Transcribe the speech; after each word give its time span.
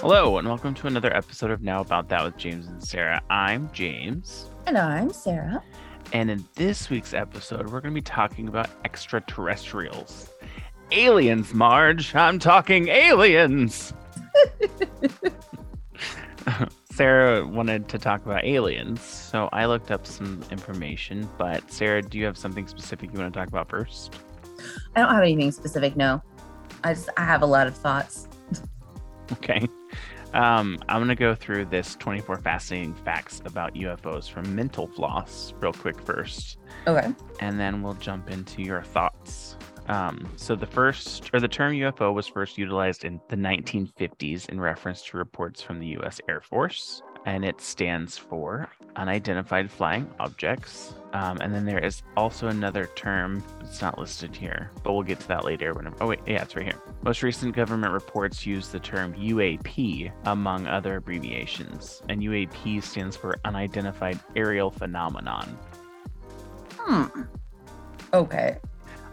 Hello, 0.00 0.38
and 0.38 0.48
welcome 0.48 0.72
to 0.76 0.86
another 0.86 1.14
episode 1.14 1.50
of 1.50 1.60
Now 1.60 1.82
About 1.82 2.08
That 2.08 2.24
with 2.24 2.38
James 2.38 2.66
and 2.68 2.82
Sarah. 2.82 3.20
I'm 3.28 3.70
James. 3.70 4.48
And 4.66 4.78
I'm 4.78 5.12
Sarah. 5.12 5.62
And 6.14 6.30
in 6.30 6.42
this 6.54 6.88
week's 6.88 7.12
episode, 7.12 7.66
we're 7.66 7.82
going 7.82 7.92
to 7.92 8.00
be 8.00 8.00
talking 8.00 8.48
about 8.48 8.70
extraterrestrials. 8.86 10.30
Aliens, 10.90 11.52
Marge. 11.52 12.14
I'm 12.14 12.38
talking 12.38 12.88
aliens. 12.88 13.92
Sarah 16.92 17.46
wanted 17.46 17.86
to 17.90 17.98
talk 17.98 18.24
about 18.24 18.42
aliens, 18.42 19.02
so 19.02 19.50
I 19.52 19.66
looked 19.66 19.90
up 19.90 20.06
some 20.06 20.42
information. 20.50 21.28
But 21.36 21.70
Sarah, 21.70 22.00
do 22.00 22.16
you 22.16 22.24
have 22.24 22.38
something 22.38 22.66
specific 22.68 23.12
you 23.12 23.18
want 23.18 23.34
to 23.34 23.38
talk 23.38 23.48
about 23.48 23.68
first? 23.68 24.16
I 24.96 25.00
don't 25.00 25.10
have 25.10 25.22
anything 25.22 25.52
specific, 25.52 25.94
no. 25.94 26.22
I 26.84 26.94
just 26.94 27.10
I 27.18 27.26
have 27.26 27.42
a 27.42 27.46
lot 27.46 27.66
of 27.66 27.76
thoughts. 27.76 28.28
Okay. 29.42 29.68
Um, 30.32 30.78
I'm 30.88 30.98
going 30.98 31.08
to 31.08 31.16
go 31.16 31.34
through 31.34 31.66
this 31.66 31.96
24 31.96 32.38
fascinating 32.38 32.94
facts 32.94 33.42
about 33.44 33.74
UFOs 33.74 34.30
from 34.30 34.54
Mental 34.54 34.86
Floss 34.86 35.52
real 35.58 35.72
quick 35.72 36.00
first. 36.00 36.58
Okay. 36.86 37.12
And 37.40 37.58
then 37.58 37.82
we'll 37.82 37.94
jump 37.94 38.30
into 38.30 38.62
your 38.62 38.82
thoughts. 38.82 39.56
Um, 39.88 40.28
so 40.36 40.54
the 40.54 40.66
first, 40.66 41.30
or 41.34 41.40
the 41.40 41.48
term 41.48 41.72
UFO 41.72 42.14
was 42.14 42.28
first 42.28 42.58
utilized 42.58 43.04
in 43.04 43.20
the 43.28 43.34
1950s 43.34 44.48
in 44.48 44.60
reference 44.60 45.02
to 45.06 45.16
reports 45.16 45.62
from 45.62 45.80
the 45.80 45.86
U.S. 45.88 46.20
Air 46.28 46.40
Force 46.40 47.02
and 47.26 47.44
it 47.44 47.60
stands 47.60 48.16
for 48.16 48.68
unidentified 48.96 49.70
flying 49.70 50.08
objects. 50.18 50.94
Um, 51.12 51.38
and 51.40 51.52
then 51.52 51.64
there 51.64 51.84
is 51.84 52.02
also 52.16 52.48
another 52.48 52.88
term, 52.94 53.42
it's 53.60 53.82
not 53.82 53.98
listed 53.98 54.34
here, 54.34 54.70
but 54.82 54.92
we'll 54.92 55.02
get 55.02 55.20
to 55.20 55.28
that 55.28 55.44
later. 55.44 55.74
Whenever, 55.74 55.96
oh, 56.00 56.06
wait, 56.08 56.20
yeah, 56.26 56.42
it's 56.42 56.54
right 56.54 56.64
here. 56.64 56.80
Most 57.02 57.22
recent 57.22 57.54
government 57.54 57.92
reports 57.92 58.46
use 58.46 58.68
the 58.68 58.78
term 58.78 59.14
UAP 59.14 60.12
among 60.24 60.66
other 60.66 60.96
abbreviations, 60.96 62.02
and 62.08 62.22
UAP 62.22 62.82
stands 62.82 63.16
for 63.16 63.40
unidentified 63.44 64.20
aerial 64.36 64.70
phenomenon. 64.70 65.58
Hmm. 66.78 67.22
Okay. 68.12 68.58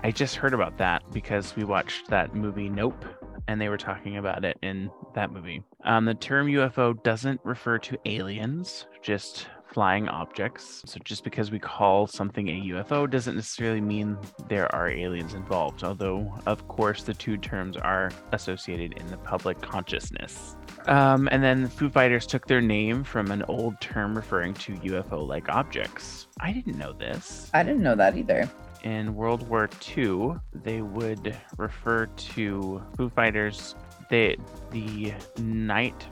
I 0.04 0.12
just 0.12 0.36
heard 0.36 0.54
about 0.54 0.78
that 0.78 1.04
because 1.12 1.56
we 1.56 1.64
watched 1.64 2.08
that 2.10 2.36
movie 2.36 2.70
Nope 2.70 3.06
and 3.48 3.60
they 3.60 3.70
were 3.70 3.78
talking 3.78 4.18
about 4.18 4.44
it 4.44 4.58
in 4.62 4.90
that 5.16 5.32
movie. 5.32 5.64
Um, 5.84 6.06
the 6.06 6.14
term 6.14 6.48
UFO 6.48 7.02
doesn't 7.04 7.40
refer 7.44 7.78
to 7.80 7.98
aliens, 8.06 8.88
just 9.02 9.48
flying 9.68 10.08
objects. 10.08 10.82
So 10.86 11.00
just 11.04 11.24
because 11.24 11.52
we 11.52 11.60
call 11.60 12.08
something 12.08 12.48
a 12.50 12.62
UFO 12.74 13.10
doesn't 13.10 13.36
necessarily 13.36 13.82
mean 13.82 14.18
there 14.48 14.74
are 14.74 14.90
aliens 14.90 15.34
involved, 15.34 15.84
although, 15.84 16.34
of 16.46 16.68
course, 16.68 17.04
the 17.04 17.14
two 17.14 17.38
terms 17.38 17.78
are 17.78 18.12
associated 18.32 18.94
in 18.94 19.08
the 19.12 19.18
public 19.18 19.62
consciousness. 19.62 20.56
Um, 20.88 21.28
and 21.32 21.44
then 21.44 21.68
Foo 21.68 21.90
Fighters 21.90 22.26
took 22.26 22.48
their 22.48 22.62
name 22.62 23.04
from 23.04 23.30
an 23.30 23.44
old 23.44 23.80
term 23.82 24.16
referring 24.16 24.54
to 24.56 24.74
UFO 24.74 25.28
like 25.28 25.50
objects. 25.50 26.28
I 26.40 26.54
didn't 26.54 26.78
know 26.78 26.94
this. 26.94 27.52
I 27.54 27.64
didn't 27.64 27.84
know 27.84 27.96
that 27.96 28.18
either 28.18 28.50
in 28.84 29.16
World 29.16 29.48
War 29.48 29.70
II, 29.96 30.36
they 30.54 30.82
would 30.82 31.36
refer 31.58 32.06
to 32.06 32.82
Foo 32.96 33.10
Fighters. 33.10 33.76
They, 34.10 34.38
the 34.72 35.14
Night 35.38 36.06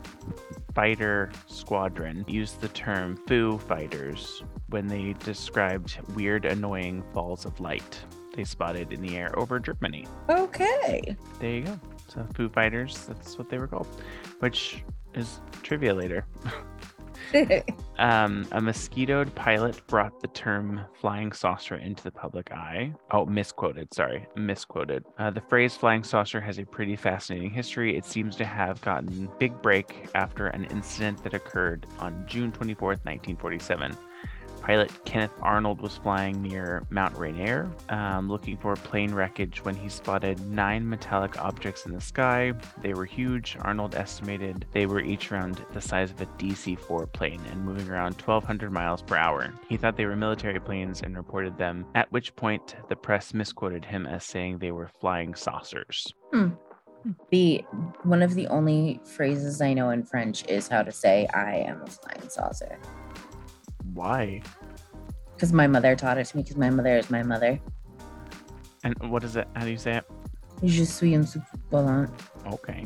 Fighter 0.73 1.31
Squadron 1.47 2.25
used 2.27 2.59
the 2.59 2.67
term 2.69 3.17
Foo 3.27 3.57
Fighters 3.57 4.43
when 4.69 4.87
they 4.87 5.13
described 5.23 5.97
weird, 6.15 6.45
annoying 6.45 7.03
balls 7.13 7.45
of 7.45 7.59
light 7.59 7.99
they 8.35 8.43
spotted 8.43 8.91
in 8.91 9.01
the 9.01 9.17
air 9.17 9.37
over 9.39 9.59
Germany. 9.59 10.05
Okay. 10.29 11.15
There 11.39 11.49
you 11.49 11.61
go. 11.61 11.79
So 12.09 12.27
Foo 12.35 12.49
Fighters, 12.49 13.05
that's 13.05 13.37
what 13.37 13.49
they 13.49 13.57
were 13.57 13.67
called, 13.67 13.87
which 14.39 14.83
is 15.13 15.39
trivia 15.63 15.93
later. 15.93 16.25
um, 17.99 18.47
a 18.51 18.61
mosquitoed 18.61 19.33
pilot 19.35 19.85
brought 19.87 20.19
the 20.21 20.27
term 20.27 20.81
flying 20.93 21.31
saucer 21.31 21.75
into 21.75 22.03
the 22.03 22.11
public 22.11 22.51
eye. 22.51 22.93
Oh, 23.11 23.25
misquoted. 23.25 23.93
Sorry, 23.93 24.25
misquoted. 24.35 25.05
Uh, 25.17 25.31
the 25.31 25.41
phrase 25.41 25.75
flying 25.75 26.03
saucer 26.03 26.41
has 26.41 26.59
a 26.59 26.65
pretty 26.65 26.95
fascinating 26.95 27.51
history. 27.51 27.97
It 27.97 28.05
seems 28.05 28.35
to 28.37 28.45
have 28.45 28.81
gotten 28.81 29.29
big 29.39 29.61
break 29.61 30.07
after 30.15 30.47
an 30.47 30.65
incident 30.65 31.23
that 31.23 31.33
occurred 31.33 31.85
on 31.99 32.25
June 32.27 32.51
24th, 32.51 33.03
1947 33.05 33.95
pilot 34.65 34.91
Kenneth 35.05 35.31
Arnold 35.41 35.79
was 35.79 35.97
flying 35.97 36.41
near 36.41 36.83
Mount 36.89 37.15
Rainier, 37.15 37.69
um, 37.89 38.27
looking 38.27 38.57
for 38.57 38.75
plane 38.75 39.13
wreckage 39.13 39.63
when 39.63 39.75
he 39.75 39.89
spotted 39.89 40.39
nine 40.49 40.89
metallic 40.89 41.39
objects 41.39 41.85
in 41.85 41.93
the 41.93 42.01
sky. 42.01 42.51
They 42.81 42.95
were 42.95 43.05
huge. 43.05 43.57
Arnold 43.61 43.93
estimated 43.93 44.65
they 44.71 44.87
were 44.87 45.01
each 45.01 45.31
around 45.31 45.63
the 45.73 45.81
size 45.81 46.09
of 46.09 46.19
a 46.19 46.25
DC 46.37 46.79
4 46.79 47.05
plane 47.07 47.41
and 47.51 47.63
moving 47.63 47.89
around 47.89 48.15
1,200 48.15 48.71
miles 48.71 49.03
per 49.03 49.15
hour. 49.15 49.53
He 49.69 49.77
thought 49.77 49.97
they 49.97 50.07
were 50.07 50.15
military 50.15 50.59
planes 50.59 51.01
and 51.03 51.15
reported 51.15 51.57
them, 51.59 51.85
at 51.93 52.11
which 52.11 52.35
point 52.35 52.75
the 52.89 52.95
press 52.95 53.35
misquoted 53.35 53.85
him 53.85 54.07
as 54.07 54.23
saying 54.23 54.57
they 54.57 54.71
were 54.71 54.89
flying 54.99 55.35
saucers. 55.35 56.11
Hmm. 56.33 56.49
The 57.29 57.63
one 58.01 58.23
of 58.23 58.33
the 58.33 58.47
only 58.47 58.99
phrases 59.03 59.61
I 59.61 59.73
know 59.73 59.91
in 59.91 60.03
French 60.03 60.43
is 60.47 60.67
how 60.67 60.81
to 60.81 60.91
say 60.91 61.27
I 61.35 61.57
am 61.57 61.83
a 61.83 61.85
flying 61.85 62.27
saucer. 62.29 62.79
Why? 63.95 64.41
Because 65.33 65.53
my 65.53 65.67
mother 65.67 65.95
taught 65.95 66.17
it 66.17 66.25
to 66.27 66.37
me. 66.37 66.43
Because 66.43 66.57
my 66.57 66.69
mother 66.69 66.97
is 66.97 67.09
my 67.09 67.23
mother. 67.23 67.59
And 68.83 68.93
what 69.09 69.23
is 69.23 69.35
it? 69.35 69.47
How 69.55 69.63
do 69.63 69.71
you 69.71 69.77
say 69.77 69.95
it? 69.95 70.05
Je 70.63 70.85
suis 70.85 71.15
un 71.15 71.25
volant. 71.71 72.09
Okay. 72.45 72.85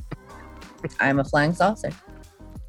I'm 1.00 1.20
a 1.20 1.24
flying 1.24 1.54
saucer. 1.54 1.90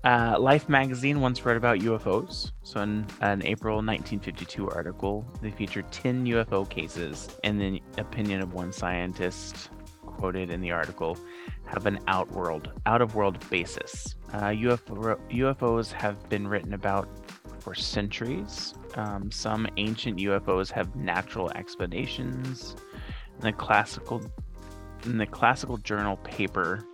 Uh, 0.02 0.36
Life 0.38 0.68
magazine 0.68 1.20
once 1.20 1.44
wrote 1.44 1.58
about 1.58 1.78
UFOs. 1.80 2.52
So, 2.62 2.80
in 2.80 3.06
an 3.20 3.44
April 3.44 3.76
1952 3.76 4.70
article, 4.70 5.26
they 5.42 5.50
featured 5.50 5.92
10 5.92 6.24
UFO 6.24 6.68
cases, 6.68 7.28
and 7.44 7.60
the 7.60 7.82
opinion 7.98 8.40
of 8.40 8.54
one 8.54 8.72
scientist 8.72 9.68
quoted 10.06 10.50
in 10.50 10.60
the 10.60 10.70
article 10.70 11.18
have 11.66 11.86
an 11.86 11.98
outworld, 12.08 12.72
out 12.86 13.02
of 13.02 13.14
world 13.14 13.38
basis. 13.50 14.16
Uh, 14.32 14.48
UFO, 14.48 15.18
UFOs 15.30 15.92
have 15.92 16.28
been 16.28 16.48
written 16.48 16.74
about 16.74 17.08
for 17.60 17.74
centuries. 17.74 18.74
Um, 18.96 19.30
some 19.30 19.68
ancient 19.76 20.18
UFOs 20.18 20.70
have 20.72 20.94
natural 20.96 21.50
explanations. 21.52 22.76
In 23.38 23.40
the 23.42 23.52
classical, 23.52 24.22
in 25.04 25.18
the 25.18 25.26
classical 25.26 25.76
journal 25.78 26.16
paper, 26.18 26.84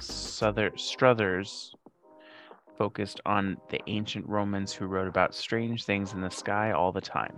Struthers 0.00 1.74
focused 2.76 3.20
on 3.26 3.56
the 3.70 3.80
ancient 3.86 4.28
Romans 4.28 4.72
who 4.72 4.86
wrote 4.86 5.08
about 5.08 5.34
strange 5.34 5.84
things 5.84 6.12
in 6.12 6.20
the 6.20 6.30
sky 6.30 6.72
all 6.72 6.92
the 6.92 7.00
time. 7.00 7.36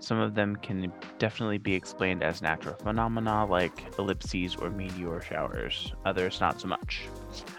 Some 0.00 0.18
of 0.18 0.34
them 0.34 0.56
can 0.56 0.92
definitely 1.18 1.58
be 1.58 1.74
explained 1.74 2.22
as 2.22 2.40
natural 2.40 2.76
phenomena 2.76 3.44
like 3.46 3.86
eclipses 3.88 4.56
or 4.56 4.70
meteor 4.70 5.20
showers, 5.20 5.92
others 6.04 6.40
not 6.40 6.60
so 6.60 6.68
much. 6.68 7.02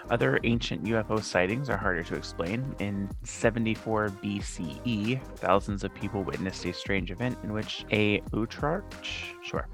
Other 0.10 0.40
ancient 0.44 0.84
UFO 0.86 1.22
sightings 1.22 1.70
are 1.70 1.78
harder 1.78 2.04
to 2.04 2.16
explain. 2.16 2.76
In 2.80 3.10
74 3.24 4.10
BCE, 4.24 5.22
thousands 5.36 5.84
of 5.84 5.94
people 5.94 6.24
witnessed 6.24 6.66
a 6.66 6.74
strange 6.74 7.12
event 7.12 7.38
in 7.44 7.54
which 7.54 7.86
a 7.92 8.22
Plutarch, 8.22 9.36
sure, 9.44 9.68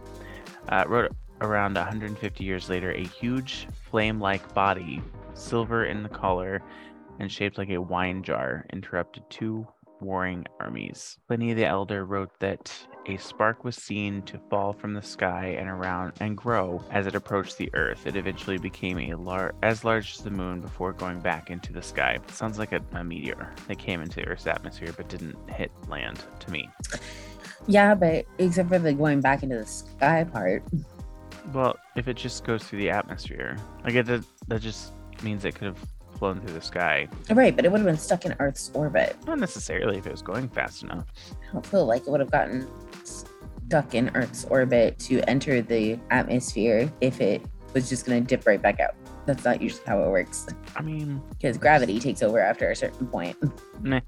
uh, 0.70 0.84
wrote 0.88 1.12
around 1.42 1.76
150 1.76 2.44
years 2.44 2.70
later 2.70 2.92
a 2.92 3.04
huge 3.04 3.68
flame-like 3.90 4.54
body, 4.54 5.02
silver 5.34 5.86
in 5.86 6.04
the 6.04 6.10
color, 6.10 6.62
and 7.20 7.32
shaped 7.32 7.58
like 7.58 7.70
a 7.70 7.82
wine 7.82 8.24
jar, 8.24 8.66
interrupted 8.72 9.24
two 9.30 9.68
warring 10.02 10.46
armies. 10.60 11.18
Pliny 11.28 11.54
the 11.54 11.66
Elder 11.66 12.06
wrote 12.06 12.32
that 12.40 12.72
a 13.08 13.18
spark 13.18 13.64
was 13.64 13.76
seen 13.76 14.22
to 14.24 14.40
fall 14.50 14.74
from 14.74 14.94
the 14.94 15.02
sky 15.02 15.56
and 15.60 15.70
around 15.70 16.14
and 16.20 16.36
grow 16.36 16.84
as 16.92 17.08
it 17.08 17.16
approached 17.16 17.58
the 17.58 17.70
earth. 17.74 18.06
It 18.08 18.16
eventually 18.16 18.58
became 18.58 18.98
a 18.98 19.16
lar- 19.16 19.54
as 19.64 19.84
large 19.84 20.16
as 20.16 20.24
the 20.24 20.32
moon 20.32 20.60
before 20.60 20.94
going 20.94 21.20
back 21.20 21.50
into 21.50 21.72
the 21.72 21.82
sky. 21.82 22.20
Sounds 22.28 22.58
like 22.58 22.72
a, 22.72 22.82
a 22.94 23.04
meteor 23.04 23.54
that 23.68 23.78
came 23.78 24.02
into 24.02 24.18
the 24.18 24.28
Earth's 24.28 24.48
atmosphere 24.48 24.94
but 24.96 25.08
didn't 25.08 25.38
hit 25.50 25.72
land 25.88 26.24
to 26.40 26.52
me. 26.52 26.70
Yeah, 27.68 27.96
but 27.96 28.26
except 28.38 28.70
for 28.70 28.80
the 28.80 28.94
going 28.94 29.22
back 29.22 29.44
into 29.44 29.58
the 29.58 29.66
sky 29.66 30.24
part. 30.24 30.64
Well, 31.54 31.78
if 31.96 32.08
it 32.08 32.16
just 32.16 32.44
goes 32.44 32.64
through 32.64 32.80
the 32.80 32.90
atmosphere, 32.90 33.58
like 33.84 33.94
it, 33.94 34.06
that 34.48 34.62
just 34.62 34.94
means 35.24 35.46
it 35.46 35.56
could 35.56 35.68
have 35.68 35.95
flown 36.18 36.42
through 36.42 36.54
the 36.54 36.62
sky. 36.62 37.08
Right, 37.30 37.56
but 37.56 37.66
it 37.66 37.72
would 37.72 37.80
have 37.80 37.88
been 37.88 37.98
stuck 37.98 38.26
in 38.26 38.36
Earth's 38.40 38.72
orbit. 38.74 39.16
Not 39.26 39.40
necessarily 39.40 39.98
if 39.98 40.08
it 40.08 40.12
was 40.12 40.22
going 40.22 40.50
fast 40.50 40.84
enough. 40.84 41.06
I 41.32 41.54
don't 41.54 41.66
feel 41.66 41.86
like 41.86 42.04
it 42.04 42.10
would 42.10 42.20
have 42.20 42.32
gotten 42.32 42.68
stuck 43.04 43.94
in 43.96 44.12
Earth's 44.16 44.46
orbit 44.46 45.00
to 45.00 45.22
enter 45.30 45.62
the 45.62 46.00
atmosphere 46.12 46.92
if 47.02 47.22
it 47.22 47.42
was 47.74 47.90
just 47.90 48.06
going 48.06 48.24
to 48.24 48.28
dip 48.28 48.46
right 48.46 48.62
back 48.62 48.80
out. 48.80 48.96
That's 49.26 49.44
not 49.44 49.62
usually 49.62 49.84
how 49.86 50.04
it 50.04 50.10
works. 50.10 50.48
I 50.76 50.82
mean, 50.82 51.22
because 51.30 51.58
gravity 51.58 52.00
takes 52.00 52.22
over 52.22 52.40
after 52.40 52.70
a 52.70 52.76
certain 52.76 53.08
point. 53.08 53.38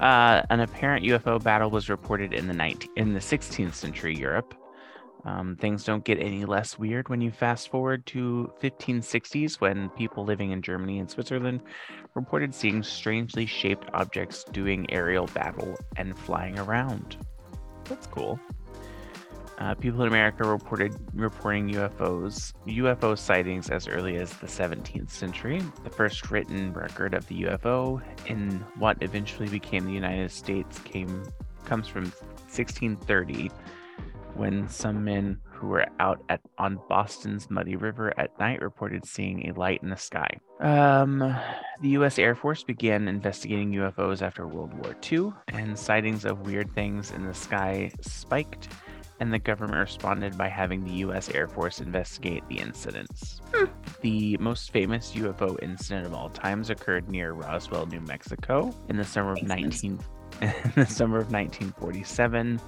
Uh, 0.00 0.42
an 0.48 0.60
apparent 0.60 1.04
UFO 1.04 1.42
battle 1.42 1.70
was 1.70 1.90
reported 1.90 2.32
in 2.32 2.48
the 2.48 2.54
19- 2.54 2.88
in 2.96 3.12
the 3.12 3.20
16th 3.20 3.74
century 3.74 4.16
Europe. 4.16 4.54
Um, 5.24 5.56
things 5.56 5.84
don't 5.84 6.04
get 6.04 6.18
any 6.18 6.44
less 6.44 6.78
weird 6.78 7.08
when 7.08 7.20
you 7.20 7.30
fast 7.30 7.68
forward 7.68 8.06
to 8.06 8.52
1560s 8.62 9.60
when 9.60 9.90
people 9.90 10.24
living 10.24 10.50
in 10.50 10.62
Germany 10.62 10.98
and 10.98 11.10
Switzerland 11.10 11.60
reported 12.14 12.54
seeing 12.54 12.82
strangely 12.82 13.46
shaped 13.46 13.88
objects 13.92 14.44
doing 14.44 14.90
aerial 14.90 15.26
battle 15.28 15.76
and 15.96 16.18
flying 16.18 16.58
around. 16.58 17.16
That's 17.84 18.06
cool. 18.06 18.40
Uh, 19.58 19.74
people 19.74 20.00
in 20.00 20.08
America 20.08 20.42
reported 20.42 20.96
reporting 21.12 21.68
UFOs, 21.74 22.54
UFO 22.66 23.16
sightings 23.16 23.68
as 23.68 23.88
early 23.88 24.16
as 24.16 24.32
the 24.38 24.46
17th 24.46 25.10
century. 25.10 25.62
The 25.84 25.90
first 25.90 26.30
written 26.30 26.72
record 26.72 27.12
of 27.12 27.26
the 27.28 27.42
UFO 27.42 28.00
in 28.26 28.64
what 28.78 28.96
eventually 29.02 29.50
became 29.50 29.84
the 29.84 29.92
United 29.92 30.30
States 30.30 30.78
came 30.78 31.24
comes 31.66 31.86
from 31.86 32.04
1630, 32.04 33.50
when 34.40 34.66
some 34.70 35.04
men 35.04 35.38
who 35.44 35.68
were 35.68 35.84
out 35.98 36.22
at 36.30 36.40
on 36.56 36.80
Boston's 36.88 37.50
Muddy 37.50 37.76
River 37.76 38.18
at 38.18 38.36
night 38.40 38.62
reported 38.62 39.04
seeing 39.04 39.46
a 39.46 39.52
light 39.52 39.82
in 39.82 39.90
the 39.90 39.98
sky. 39.98 40.40
Um, 40.60 41.18
the 41.82 41.88
U.S. 41.90 42.18
Air 42.18 42.34
Force 42.34 42.64
began 42.64 43.06
investigating 43.06 43.70
UFOs 43.72 44.22
after 44.22 44.46
World 44.46 44.72
War 44.72 44.96
II, 45.12 45.32
and 45.48 45.78
sightings 45.78 46.24
of 46.24 46.46
weird 46.46 46.74
things 46.74 47.10
in 47.10 47.26
the 47.26 47.34
sky 47.34 47.92
spiked 48.00 48.68
and 49.20 49.30
the 49.30 49.38
government 49.38 49.78
responded 49.78 50.38
by 50.38 50.48
having 50.48 50.82
the 50.82 50.92
U.S. 51.04 51.28
Air 51.34 51.46
Force 51.46 51.80
investigate 51.82 52.42
the 52.48 52.58
incidents. 52.58 53.42
Hmm. 53.52 53.66
The 54.00 54.38
most 54.38 54.72
famous 54.72 55.12
UFO 55.12 55.62
incident 55.62 56.06
of 56.06 56.14
all 56.14 56.30
times 56.30 56.70
occurred 56.70 57.10
near 57.10 57.32
Roswell, 57.32 57.84
New 57.84 58.00
Mexico, 58.00 58.74
in 58.88 58.96
the 58.96 59.04
summer 59.04 59.32
of 59.32 59.42
19 59.42 60.00
in 60.40 60.72
the 60.74 60.86
summer 60.86 61.18
of 61.18 61.30
1947. 61.30 62.58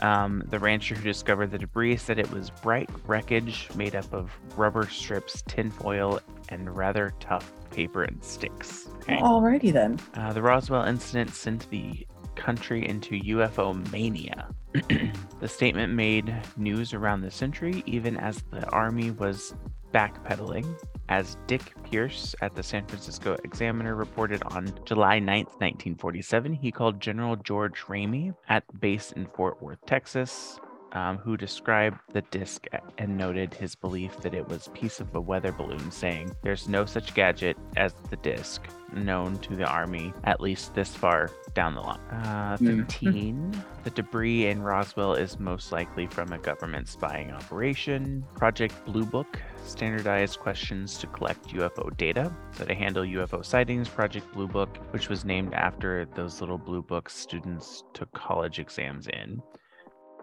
Um, 0.00 0.42
the 0.48 0.58
rancher 0.58 0.94
who 0.94 1.02
discovered 1.02 1.50
the 1.50 1.58
debris 1.58 1.96
said 1.96 2.18
it 2.18 2.30
was 2.30 2.50
bright 2.50 2.90
wreckage 3.06 3.68
made 3.74 3.96
up 3.96 4.12
of 4.12 4.30
rubber 4.56 4.88
strips, 4.88 5.42
tinfoil, 5.46 6.20
and 6.50 6.76
rather 6.76 7.12
tough 7.20 7.50
paper 7.70 8.02
and 8.02 8.22
sticks. 8.22 8.88
Okay. 8.96 9.16
Alrighty 9.16 9.72
then. 9.72 9.98
Uh, 10.14 10.32
the 10.32 10.42
Roswell 10.42 10.84
incident 10.84 11.30
sent 11.30 11.68
the 11.70 12.06
country 12.34 12.86
into 12.86 13.18
UFO 13.20 13.90
mania. 13.90 14.48
the 15.40 15.48
statement 15.48 15.94
made 15.94 16.34
news 16.56 16.92
around 16.92 17.22
the 17.22 17.30
century, 17.30 17.82
even 17.86 18.16
as 18.16 18.42
the 18.50 18.68
Army 18.70 19.10
was 19.10 19.54
backpedaling. 19.96 20.66
As 21.08 21.38
Dick 21.46 21.72
Pierce 21.84 22.34
at 22.42 22.54
the 22.54 22.62
San 22.62 22.84
Francisco 22.86 23.36
Examiner 23.44 23.94
reported 23.94 24.42
on 24.50 24.70
July 24.84 25.18
9, 25.18 25.44
1947, 25.44 26.52
he 26.52 26.70
called 26.70 27.00
General 27.00 27.36
George 27.36 27.80
Ramey 27.82 28.34
at 28.48 28.64
base 28.80 29.12
in 29.12 29.26
Fort 29.26 29.62
Worth, 29.62 29.78
Texas, 29.86 30.58
um, 30.92 31.16
who 31.18 31.36
described 31.36 31.98
the 32.12 32.22
disc 32.22 32.66
and 32.98 33.16
noted 33.16 33.54
his 33.54 33.74
belief 33.74 34.18
that 34.18 34.34
it 34.34 34.46
was 34.48 34.66
a 34.66 34.70
piece 34.70 35.00
of 35.00 35.14
a 35.14 35.20
weather 35.20 35.52
balloon, 35.52 35.90
saying, 35.90 36.34
There's 36.42 36.68
no 36.68 36.84
such 36.84 37.14
gadget 37.14 37.56
as 37.76 37.94
the 38.10 38.16
disc 38.16 38.62
known 38.92 39.38
to 39.38 39.56
the 39.56 39.66
Army, 39.66 40.12
at 40.24 40.40
least 40.40 40.74
this 40.74 40.94
far 40.94 41.30
down 41.54 41.74
the 41.74 41.80
line. 41.80 42.00
Uh, 42.10 42.56
15. 42.58 43.52
Mm. 43.52 43.64
the 43.84 43.90
debris 43.90 44.46
in 44.46 44.62
Roswell 44.62 45.14
is 45.14 45.38
most 45.38 45.72
likely 45.72 46.06
from 46.06 46.32
a 46.32 46.38
government 46.38 46.88
spying 46.88 47.30
operation. 47.30 48.24
Project 48.34 48.74
Blue 48.84 49.04
Book 49.04 49.40
standardized 49.66 50.38
questions 50.40 50.98
to 50.98 51.06
collect 51.06 51.48
UFO 51.48 51.96
data. 51.96 52.32
So, 52.52 52.64
to 52.64 52.74
handle 52.74 53.04
UFO 53.04 53.44
sightings, 53.44 53.88
Project 53.88 54.32
Blue 54.32 54.48
Book, 54.48 54.76
which 54.90 55.08
was 55.08 55.24
named 55.24 55.54
after 55.54 56.06
those 56.14 56.40
little 56.40 56.58
blue 56.58 56.82
books 56.82 57.14
students 57.14 57.84
took 57.92 58.12
college 58.12 58.58
exams 58.58 59.08
in 59.08 59.42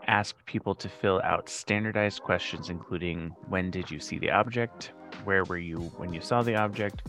asked 0.07 0.45
people 0.45 0.75
to 0.75 0.89
fill 0.89 1.21
out 1.23 1.49
standardized 1.49 2.21
questions, 2.21 2.69
including 2.69 3.35
when 3.47 3.71
did 3.71 3.89
you 3.89 3.99
see 3.99 4.17
the 4.17 4.31
object, 4.31 4.93
where 5.23 5.43
were 5.45 5.57
you 5.57 5.79
when 5.97 6.13
you 6.13 6.21
saw 6.21 6.41
the 6.41 6.55
object, 6.55 7.03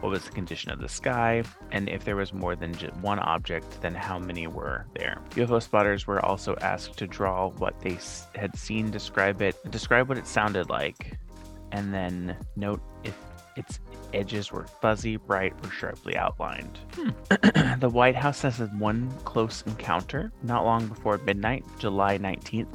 what 0.00 0.10
was 0.10 0.24
the 0.24 0.30
condition 0.30 0.70
of 0.70 0.80
the 0.80 0.88
sky, 0.88 1.42
and 1.72 1.88
if 1.88 2.04
there 2.04 2.16
was 2.16 2.32
more 2.32 2.54
than 2.54 2.72
just 2.72 2.94
one 2.96 3.18
object, 3.18 3.80
then 3.80 3.94
how 3.94 4.18
many 4.18 4.46
were 4.46 4.86
there. 4.94 5.20
UFO 5.30 5.60
spotters 5.62 6.06
were 6.06 6.24
also 6.24 6.56
asked 6.60 6.96
to 6.98 7.06
draw 7.06 7.48
what 7.48 7.78
they 7.80 7.98
had 8.34 8.56
seen, 8.56 8.90
describe 8.90 9.42
it, 9.42 9.56
describe 9.70 10.08
what 10.08 10.18
it 10.18 10.26
sounded 10.26 10.70
like, 10.70 11.18
and 11.72 11.92
then 11.92 12.36
note 12.56 12.80
if 13.04 13.16
its 13.56 13.80
edges 14.14 14.52
were 14.52 14.66
fuzzy, 14.80 15.16
bright, 15.16 15.52
or 15.64 15.70
sharply 15.70 16.16
outlined. 16.16 16.78
Hmm. 16.94 17.10
the 17.80 17.90
White 17.90 18.14
House 18.14 18.42
has 18.42 18.58
had 18.58 18.78
one 18.78 19.12
close 19.24 19.62
encounter 19.66 20.32
not 20.42 20.64
long 20.64 20.86
before 20.86 21.18
midnight, 21.18 21.64
July 21.78 22.18
19th, 22.18 22.68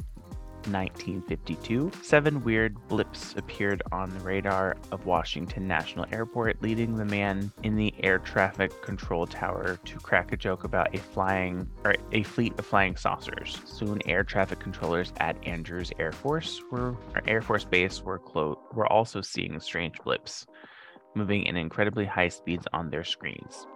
1952, 0.72 1.90
seven 2.02 2.42
weird 2.42 2.76
blips 2.88 3.34
appeared 3.36 3.82
on 3.92 4.10
the 4.10 4.20
radar 4.20 4.76
of 4.92 5.06
Washington 5.06 5.68
National 5.68 6.06
Airport, 6.12 6.60
leading 6.62 6.96
the 6.96 7.04
man 7.04 7.52
in 7.62 7.76
the 7.76 7.94
air 8.02 8.18
traffic 8.18 8.82
control 8.82 9.26
tower 9.26 9.78
to 9.84 9.98
crack 9.98 10.32
a 10.32 10.36
joke 10.36 10.64
about 10.64 10.94
a 10.94 10.98
flying 10.98 11.68
or 11.84 11.94
a 12.12 12.22
fleet 12.22 12.58
of 12.58 12.66
flying 12.66 12.96
saucers. 12.96 13.60
Soon, 13.64 14.00
air 14.06 14.24
traffic 14.24 14.58
controllers 14.58 15.12
at 15.18 15.36
Andrews 15.46 15.92
Air 15.98 16.12
Force 16.12 16.60
were 16.70 16.96
Air 17.26 17.42
Force 17.42 17.64
Base 17.64 18.02
were 18.02 18.18
clo- 18.18 18.58
were 18.72 18.90
also 18.92 19.20
seeing 19.20 19.58
strange 19.60 19.96
blips 20.04 20.46
moving 21.14 21.44
in 21.44 21.56
incredibly 21.56 22.04
high 22.04 22.28
speeds 22.28 22.66
on 22.72 22.90
their 22.90 23.04
screens. 23.04 23.66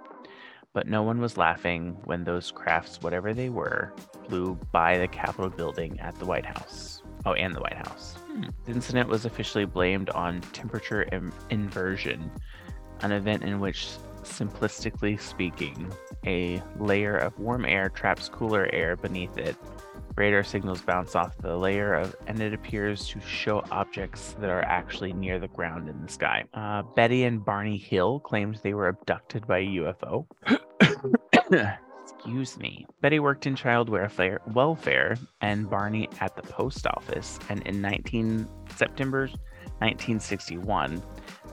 But 0.75 0.87
no 0.87 1.03
one 1.03 1.21
was 1.21 1.37
laughing 1.37 1.97
when 2.05 2.25
those 2.25 2.51
crafts, 2.51 3.01
whatever 3.01 3.35
they 3.35 3.49
were, 3.49 3.95
flew 4.29 4.55
by 4.71 4.99
the 4.99 5.09
Capitol 5.09 5.51
building 5.51 5.99
at 6.01 6.15
the 6.17 6.27
White 6.27 6.45
House. 6.45 7.03
Oh, 7.25 7.33
and 7.33 7.55
the 7.55 7.61
White 7.61 7.77
House. 7.77 8.15
Hmm. 8.27 8.45
The 8.65 8.73
incident 8.73 9.09
was 9.09 9.25
officially 9.25 9.65
blamed 9.65 10.11
on 10.11 10.41
temperature 10.53 11.09
Im- 11.13 11.33
inversion, 11.51 12.31
an 13.01 13.13
event 13.13 13.43
in 13.43 13.61
which, 13.61 13.89
simplistically 14.23 15.21
speaking, 15.21 15.91
a 16.27 16.63
layer 16.79 17.17
of 17.17 17.39
warm 17.39 17.65
air 17.65 17.89
traps 17.89 18.29
cooler 18.29 18.69
air 18.73 18.97
beneath 18.97 19.37
it 19.39 19.57
Radar 20.19 20.43
signals 20.43 20.83
bounce 20.83 21.15
off 21.15 21.39
the 21.39 21.57
layer 21.57 21.95
of, 21.95 22.17
and 22.27 22.41
it 22.41 22.53
appears 22.53 23.07
to 23.07 23.21
show 23.21 23.63
objects 23.71 24.35
that 24.41 24.51
are 24.51 24.63
actually 24.63 25.13
near 25.13 25.39
the 25.39 25.47
ground 25.47 25.89
in 25.89 26.03
the 26.03 26.11
sky. 26.11 26.43
Uh, 26.55 26.83
Betty 26.83 27.23
and 27.23 27.45
Barney 27.45 27.79
Hill 27.79 28.19
claimed 28.19 28.59
they 28.65 28.75
were 28.75 28.89
abducted 28.89 29.47
by 29.47 29.59
a 29.59 29.67
UFO. 29.67 30.27
Excuse 32.03 32.59
me. 32.59 32.85
Betty 33.01 33.21
worked 33.21 33.47
in 33.47 33.55
child 33.55 33.89
welfare, 33.89 34.41
welfare 34.55 35.17
and 35.41 35.71
Barney 35.71 36.09
at 36.19 36.35
the 36.35 36.43
post 36.43 36.85
office. 36.89 37.39
And 37.49 37.65
in 37.65 37.81
19 37.81 38.49
September 38.75 39.29
1961, 39.79 41.01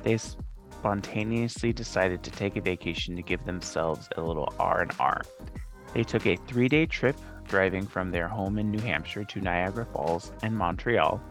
they 0.01 0.17
spontaneously 0.17 1.71
decided 1.71 2.23
to 2.23 2.31
take 2.31 2.55
a 2.55 2.61
vacation 2.61 3.15
to 3.15 3.21
give 3.21 3.45
themselves 3.45 4.09
a 4.17 4.23
little 4.23 4.51
R 4.57 4.81
and 4.81 4.91
R. 4.99 5.21
They 5.93 6.03
took 6.03 6.25
a 6.25 6.35
three-day 6.47 6.87
trip 6.87 7.15
driving 7.47 7.85
from 7.85 8.11
their 8.11 8.27
home 8.27 8.57
in 8.57 8.71
New 8.71 8.79
Hampshire 8.79 9.23
to 9.23 9.41
Niagara 9.41 9.85
Falls 9.85 10.31
and 10.43 10.55
Montreal. 10.55 11.21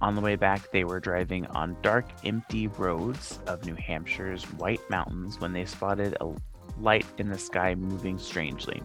On 0.00 0.14
the 0.14 0.20
way 0.20 0.36
back, 0.36 0.70
they 0.72 0.84
were 0.84 1.00
driving 1.00 1.46
on 1.46 1.76
dark, 1.80 2.06
empty 2.24 2.68
roads 2.68 3.40
of 3.46 3.64
New 3.64 3.74
Hampshire's 3.74 4.44
White 4.54 4.82
Mountains 4.90 5.40
when 5.40 5.52
they 5.52 5.64
spotted 5.64 6.16
a 6.20 6.34
light 6.78 7.06
in 7.18 7.30
the 7.30 7.38
sky 7.38 7.74
moving 7.74 8.18
strangely. 8.18 8.82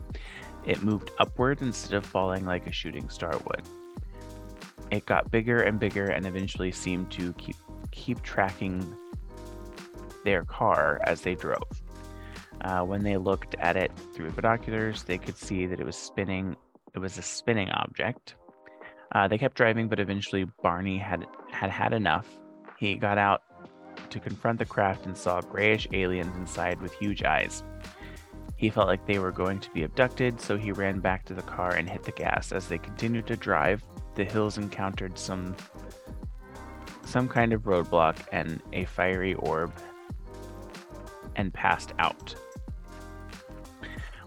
It 0.65 0.83
moved 0.83 1.11
upward 1.19 1.61
instead 1.61 1.95
of 1.95 2.05
falling 2.05 2.45
like 2.45 2.67
a 2.67 2.71
shooting 2.71 3.09
star 3.09 3.37
would. 3.47 3.63
It 4.89 5.05
got 5.05 5.31
bigger 5.31 5.61
and 5.61 5.79
bigger 5.79 6.07
and 6.07 6.25
eventually 6.25 6.71
seemed 6.71 7.11
to 7.11 7.33
keep 7.33 7.55
keep 7.91 8.21
tracking 8.21 8.95
their 10.23 10.45
car 10.45 10.99
as 11.03 11.21
they 11.21 11.35
drove. 11.35 11.80
Uh, 12.63 12.81
when 12.81 13.03
they 13.03 13.17
looked 13.17 13.55
at 13.55 13.75
it 13.75 13.91
through 14.13 14.31
binoculars, 14.31 15.03
they 15.03 15.17
could 15.17 15.37
see 15.37 15.65
that 15.65 15.79
it 15.79 15.85
was 15.85 15.95
spinning. 15.95 16.55
It 16.93 16.99
was 16.99 17.17
a 17.17 17.21
spinning 17.21 17.69
object. 17.71 18.35
Uh, 19.13 19.27
they 19.27 19.37
kept 19.37 19.55
driving, 19.55 19.87
but 19.87 19.99
eventually 19.99 20.45
Barney 20.61 20.97
had 20.97 21.25
had 21.49 21.69
had 21.69 21.93
enough. 21.93 22.27
He 22.77 22.95
got 22.95 23.17
out 23.17 23.41
to 24.09 24.19
confront 24.19 24.59
the 24.59 24.65
craft 24.65 25.05
and 25.05 25.17
saw 25.17 25.41
grayish 25.41 25.87
aliens 25.91 26.35
inside 26.37 26.81
with 26.81 26.93
huge 26.93 27.23
eyes. 27.23 27.63
He 28.57 28.69
felt 28.69 28.87
like 28.87 29.07
they 29.07 29.17
were 29.17 29.31
going 29.31 29.59
to 29.59 29.71
be 29.71 29.83
abducted, 29.83 30.39
so 30.39 30.55
he 30.55 30.71
ran 30.71 30.99
back 30.99 31.25
to 31.25 31.33
the 31.33 31.41
car 31.41 31.71
and 31.73 31.89
hit 31.89 32.03
the 32.03 32.11
gas. 32.11 32.51
As 32.51 32.67
they 32.67 32.77
continued 32.77 33.25
to 33.27 33.35
drive, 33.35 33.83
the 34.13 34.23
hills 34.23 34.57
encountered 34.57 35.17
some 35.17 35.55
some 37.03 37.27
kind 37.27 37.51
of 37.53 37.63
roadblock 37.63 38.17
and 38.31 38.61
a 38.71 38.85
fiery 38.85 39.33
orb 39.33 39.73
and 41.35 41.53
passed 41.53 41.93
out. 41.97 42.35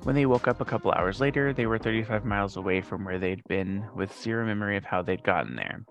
When 0.04 0.14
they 0.14 0.26
woke 0.26 0.49
up 0.49 0.61
a 0.61 0.66
couple 0.66 0.92
hours 0.92 1.18
later, 1.18 1.54
they 1.54 1.64
were 1.64 1.78
35 1.78 2.26
miles 2.26 2.58
away 2.58 2.82
from 2.82 3.06
where 3.06 3.18
they'd 3.18 3.42
been, 3.49 3.87
with 3.94 4.14
zero 4.20 4.44
memory 4.44 4.76
of 4.76 4.84
how 4.84 5.00
they'd 5.00 5.25
gotten 5.25 5.56
there. 5.56 5.82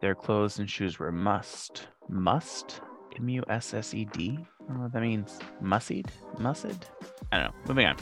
Their 0.00 0.14
clothes 0.14 0.58
and 0.58 0.68
shoes 0.68 0.98
were 0.98 1.12
must. 1.12 1.88
Must? 2.08 2.80
M 3.18 3.28
U 3.28 3.44
S 3.50 3.74
S 3.74 3.92
E 3.92 4.06
D? 4.06 4.38
I 4.40 4.64
don't 4.66 4.76
know 4.78 4.82
what 4.84 4.92
that 4.94 5.02
means. 5.02 5.38
Mussied? 5.62 6.06
Mussed? 6.38 6.90
I 7.32 7.38
don't 7.38 7.48
know. 7.48 7.54
Moving 7.68 7.86
on. 7.86 7.96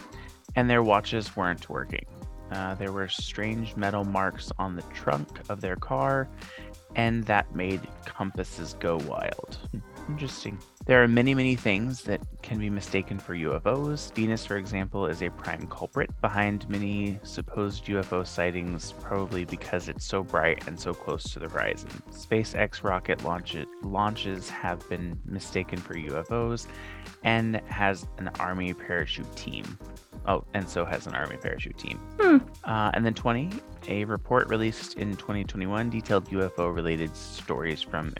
And 0.55 0.71
their 0.71 0.85
watches 0.85 1.37
weren't 1.37 1.69
working. 1.69 2.07
Uh, 2.53 2.77
there 2.77 2.93
were 2.93 3.09
strange 3.09 3.75
metal 3.75 4.05
marks 4.05 4.53
on 4.61 4.77
the 4.77 4.83
trunk 4.95 5.41
of 5.49 5.61
their 5.61 5.75
car, 5.75 6.29
and 6.95 7.25
that 7.25 7.53
made 7.53 7.81
compasses 8.05 8.75
go 8.75 8.99
wild. 9.09 9.59
Interesting. 10.09 10.59
There 10.87 11.03
are 11.03 11.09
many, 11.09 11.35
many 11.35 11.55
things 11.55 12.03
that 12.05 12.23
can 12.41 12.59
be 12.59 12.71
mistaken 12.71 13.19
for 13.19 13.35
UFOs. 13.35 14.13
Venus, 14.15 14.47
for 14.47 14.57
example, 14.57 15.07
is 15.07 15.23
a 15.23 15.29
prime 15.29 15.67
culprit 15.67 16.11
behind 16.23 16.67
many 16.71 17.21
supposed 17.25 17.85
UFO 17.87 18.27
sightings, 18.27 18.93
probably 19.01 19.45
because 19.45 19.89
it's 19.89 20.07
so 20.07 20.23
bright 20.23 20.67
and 20.67 20.81
so 20.81 20.95
close 20.95 21.25
to 21.25 21.39
the 21.39 21.49
horizon. 21.49 21.91
SpaceX 22.11 22.83
rocket 22.83 23.23
launch- 23.23 23.67
launches 23.83 24.49
have 24.49 24.89
been 24.89 25.21
mistaken 25.27 25.79
for 25.79 25.95
UFOs 25.95 26.67
and 27.23 27.57
has 27.67 28.07
an 28.17 28.31
Army 28.41 28.73
parachute 28.73 29.37
team. 29.37 29.79
Oh, 30.27 30.45
and 30.55 30.67
so 30.69 30.85
has 30.85 31.07
an 31.07 31.15
Army 31.15 31.37
parachute 31.37 31.77
team. 31.77 31.99
Hmm. 32.19 32.39
Uh, 32.65 32.91
and 32.95 33.05
then 33.05 33.15
20, 33.15 33.51
a 33.89 34.05
report 34.05 34.49
released 34.49 34.95
in 34.95 35.17
2021 35.17 35.91
detailed 35.91 36.29
UFO 36.31 36.75
related 36.75 37.15
stories 37.15 37.83
from 37.83 38.13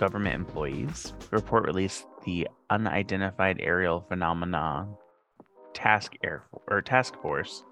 government 0.00 0.34
employees. 0.34 1.12
The 1.28 1.36
report 1.36 1.66
released 1.66 2.06
the 2.24 2.48
Unidentified 2.70 3.60
Aerial 3.60 4.00
Phenomena 4.08 4.88
Task 5.74 6.14
Air 6.24 6.44
or 6.68 6.80
Task 6.80 7.20
Force, 7.20 7.64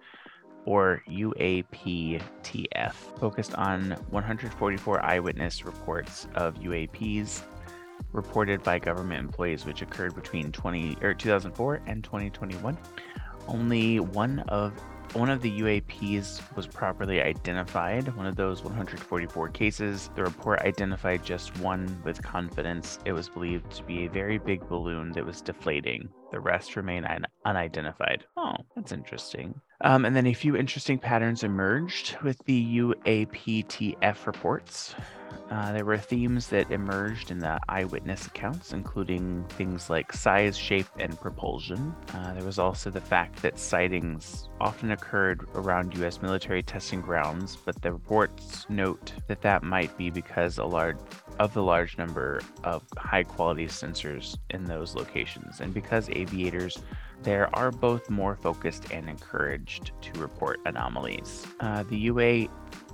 or 0.66 1.02
UAPTF, 1.08 2.92
focused 3.18 3.54
on 3.54 3.92
144 4.10 5.04
eyewitness 5.04 5.64
reports 5.64 6.28
of 6.34 6.54
UAPs 6.56 7.42
reported 8.12 8.62
by 8.62 8.78
government 8.78 9.20
employees, 9.20 9.64
which 9.64 9.80
occurred 9.80 10.14
between 10.14 10.52
20 10.52 10.98
or 11.00 11.14
2004 11.14 11.80
and 11.86 12.04
2021. 12.04 12.76
Only 13.46 14.00
one 14.00 14.40
of 14.48 14.74
one 15.14 15.30
of 15.30 15.40
the 15.40 15.60
UAPs 15.60 16.40
was 16.54 16.66
properly 16.66 17.22
identified. 17.22 18.14
One 18.14 18.26
of 18.26 18.36
those 18.36 18.62
144 18.62 19.48
cases, 19.48 20.10
the 20.14 20.22
report 20.22 20.60
identified 20.60 21.24
just 21.24 21.58
one 21.58 22.00
with 22.04 22.22
confidence. 22.22 22.98
It 23.04 23.12
was 23.12 23.28
believed 23.28 23.70
to 23.72 23.82
be 23.84 24.04
a 24.04 24.10
very 24.10 24.38
big 24.38 24.68
balloon 24.68 25.12
that 25.12 25.24
was 25.24 25.40
deflating. 25.40 26.08
The 26.30 26.40
rest 26.40 26.76
remain 26.76 27.04
un- 27.04 27.26
unidentified. 27.44 28.24
Oh, 28.36 28.56
that's 28.76 28.92
interesting. 28.92 29.60
Um, 29.82 30.04
and 30.04 30.16
then 30.16 30.26
a 30.26 30.34
few 30.34 30.56
interesting 30.56 30.98
patterns 30.98 31.44
emerged 31.44 32.16
with 32.22 32.38
the 32.46 32.78
UAPTF 32.78 34.26
reports. 34.26 34.94
Uh, 35.50 35.72
there 35.72 35.84
were 35.84 35.96
themes 35.96 36.48
that 36.48 36.70
emerged 36.70 37.30
in 37.30 37.38
the 37.38 37.58
eyewitness 37.68 38.26
accounts, 38.26 38.72
including 38.72 39.44
things 39.50 39.88
like 39.88 40.12
size, 40.12 40.58
shape, 40.58 40.88
and 40.98 41.18
propulsion. 41.20 41.94
Uh, 42.12 42.34
there 42.34 42.44
was 42.44 42.58
also 42.58 42.90
the 42.90 43.00
fact 43.00 43.40
that 43.40 43.58
sightings 43.58 44.48
often 44.60 44.90
occurred 44.90 45.46
around 45.54 45.96
U.S. 45.98 46.20
military 46.20 46.62
testing 46.62 47.00
grounds, 47.00 47.56
but 47.56 47.80
the 47.80 47.92
reports 47.92 48.66
note 48.68 49.12
that 49.26 49.40
that 49.42 49.62
might 49.62 49.96
be 49.96 50.10
because 50.10 50.58
a 50.58 50.64
large 50.64 50.98
of 51.38 51.54
the 51.54 51.62
large 51.62 51.96
number 51.96 52.40
of 52.64 52.82
high 52.96 53.22
quality 53.22 53.66
sensors 53.66 54.36
in 54.50 54.64
those 54.64 54.94
locations, 54.96 55.60
and 55.60 55.72
because 55.72 56.10
aviators 56.10 56.78
there 57.22 57.54
are 57.54 57.70
both 57.70 58.08
more 58.10 58.36
focused 58.36 58.92
and 58.92 59.08
encouraged 59.08 59.92
to 60.00 60.20
report 60.20 60.60
anomalies. 60.66 61.46
Uh, 61.60 61.82
the 61.84 61.96
UA 61.96 62.48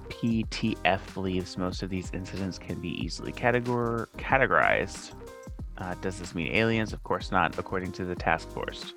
PTF 0.09 1.01
believes 1.15 1.57
most 1.57 1.83
of 1.83 1.91
these 1.91 2.11
incidents 2.13 2.59
can 2.59 2.81
be 2.81 2.91
easily 3.03 3.33
categor- 3.33 4.07
categorized. 4.17 5.13
Uh, 5.79 5.95
does 6.01 6.19
this 6.19 6.35
mean 6.35 6.53
aliens? 6.55 6.93
Of 6.93 7.03
course 7.03 7.31
not, 7.31 7.59
according 7.59 7.93
to 7.93 8.05
the 8.05 8.15
task 8.15 8.49
force. 8.51 8.95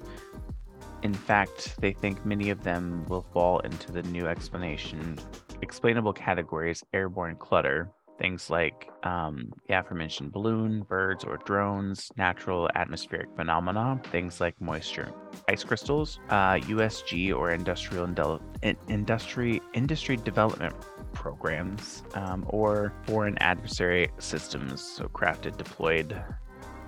In 1.04 1.14
fact, 1.14 1.80
they 1.80 1.94
think 1.94 2.26
many 2.26 2.50
of 2.50 2.64
them 2.64 3.06
will 3.08 3.22
fall 3.22 3.60
into 3.60 3.92
the 3.92 4.04
new 4.04 4.28
explanation 4.28 5.18
explainable 5.62 6.14
categories 6.14 6.84
airborne 6.94 7.36
clutter, 7.36 7.90
things 8.18 8.50
like 8.50 8.90
um, 9.04 9.52
the 9.68 9.80
aforementioned 9.80 10.32
balloon, 10.32 10.84
birds 10.84 11.24
or 11.24 11.38
drones, 11.38 12.12
natural 12.18 12.70
atmospheric 12.76 13.30
phenomena, 13.36 14.00
things 14.12 14.42
like 14.42 14.60
moisture, 14.60 15.12
ice 15.50 15.64
crystals, 15.64 16.20
uh, 16.30 16.56
USG 16.56 17.36
or 17.36 17.52
industrial 17.52 18.08
indel- 18.08 18.42
industry 18.88 19.62
industry 19.74 20.18
development 20.18 20.76
programs, 21.14 22.04
um, 22.16 22.46
or 22.50 22.94
foreign 23.06 23.38
adversary 23.40 24.10
systems, 24.20 24.82
so 24.82 25.06
crafted, 25.06 25.58
deployed. 25.58 26.22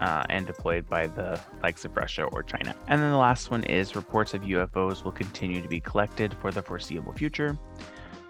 Uh, 0.01 0.23
and 0.29 0.47
deployed 0.47 0.87
by 0.87 1.07
the 1.07 1.37
likes 1.61 1.83
of 1.83 1.93
Russia 1.97 2.23
or 2.31 2.41
China. 2.41 2.73
And 2.87 3.01
then 3.01 3.11
the 3.11 3.17
last 3.17 3.51
one 3.51 3.65
is 3.65 3.97
reports 3.97 4.33
of 4.33 4.43
UFOs 4.43 5.03
will 5.03 5.11
continue 5.11 5.61
to 5.61 5.67
be 5.67 5.81
collected 5.81 6.33
for 6.39 6.51
the 6.51 6.61
foreseeable 6.61 7.11
future. 7.11 7.57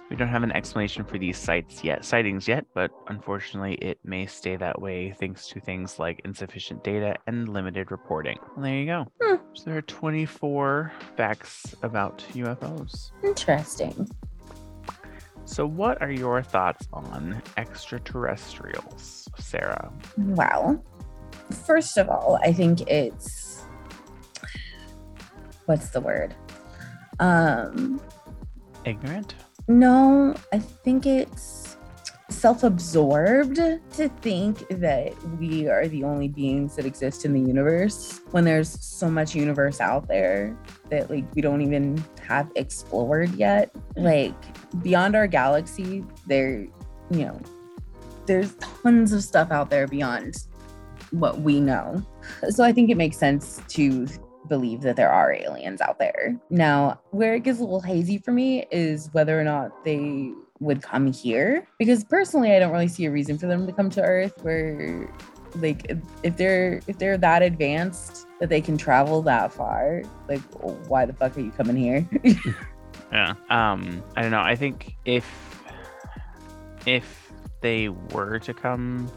We 0.09 0.15
don't 0.15 0.27
have 0.27 0.41
an 0.41 0.51
explanation 0.51 1.03
for 1.03 1.19
these 1.19 1.37
sites 1.37 1.83
yet, 1.83 2.03
sightings 2.03 2.47
yet, 2.47 2.65
but 2.73 2.89
unfortunately, 3.09 3.75
it 3.75 3.99
may 4.03 4.25
stay 4.25 4.55
that 4.55 4.81
way 4.81 5.13
thanks 5.19 5.47
to 5.49 5.59
things 5.59 5.99
like 5.99 6.21
insufficient 6.25 6.83
data 6.83 7.15
and 7.27 7.47
limited 7.47 7.91
reporting. 7.91 8.39
Well, 8.55 8.63
there 8.63 8.75
you 8.75 8.85
go. 8.87 9.05
Hmm. 9.21 9.35
So 9.53 9.63
there 9.65 9.77
are 9.77 9.83
24 9.83 10.91
facts 11.15 11.75
about 11.83 12.25
UFOs. 12.33 13.11
Interesting. 13.23 14.09
So, 15.45 15.65
what 15.65 16.01
are 16.01 16.11
your 16.11 16.41
thoughts 16.43 16.87
on 16.93 17.41
extraterrestrials, 17.57 19.27
Sarah? 19.37 19.91
Well, 20.17 20.83
first 21.65 21.97
of 21.97 22.09
all, 22.09 22.39
I 22.43 22.53
think 22.53 22.81
it's 22.81 23.63
what's 25.65 25.89
the 25.89 26.01
word? 26.01 26.35
Um, 27.19 28.01
Ignorant? 28.85 29.35
No, 29.69 30.35
I 30.51 30.57
think 30.57 31.05
it's 31.05 31.77
self-absorbed 32.29 33.55
to 33.55 34.09
think 34.21 34.67
that 34.69 35.13
we 35.39 35.67
are 35.67 35.87
the 35.87 36.03
only 36.03 36.27
beings 36.27 36.75
that 36.75 36.85
exist 36.85 37.23
in 37.23 37.33
the 37.33 37.39
universe 37.39 38.21
when 38.31 38.45
there's 38.45 38.83
so 38.83 39.09
much 39.09 39.35
universe 39.35 39.79
out 39.79 40.07
there 40.07 40.57
that 40.89 41.09
like 41.09 41.23
we 41.35 41.41
don't 41.41 41.61
even 41.61 42.03
have 42.19 42.51
explored 42.55 43.31
yet. 43.35 43.69
Like 43.95 44.33
beyond 44.81 45.15
our 45.15 45.27
galaxy, 45.27 46.03
there, 46.25 46.67
you 47.11 47.25
know, 47.25 47.39
there's 48.25 48.55
tons 48.55 49.13
of 49.13 49.23
stuff 49.23 49.51
out 49.51 49.69
there 49.69 49.87
beyond 49.87 50.45
what 51.11 51.41
we 51.41 51.59
know. 51.59 52.03
So 52.49 52.63
I 52.63 52.71
think 52.71 52.89
it 52.89 52.97
makes 52.97 53.17
sense 53.17 53.61
to 53.69 54.07
believe 54.49 54.81
that 54.81 54.95
there 54.95 55.11
are 55.11 55.31
aliens 55.31 55.81
out 55.81 55.99
there. 55.99 56.35
Now, 56.49 56.99
where 57.11 57.35
it 57.35 57.43
gets 57.43 57.59
a 57.59 57.63
little 57.63 57.81
hazy 57.81 58.17
for 58.17 58.31
me 58.31 58.65
is 58.71 59.09
whether 59.13 59.39
or 59.39 59.43
not 59.43 59.85
they 59.85 60.31
would 60.59 60.81
come 60.81 61.11
here 61.13 61.65
because 61.77 62.03
personally 62.03 62.51
I 62.51 62.59
don't 62.59 62.73
really 62.73 62.89
see 62.89 63.05
a 63.05 63.11
reason 63.11 63.37
for 63.37 63.47
them 63.47 63.65
to 63.65 63.71
come 63.71 63.89
to 63.91 64.01
earth 64.01 64.33
where 64.41 65.09
like 65.55 65.89
if, 66.21 66.35
they're 66.35 66.81
if 66.85 66.97
they're 66.97 67.17
that 67.17 67.41
advanced 67.41 68.27
that 68.41 68.49
they 68.49 68.59
can 68.59 68.77
travel 68.77 69.21
that 69.21 69.53
far 69.53 70.03
like 70.27 70.41
why 70.89 71.05
the 71.05 71.13
fuck 71.13 71.37
are 71.37 71.39
you 71.39 71.51
coming 71.51 71.77
here 71.77 72.05
Yeah. 73.11 73.33
Um, 73.49 74.03
I 74.15 74.21
don't 74.21 74.31
know. 74.31 74.41
I 74.41 74.55
think 74.55 74.95
if 75.05 75.25
if 76.85 77.31
they 77.61 77.89
were 77.89 78.39
to 78.39 78.53
come, 78.53 79.11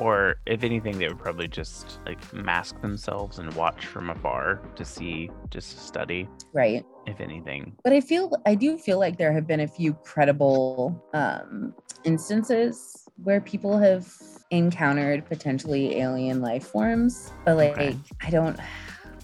or 0.00 0.36
if 0.46 0.64
anything, 0.64 0.98
they 0.98 1.08
would 1.08 1.18
probably 1.18 1.48
just 1.48 1.98
like 2.06 2.32
mask 2.32 2.80
themselves 2.80 3.38
and 3.38 3.52
watch 3.54 3.86
from 3.86 4.10
afar 4.10 4.60
to 4.76 4.84
see, 4.84 5.30
just 5.50 5.72
to 5.72 5.78
study, 5.78 6.28
right 6.52 6.84
if 7.06 7.20
anything. 7.20 7.76
but 7.84 7.92
i 7.92 8.00
feel 8.00 8.32
i 8.46 8.54
do 8.54 8.78
feel 8.78 8.98
like 8.98 9.18
there 9.18 9.30
have 9.32 9.46
been 9.46 9.60
a 9.60 9.68
few 9.68 9.92
credible 10.04 10.98
um 11.12 11.74
instances 12.04 13.06
where 13.22 13.42
people 13.42 13.76
have 13.78 14.10
encountered 14.50 15.24
potentially 15.26 15.96
alien 16.00 16.40
life 16.40 16.66
forms 16.68 17.30
but 17.44 17.56
like 17.58 17.72
Okay. 17.72 17.98
i 18.22 18.30
don't 18.30 18.58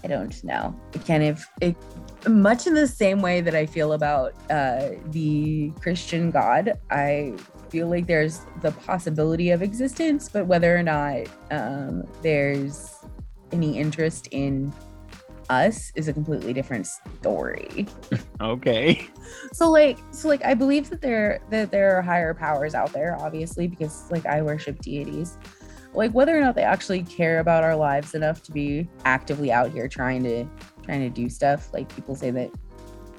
i 0.04 0.06
don't 0.08 0.44
know 0.44 0.78
it 0.92 1.06
kind 1.06 1.22
of 1.22 1.42
it 1.62 1.74
much 2.28 2.66
in 2.66 2.74
the 2.74 2.86
same 2.86 3.22
way 3.22 3.40
that 3.40 3.54
i 3.54 3.64
feel 3.64 3.94
about 3.94 4.34
uh 4.50 4.90
the 5.06 5.72
christian 5.80 6.30
god 6.30 6.78
i 6.90 7.34
feel 7.70 7.88
like 7.88 8.06
there's 8.06 8.40
the 8.62 8.72
possibility 8.72 9.50
of 9.50 9.62
existence 9.62 10.28
but 10.28 10.46
whether 10.46 10.76
or 10.76 10.82
not 10.82 11.26
um 11.50 12.04
there's 12.22 12.96
any 13.52 13.78
interest 13.78 14.28
in 14.30 14.72
us 15.50 15.92
is 15.96 16.08
a 16.08 16.12
completely 16.12 16.52
different 16.52 16.86
story. 16.86 17.86
Okay. 18.40 19.06
so 19.52 19.70
like 19.70 19.98
so 20.12 20.28
like 20.28 20.42
i 20.46 20.54
believe 20.54 20.88
that 20.88 21.02
there 21.02 21.42
that 21.50 21.70
there 21.70 21.94
are 21.94 22.00
higher 22.00 22.32
powers 22.32 22.74
out 22.74 22.90
there 22.90 23.18
obviously 23.20 23.66
because 23.66 24.10
like 24.10 24.24
i 24.24 24.40
worship 24.40 24.80
deities. 24.80 25.36
Like 25.92 26.12
whether 26.12 26.38
or 26.38 26.40
not 26.40 26.54
they 26.54 26.62
actually 26.62 27.02
care 27.02 27.40
about 27.40 27.64
our 27.64 27.76
lives 27.76 28.14
enough 28.14 28.42
to 28.44 28.52
be 28.52 28.88
actively 29.04 29.52
out 29.52 29.72
here 29.72 29.88
trying 29.88 30.22
to 30.22 30.46
trying 30.84 31.00
to 31.00 31.10
do 31.10 31.28
stuff 31.28 31.70
like 31.74 31.94
people 31.94 32.14
say 32.14 32.30
that 32.30 32.50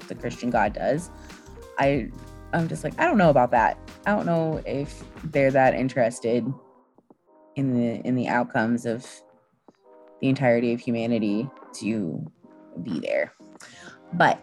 the 0.08 0.14
christian 0.16 0.50
god 0.50 0.72
does 0.72 1.10
i 1.78 2.08
i'm 2.52 2.66
just 2.66 2.82
like 2.82 2.98
i 2.98 3.04
don't 3.04 3.18
know 3.18 3.30
about 3.30 3.50
that 3.50 3.78
i 4.06 4.10
don't 4.10 4.26
know 4.26 4.62
if 4.66 5.02
they're 5.24 5.50
that 5.50 5.74
interested 5.74 6.46
in 7.56 7.74
the 7.74 8.06
in 8.06 8.14
the 8.14 8.28
outcomes 8.28 8.86
of 8.86 9.06
the 10.20 10.28
entirety 10.28 10.72
of 10.72 10.80
humanity 10.80 11.48
to 11.72 12.24
be 12.82 13.00
there 13.00 13.32
but 14.14 14.40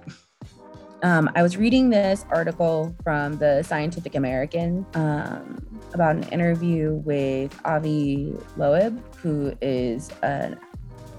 Um, 1.01 1.29
I 1.33 1.43
was 1.43 1.55
reading 1.55 1.89
this 1.89 2.25
article 2.29 2.93
from 3.05 3.37
the 3.37 3.63
Scientific 3.63 4.15
American 4.15 4.85
um, 4.95 5.65
about 5.93 6.17
an 6.17 6.23
interview 6.23 6.95
with 7.05 7.57
Avi 7.63 8.33
Loeb, 8.57 9.01
who 9.15 9.55
is 9.61 10.09
an 10.23 10.59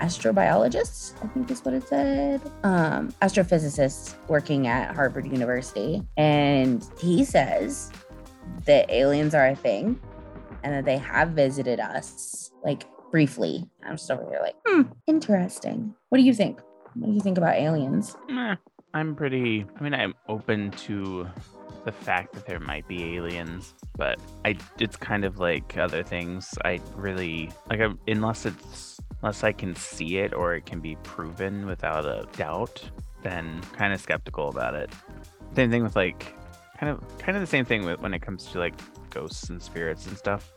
astrobiologist, 0.01 1.15
I 1.25 1.29
think 1.29 1.51
is 1.51 1.65
what 1.65 1.73
it 1.75 1.89
said, 1.89 2.43
um, 2.63 3.15
astrophysicist 3.23 4.17
working 4.29 4.67
at 4.67 4.95
Harvard 4.95 5.27
University. 5.27 6.03
And 6.19 6.85
he 6.99 7.25
says 7.25 7.91
that 8.67 8.91
aliens 8.91 9.35
are 9.35 9.49
a 9.49 9.57
thing 9.57 10.01
and 10.63 10.73
that 10.75 10.85
they 10.85 10.99
have 10.99 11.31
visited 11.31 11.81
us, 11.81 12.51
like 12.65 12.85
briefly. 13.11 13.69
I'm 13.85 13.97
just 13.97 14.11
over 14.11 14.25
here 14.29 14.41
like, 14.43 14.57
hmm, 14.67 14.83
interesting. 15.07 15.95
What 16.09 16.19
do 16.19 16.25
you 16.25 16.35
think? 16.35 16.61
What 16.95 17.09
do 17.09 17.13
you 17.13 17.21
think 17.21 17.39
about 17.39 17.57
aliens? 17.57 18.17
Meh. 18.29 18.57
I'm 18.93 19.15
pretty. 19.15 19.65
I 19.79 19.83
mean, 19.83 19.95
I'm 19.95 20.15
open 20.29 20.73
to 20.73 21.29
the 21.85 21.93
fact 21.93 22.33
that 22.33 22.47
there 22.47 22.59
might 22.59 22.89
be 22.89 23.17
aliens, 23.17 23.75
but 23.97 24.19
I. 24.45 24.57
It's 24.81 24.97
kind 24.97 25.25
of 25.25 25.39
like 25.39 25.77
other 25.77 26.03
things. 26.03 26.59
I 26.65 26.81
really 26.97 27.53
like. 27.69 27.81
I, 27.81 27.91
unless 28.09 28.47
it's 28.47 29.01
unless 29.23 29.45
I 29.45 29.53
can 29.53 29.77
see 29.77 30.19
it 30.19 30.35
or 30.35 30.55
it 30.55 30.67
can 30.67 30.81
be 30.81 30.97
proven 31.03 31.67
without 31.67 32.05
a 32.05 32.27
doubt, 32.37 32.83
then 33.23 33.61
kind 33.73 33.93
of 33.93 34.01
skeptical 34.01 34.49
about 34.49 34.75
it. 34.75 34.91
Same 35.55 35.71
thing 35.71 35.83
with 35.83 35.97
like, 35.97 36.35
kind 36.81 36.91
of 36.91 37.19
kind 37.19 37.37
of 37.37 37.43
the 37.43 37.47
same 37.47 37.65
thing 37.67 37.85
with 37.85 38.01
when 38.01 38.15
it 38.15 38.21
comes 38.23 38.47
to 38.47 38.59
like 38.59 38.73
ghosts 39.11 39.51
and 39.51 39.63
spirits 39.63 40.07
and 40.07 40.17
stuff. 40.17 40.53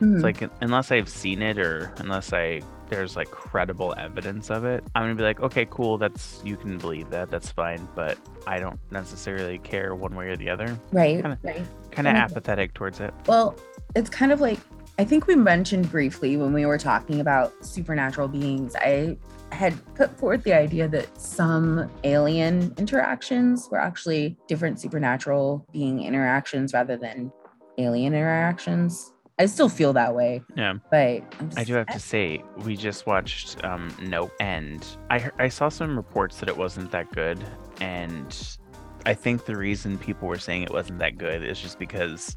Hmm. 0.00 0.14
It's 0.16 0.24
like 0.24 0.42
unless 0.60 0.90
I've 0.90 1.08
seen 1.08 1.40
it 1.40 1.56
or 1.58 1.92
unless 1.98 2.32
I 2.32 2.62
there's 2.88 3.14
like 3.16 3.30
credible 3.30 3.94
evidence 3.96 4.50
of 4.50 4.64
it, 4.64 4.82
I'm 4.94 5.04
gonna 5.04 5.14
be 5.14 5.22
like, 5.22 5.40
okay, 5.40 5.66
cool, 5.70 5.96
that's 5.98 6.40
you 6.44 6.56
can 6.56 6.78
believe 6.78 7.10
that, 7.10 7.30
that's 7.30 7.50
fine, 7.50 7.86
but 7.94 8.18
I 8.46 8.58
don't 8.58 8.80
necessarily 8.90 9.58
care 9.58 9.94
one 9.94 10.14
way 10.16 10.28
or 10.30 10.36
the 10.36 10.48
other. 10.50 10.76
right, 10.90 11.20
kinda- 11.22 11.38
right. 11.44 11.62
Kind 11.92 12.08
of 12.08 12.14
apathetic 12.14 12.74
towards 12.74 13.00
it. 13.00 13.12
Well, 13.26 13.56
it's 13.94 14.10
kind 14.10 14.32
of 14.32 14.40
like 14.40 14.58
I 14.98 15.04
think 15.04 15.28
we 15.28 15.36
mentioned 15.36 15.90
briefly 15.92 16.36
when 16.36 16.52
we 16.52 16.66
were 16.66 16.76
talking 16.76 17.20
about 17.20 17.64
supernatural 17.64 18.26
beings. 18.26 18.74
I 18.74 19.16
had 19.52 19.72
put 19.94 20.10
forth 20.18 20.42
the 20.42 20.52
idea 20.52 20.88
that 20.88 21.20
some 21.20 21.88
alien 22.02 22.74
interactions 22.76 23.68
were 23.70 23.78
actually 23.78 24.36
different 24.48 24.80
supernatural 24.80 25.64
being 25.72 26.02
interactions 26.02 26.74
rather 26.74 26.96
than 26.96 27.32
alien 27.78 28.12
interactions. 28.12 29.12
I 29.38 29.46
still 29.46 29.68
feel 29.68 29.92
that 29.92 30.16
way, 30.16 30.42
Yeah, 30.56 30.74
but 30.90 31.22
I'm 31.38 31.50
I 31.56 31.62
do 31.62 31.74
have 31.74 31.86
to 31.86 32.00
say 32.00 32.42
we 32.64 32.76
just 32.76 33.06
watched 33.06 33.64
um 33.64 33.94
Nope, 34.02 34.32
and 34.40 34.84
I 35.10 35.30
I 35.38 35.48
saw 35.48 35.68
some 35.68 35.96
reports 35.96 36.40
that 36.40 36.48
it 36.48 36.56
wasn't 36.56 36.90
that 36.90 37.12
good, 37.12 37.38
and 37.80 38.58
I 39.06 39.14
think 39.14 39.44
the 39.44 39.56
reason 39.56 39.96
people 39.96 40.26
were 40.26 40.38
saying 40.38 40.62
it 40.62 40.70
wasn't 40.70 40.98
that 40.98 41.18
good 41.18 41.44
is 41.44 41.60
just 41.60 41.78
because 41.78 42.34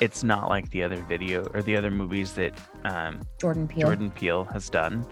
it's 0.00 0.24
not 0.24 0.48
like 0.48 0.70
the 0.70 0.82
other 0.82 0.96
video 1.08 1.44
or 1.54 1.62
the 1.62 1.76
other 1.76 1.90
movies 1.90 2.32
that 2.34 2.58
um, 2.84 3.20
Jordan 3.40 3.68
Peele. 3.68 3.86
Jordan 3.88 4.10
Peele 4.10 4.44
has 4.52 4.68
done. 4.68 5.06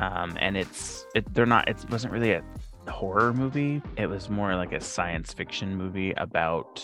Um, 0.00 0.36
and 0.40 0.56
it's 0.56 1.04
it, 1.14 1.32
they're 1.34 1.46
not 1.46 1.68
it 1.68 1.76
wasn't 1.90 2.12
really 2.12 2.32
a 2.32 2.42
horror 2.88 3.32
movie. 3.32 3.82
It 3.96 4.06
was 4.06 4.28
more 4.30 4.54
like 4.56 4.72
a 4.72 4.80
science 4.80 5.32
fiction 5.32 5.76
movie 5.76 6.12
about 6.12 6.82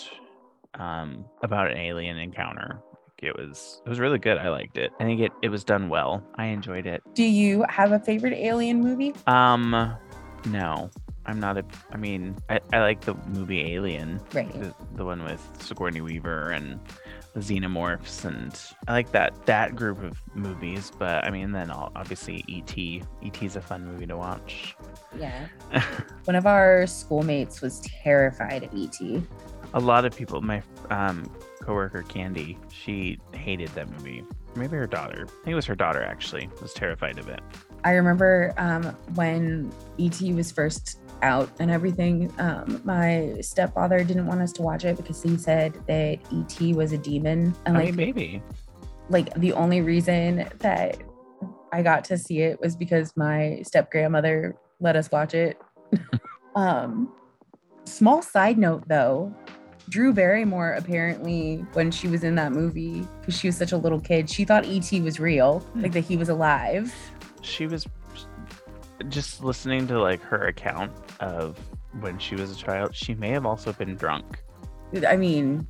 um 0.74 1.24
about 1.42 1.70
an 1.70 1.76
alien 1.78 2.18
encounter. 2.18 2.80
It 3.18 3.36
was 3.36 3.82
it 3.84 3.88
was 3.88 3.98
really 3.98 4.18
good. 4.18 4.38
I 4.38 4.48
liked 4.48 4.76
it. 4.78 4.92
I 5.00 5.04
think 5.04 5.20
it 5.20 5.32
it 5.42 5.48
was 5.48 5.64
done 5.64 5.88
well. 5.88 6.22
I 6.36 6.46
enjoyed 6.46 6.86
it. 6.86 7.02
Do 7.14 7.24
you 7.24 7.64
have 7.68 7.92
a 7.92 7.98
favorite 7.98 8.34
alien 8.34 8.80
movie? 8.80 9.14
Um 9.26 9.94
no. 10.46 10.90
I'm 11.26 11.40
not 11.40 11.58
a 11.58 11.64
I 11.92 11.96
mean, 11.98 12.36
I, 12.48 12.60
I 12.72 12.78
like 12.80 13.02
the 13.02 13.14
movie 13.28 13.74
Alien, 13.74 14.18
Right. 14.32 14.50
the, 14.52 14.74
the 14.94 15.04
one 15.04 15.22
with 15.24 15.46
Sigourney 15.60 16.00
Weaver 16.00 16.50
and 16.52 16.80
xenomorphs 17.36 18.24
and 18.24 18.58
I 18.88 18.92
like 18.92 19.12
that 19.12 19.46
that 19.46 19.76
group 19.76 20.02
of 20.02 20.20
movies, 20.34 20.90
but 20.98 21.24
I 21.24 21.30
mean 21.30 21.52
then 21.52 21.70
obviously 21.70 22.44
E 22.48 22.62
ET. 22.66 23.04
ET 23.26 23.42
is 23.42 23.56
a 23.56 23.60
fun 23.60 23.86
movie 23.86 24.06
to 24.06 24.16
watch. 24.16 24.76
Yeah. 25.18 25.46
One 26.24 26.36
of 26.36 26.46
our 26.46 26.86
schoolmates 26.86 27.60
was 27.60 27.80
terrified 27.80 28.64
of 28.64 28.74
E 28.74 28.88
ET. 28.88 29.22
a 29.74 29.80
lot 29.80 30.04
of 30.04 30.16
people 30.16 30.40
my 30.40 30.62
um 30.90 31.30
coworker 31.62 32.02
Candy, 32.02 32.58
she 32.70 33.18
hated 33.32 33.68
that 33.70 33.90
movie. 33.90 34.24
Maybe 34.56 34.76
her 34.76 34.86
daughter. 34.86 35.26
I 35.26 35.44
think 35.44 35.48
it 35.48 35.54
was 35.54 35.66
her 35.66 35.74
daughter 35.76 36.02
actually 36.02 36.48
was 36.62 36.72
terrified 36.72 37.18
of 37.18 37.28
it. 37.28 37.40
I 37.84 37.92
remember 37.92 38.54
um, 38.56 38.84
when 39.14 39.70
ET 40.00 40.20
was 40.34 40.50
first 40.50 40.98
out 41.22 41.50
and 41.58 41.70
everything. 41.70 42.32
Um, 42.38 42.80
my 42.84 43.36
stepfather 43.40 44.04
didn't 44.04 44.26
want 44.26 44.40
us 44.40 44.52
to 44.54 44.62
watch 44.62 44.84
it 44.84 44.96
because 44.96 45.22
he 45.22 45.36
said 45.36 45.74
that 45.86 46.18
ET 46.32 46.76
was 46.76 46.92
a 46.92 46.98
demon, 46.98 47.54
and 47.66 47.76
I 47.76 47.84
like 47.84 47.94
mean 47.94 47.96
maybe. 47.96 48.42
like 49.08 49.32
the 49.34 49.52
only 49.52 49.80
reason 49.80 50.48
that 50.58 50.98
I 51.72 51.82
got 51.82 52.04
to 52.04 52.18
see 52.18 52.40
it 52.42 52.60
was 52.60 52.76
because 52.76 53.16
my 53.16 53.60
step 53.64 53.90
grandmother 53.90 54.56
let 54.80 54.96
us 54.96 55.10
watch 55.10 55.34
it. 55.34 55.60
um, 56.54 57.12
small 57.84 58.22
side 58.22 58.58
note 58.58 58.86
though, 58.88 59.34
Drew 59.88 60.12
Barrymore 60.12 60.72
apparently 60.72 61.64
when 61.72 61.90
she 61.90 62.08
was 62.08 62.24
in 62.24 62.34
that 62.36 62.52
movie 62.52 63.06
because 63.20 63.38
she 63.38 63.48
was 63.48 63.56
such 63.56 63.72
a 63.72 63.76
little 63.76 64.00
kid, 64.00 64.28
she 64.28 64.44
thought 64.44 64.66
ET 64.66 64.90
was 65.02 65.18
real, 65.18 65.64
like 65.74 65.92
that 65.92 66.04
he 66.04 66.16
was 66.16 66.28
alive. 66.28 66.94
she 67.42 67.66
was 67.66 67.86
just 69.08 69.42
listening 69.42 69.86
to 69.86 70.00
like 70.00 70.20
her 70.22 70.46
account 70.46 70.92
of 71.20 71.58
when 72.00 72.18
she 72.18 72.34
was 72.34 72.50
a 72.50 72.56
child 72.56 72.94
she 72.94 73.14
may 73.14 73.30
have 73.30 73.46
also 73.46 73.72
been 73.72 73.94
drunk 73.94 74.42
I 75.06 75.16
mean, 75.16 75.66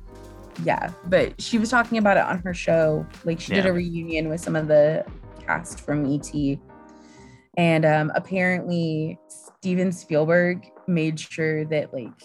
yeah, 0.63 0.91
but 1.05 1.39
she 1.41 1.57
was 1.57 1.69
talking 1.69 1.97
about 1.97 2.17
it 2.17 2.23
on 2.23 2.39
her 2.39 2.53
show. 2.53 3.05
Like 3.25 3.39
she 3.39 3.53
did 3.53 3.65
a 3.65 3.73
reunion 3.73 4.29
with 4.29 4.41
some 4.41 4.55
of 4.55 4.67
the 4.67 5.05
cast 5.45 5.81
from 5.81 6.05
ET. 6.05 6.31
And 7.57 7.85
um, 7.85 8.11
apparently 8.15 9.19
Steven 9.27 9.91
Spielberg 9.91 10.69
made 10.87 11.19
sure 11.19 11.65
that 11.65 11.93
like 11.93 12.21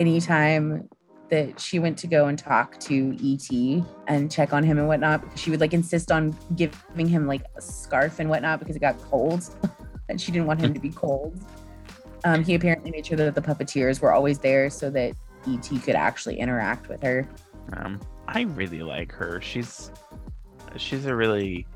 anytime 0.00 0.88
that 1.30 1.58
she 1.58 1.78
went 1.78 1.96
to 1.98 2.06
go 2.06 2.26
and 2.26 2.38
talk 2.38 2.78
to 2.80 3.16
ET 3.22 3.84
and 4.06 4.30
check 4.30 4.52
on 4.52 4.62
him 4.62 4.78
and 4.78 4.86
whatnot, 4.86 5.24
she 5.38 5.50
would 5.50 5.60
like 5.60 5.72
insist 5.72 6.12
on 6.12 6.36
giving 6.56 7.08
him 7.08 7.26
like 7.26 7.42
a 7.56 7.62
scarf 7.62 8.18
and 8.18 8.28
whatnot 8.28 8.58
because 8.58 8.76
it 8.76 8.80
got 8.80 8.98
cold 9.02 9.42
and 10.12 10.20
she 10.20 10.30
didn't 10.30 10.46
want 10.46 10.60
him 10.60 10.72
to 10.72 10.80
be 10.80 10.90
cold. 10.90 11.38
Um, 12.24 12.44
he 12.44 12.54
apparently 12.54 12.92
made 12.92 13.04
sure 13.04 13.16
that 13.16 13.34
the 13.34 13.42
puppeteers 13.42 14.00
were 14.00 14.12
always 14.12 14.38
there 14.38 14.70
so 14.70 14.88
that 14.90 15.14
ET 15.48 15.68
could 15.82 15.96
actually 15.96 16.38
interact 16.38 16.88
with 16.88 17.02
her. 17.02 17.28
um 17.76 18.00
i 18.28 18.42
really 18.42 18.82
like 18.82 19.10
her 19.10 19.40
she's 19.40 19.90
she's 20.76 21.06
a 21.06 21.14
really 21.14 21.66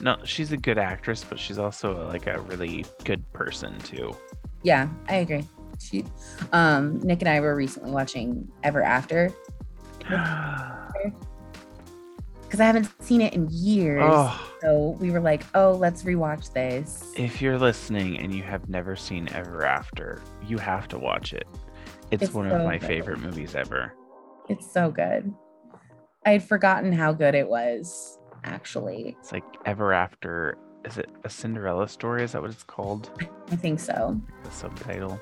no 0.00 0.16
she's 0.24 0.50
a 0.50 0.56
good 0.56 0.78
actress 0.78 1.24
but 1.28 1.38
she's 1.38 1.58
also 1.58 2.08
like 2.08 2.26
a 2.26 2.40
really 2.40 2.84
good 3.04 3.22
person 3.32 3.78
too 3.80 4.14
Yeah, 4.64 4.88
I 5.08 5.16
agree. 5.16 5.44
She, 5.78 6.04
um, 6.52 6.98
Nick 7.00 7.20
and 7.20 7.28
I 7.28 7.40
were 7.40 7.54
recently 7.54 7.90
watching 7.90 8.48
Ever 8.62 8.82
After 8.82 9.30
because 12.54 12.60
I 12.62 12.66
haven't 12.66 13.02
seen 13.02 13.20
it 13.20 13.32
in 13.34 13.48
years. 13.50 14.00
oh 14.04 14.50
So 14.62 14.96
we 15.00 15.10
were 15.10 15.18
like, 15.20 15.44
oh, 15.56 15.72
let's 15.72 16.04
rewatch 16.04 16.52
this. 16.52 17.12
if 17.16 17.42
you're 17.42 17.58
listening 17.58 18.18
and 18.20 18.32
you 18.32 18.44
have 18.44 18.68
never 18.68 18.94
seen 18.94 19.28
ever 19.32 19.64
after 19.64 20.22
you 20.46 20.56
have 20.58 20.86
to 20.88 20.98
watch 20.98 21.32
it 21.32 21.48
it's, 22.12 22.22
It's 22.24 22.32
one 22.32 22.48
so 22.48 22.56
of 22.56 22.64
my 22.64 22.78
good. 22.78 22.86
favorite 22.86 23.18
movies 23.18 23.56
ever 23.56 23.92
It's 24.48 24.70
so 24.72 24.88
good. 24.92 25.34
I 26.24 26.30
had 26.30 26.44
forgotten 26.44 26.92
how 26.92 27.12
good 27.12 27.34
it 27.34 27.48
was, 27.48 28.18
actually. 28.44 29.16
it's 29.18 29.32
like 29.32 29.42
ever 29.66 29.92
after 29.92 30.56
is 30.84 30.96
it 30.96 31.10
a 31.24 31.30
cinderella 31.30 31.88
story 31.88 32.22
is 32.22 32.32
that 32.32 32.42
what 32.42 32.52
it's 32.52 32.62
called 32.62 33.10
I 33.50 33.56
think 33.56 33.80
so. 33.80 34.20
the 34.44 34.50
subtitle. 34.52 35.20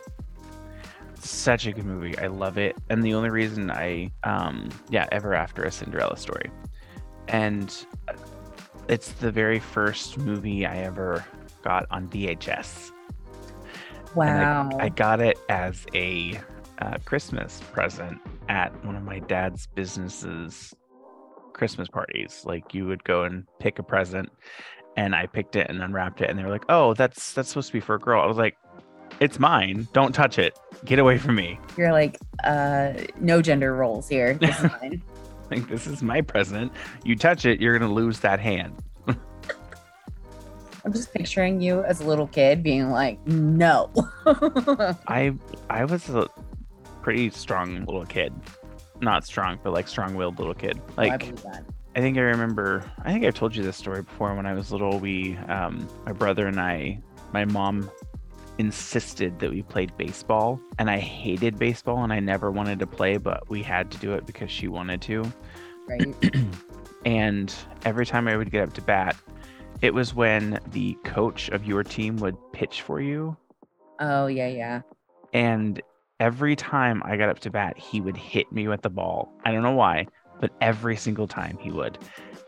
Such 1.14 1.66
a 1.66 1.72
good 1.72 1.84
movie. 1.86 2.18
I 2.18 2.26
love 2.26 2.58
it. 2.58 2.76
And 2.90 3.00
the 3.02 3.14
only 3.14 3.30
reason 3.30 3.70
I 3.70 4.10
um 4.24 4.68
yeah, 4.90 5.06
ever 5.12 5.34
after 5.34 5.62
a 5.62 5.70
Cinderella 5.70 6.16
story. 6.18 6.50
And 7.28 7.86
it's 8.88 9.12
the 9.12 9.30
very 9.30 9.58
first 9.58 10.18
movie 10.18 10.66
I 10.66 10.78
ever 10.78 11.24
got 11.62 11.86
on 11.90 12.08
VHS. 12.08 12.90
Wow. 14.14 14.70
I 14.78 14.88
got 14.88 15.20
it 15.20 15.38
as 15.48 15.86
a 15.94 16.38
uh, 16.80 16.98
Christmas 17.04 17.60
present 17.72 18.20
at 18.48 18.72
one 18.84 18.96
of 18.96 19.02
my 19.02 19.20
dad's 19.20 19.66
businesses 19.68 20.74
Christmas 21.52 21.88
parties. 21.88 22.42
Like 22.44 22.74
you 22.74 22.86
would 22.86 23.04
go 23.04 23.22
and 23.22 23.44
pick 23.60 23.78
a 23.78 23.82
present 23.82 24.30
and 24.96 25.14
I 25.14 25.26
picked 25.26 25.56
it 25.56 25.70
and 25.70 25.80
unwrapped 25.80 26.20
it 26.20 26.28
and 26.28 26.38
they 26.38 26.42
were 26.42 26.50
like, 26.50 26.64
"Oh, 26.68 26.94
that's 26.94 27.32
that's 27.32 27.48
supposed 27.48 27.68
to 27.68 27.72
be 27.72 27.80
for 27.80 27.94
a 27.94 27.98
girl." 27.98 28.22
I 28.22 28.26
was 28.26 28.36
like, 28.36 28.56
"It's 29.20 29.38
mine. 29.38 29.88
Don't 29.92 30.14
touch 30.14 30.38
it. 30.38 30.58
Get 30.84 30.98
away 30.98 31.18
from 31.18 31.36
me." 31.36 31.58
You're 31.76 31.92
like, 31.92 32.18
uh, 32.44 32.94
no 33.20 33.40
gender 33.40 33.74
roles 33.74 34.08
here. 34.08 34.38
This 35.52 35.60
is. 35.60 35.62
Like 35.62 35.70
this 35.70 35.86
is 35.86 36.02
my 36.02 36.20
present. 36.20 36.72
You 37.04 37.16
touch 37.16 37.44
it, 37.44 37.60
you're 37.60 37.78
going 37.78 37.88
to 37.88 37.94
lose 37.94 38.20
that 38.20 38.40
hand. 38.40 38.74
I'm 40.84 40.92
just 40.92 41.12
picturing 41.12 41.60
you 41.60 41.84
as 41.84 42.00
a 42.00 42.04
little 42.04 42.26
kid 42.26 42.62
being 42.62 42.90
like, 42.90 43.24
no. 43.26 43.90
I 45.06 45.32
I 45.70 45.84
was 45.84 46.08
a, 46.08 46.28
pretty 47.02 47.30
strong 47.30 47.84
little 47.84 48.06
kid. 48.06 48.32
Not 49.00 49.24
strong, 49.24 49.58
but 49.62 49.72
like 49.72 49.88
strong-willed 49.88 50.38
little 50.38 50.54
kid. 50.54 50.80
Oh, 50.80 50.92
I 51.02 51.08
Like 51.08 51.20
believe 51.20 51.42
that. 51.42 51.64
I 51.94 52.00
think 52.00 52.16
I 52.16 52.22
remember. 52.22 52.84
I 53.04 53.12
think 53.12 53.24
I've 53.24 53.34
told 53.34 53.54
you 53.54 53.62
this 53.62 53.76
story 53.76 54.02
before. 54.02 54.34
When 54.34 54.46
I 54.46 54.54
was 54.54 54.72
little, 54.72 54.98
we, 54.98 55.36
um, 55.48 55.88
my 56.06 56.12
brother 56.12 56.46
and 56.46 56.58
I, 56.58 57.00
my 57.32 57.44
mom 57.44 57.90
insisted 58.58 59.38
that 59.40 59.50
we 59.50 59.62
played 59.62 59.96
baseball, 59.96 60.60
and 60.78 60.90
I 60.90 60.98
hated 60.98 61.58
baseball, 61.58 62.02
and 62.04 62.12
I 62.12 62.20
never 62.20 62.50
wanted 62.50 62.78
to 62.80 62.86
play, 62.86 63.16
but 63.16 63.48
we 63.48 63.62
had 63.62 63.90
to 63.90 63.98
do 63.98 64.12
it 64.12 64.26
because 64.26 64.50
she 64.50 64.68
wanted 64.68 65.02
to. 65.02 65.32
Right. 65.88 66.34
And 67.04 67.54
every 67.84 68.06
time 68.06 68.28
I 68.28 68.36
would 68.36 68.50
get 68.50 68.62
up 68.62 68.74
to 68.74 68.82
bat, 68.82 69.16
it 69.80 69.92
was 69.92 70.14
when 70.14 70.60
the 70.70 70.94
coach 71.04 71.48
of 71.48 71.64
your 71.64 71.82
team 71.82 72.16
would 72.18 72.36
pitch 72.52 72.82
for 72.82 73.00
you, 73.00 73.36
oh 73.98 74.26
yeah, 74.26 74.46
yeah. 74.46 74.82
and 75.32 75.82
every 76.20 76.54
time 76.54 77.02
I 77.04 77.16
got 77.16 77.28
up 77.28 77.40
to 77.40 77.50
bat, 77.50 77.76
he 77.76 78.00
would 78.00 78.16
hit 78.16 78.52
me 78.52 78.68
with 78.68 78.82
the 78.82 78.90
ball. 78.90 79.32
I 79.44 79.50
don't 79.50 79.64
know 79.64 79.72
why, 79.72 80.06
but 80.40 80.52
every 80.60 80.96
single 80.96 81.26
time 81.26 81.58
he 81.60 81.70
would. 81.72 81.98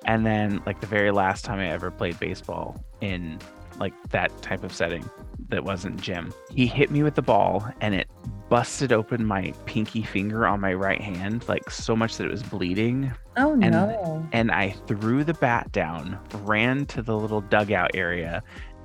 And 0.04 0.24
then, 0.24 0.62
like 0.66 0.80
the 0.80 0.86
very 0.86 1.10
last 1.10 1.44
time 1.44 1.58
I 1.58 1.68
ever 1.70 1.90
played 1.90 2.20
baseball 2.20 2.84
in 3.00 3.40
like 3.78 3.92
that 4.10 4.30
type 4.42 4.64
of 4.64 4.72
setting 4.72 5.08
that 5.48 5.64
wasn't 5.64 6.00
gym, 6.00 6.32
he 6.50 6.66
hit 6.66 6.90
me 6.90 7.02
with 7.02 7.14
the 7.14 7.22
ball 7.22 7.68
and 7.80 7.94
it 7.94 8.08
busted 8.48 8.92
open 8.92 9.24
my 9.24 9.52
pinky 9.66 10.02
finger 10.02 10.46
on 10.46 10.60
my 10.60 10.72
right 10.74 11.00
hand, 11.00 11.46
like 11.48 11.70
so 11.70 11.96
much 11.96 12.16
that 12.18 12.24
it 12.26 12.30
was 12.30 12.42
bleeding. 12.42 13.12
Oh 13.36 13.52
And- 13.52 13.72
no. 13.72 14.26
And 14.32 14.50
I 14.52 14.70
threw 14.86 15.24
the 15.24 15.34
bat 15.34 15.72
down, 15.72 16.18
ran 16.42 16.86
to 16.86 17.02
the 17.02 17.16
little 17.16 17.40
dugout 17.40 17.90
area, 17.94 18.42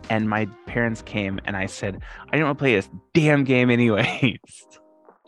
and 0.10 0.30
my 0.30 0.46
parents 0.66 1.02
came 1.04 1.40
and 1.46 1.56
I 1.56 1.66
said, 1.68 2.02
I 2.32 2.38
don't 2.38 2.46
want 2.46 2.58
to 2.58 2.62
play 2.62 2.76
this 2.76 2.90
damn 3.14 3.44
game 3.44 3.70
anyways. 3.70 4.40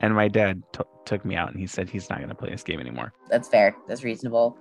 And 0.03 0.15
my 0.15 0.29
dad 0.29 0.63
t- 0.73 0.81
took 1.05 1.23
me 1.23 1.35
out 1.35 1.51
and 1.51 1.59
he 1.59 1.67
said 1.67 1.87
he's 1.87 2.09
not 2.09 2.17
going 2.17 2.29
to 2.29 2.33
play 2.33 2.49
this 2.49 2.63
game 2.63 2.79
anymore. 2.79 3.13
That's 3.29 3.47
fair. 3.47 3.75
That's 3.87 4.03
reasonable. 4.03 4.57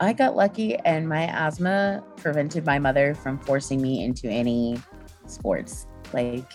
I 0.00 0.12
got 0.12 0.36
lucky 0.36 0.76
and 0.78 1.08
my 1.08 1.24
asthma 1.24 2.02
prevented 2.16 2.66
my 2.66 2.78
mother 2.78 3.14
from 3.14 3.38
forcing 3.38 3.80
me 3.80 4.04
into 4.04 4.28
any 4.28 4.78
sports. 5.26 5.86
Like 6.12 6.50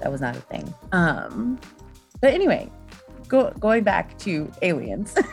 that 0.00 0.10
was 0.10 0.20
not 0.20 0.36
a 0.36 0.40
thing. 0.40 0.72
Um 0.92 1.58
but 2.20 2.32
anyway, 2.32 2.70
go 3.28 3.50
going 3.58 3.84
back 3.84 4.16
to 4.18 4.50
aliens. 4.62 5.14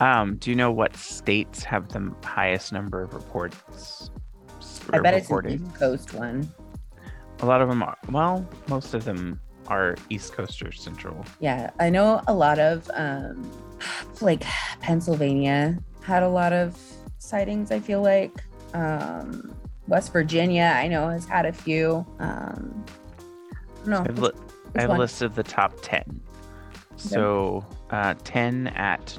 Um, 0.00 0.36
do 0.36 0.50
you 0.50 0.56
know 0.56 0.72
what 0.72 0.96
states 0.96 1.62
have 1.64 1.88
the 1.88 2.12
highest 2.24 2.72
number 2.72 3.02
of 3.02 3.12
reports? 3.12 4.10
I 4.92 4.98
bet 4.98 5.14
it's 5.14 5.30
an? 5.30 5.50
East 5.50 5.74
Coast 5.74 6.14
one. 6.14 6.50
A 7.40 7.46
lot 7.46 7.60
of 7.60 7.68
them 7.68 7.82
are. 7.82 7.96
Well, 8.10 8.48
most 8.66 8.94
of 8.94 9.04
them 9.04 9.38
are 9.68 9.96
East 10.08 10.32
Coast 10.32 10.62
or 10.62 10.72
Central. 10.72 11.24
Yeah, 11.38 11.70
I 11.78 11.90
know 11.90 12.22
a 12.26 12.34
lot 12.34 12.58
of 12.58 12.90
um 12.94 13.50
like 14.20 14.44
Pennsylvania 14.80 15.78
had 16.02 16.22
a 16.22 16.28
lot 16.28 16.52
of 16.52 16.78
sightings, 17.18 17.70
I 17.70 17.80
feel 17.80 18.02
like. 18.02 18.42
Um 18.74 19.54
West 19.88 20.12
Virginia, 20.12 20.72
I 20.76 20.86
know, 20.88 21.08
has 21.08 21.24
had 21.26 21.46
a 21.46 21.52
few. 21.52 22.06
Um 22.18 22.84
no, 23.86 24.00
I've, 24.00 24.18
li- 24.18 24.30
I 24.76 24.82
have 24.82 24.90
one? 24.90 24.98
a 24.98 25.00
list 25.00 25.22
of 25.22 25.34
the 25.34 25.42
top 25.42 25.72
10. 25.82 26.20
So, 26.96 27.64
uh, 27.88 28.12
10 28.24 28.66
at 28.68 29.18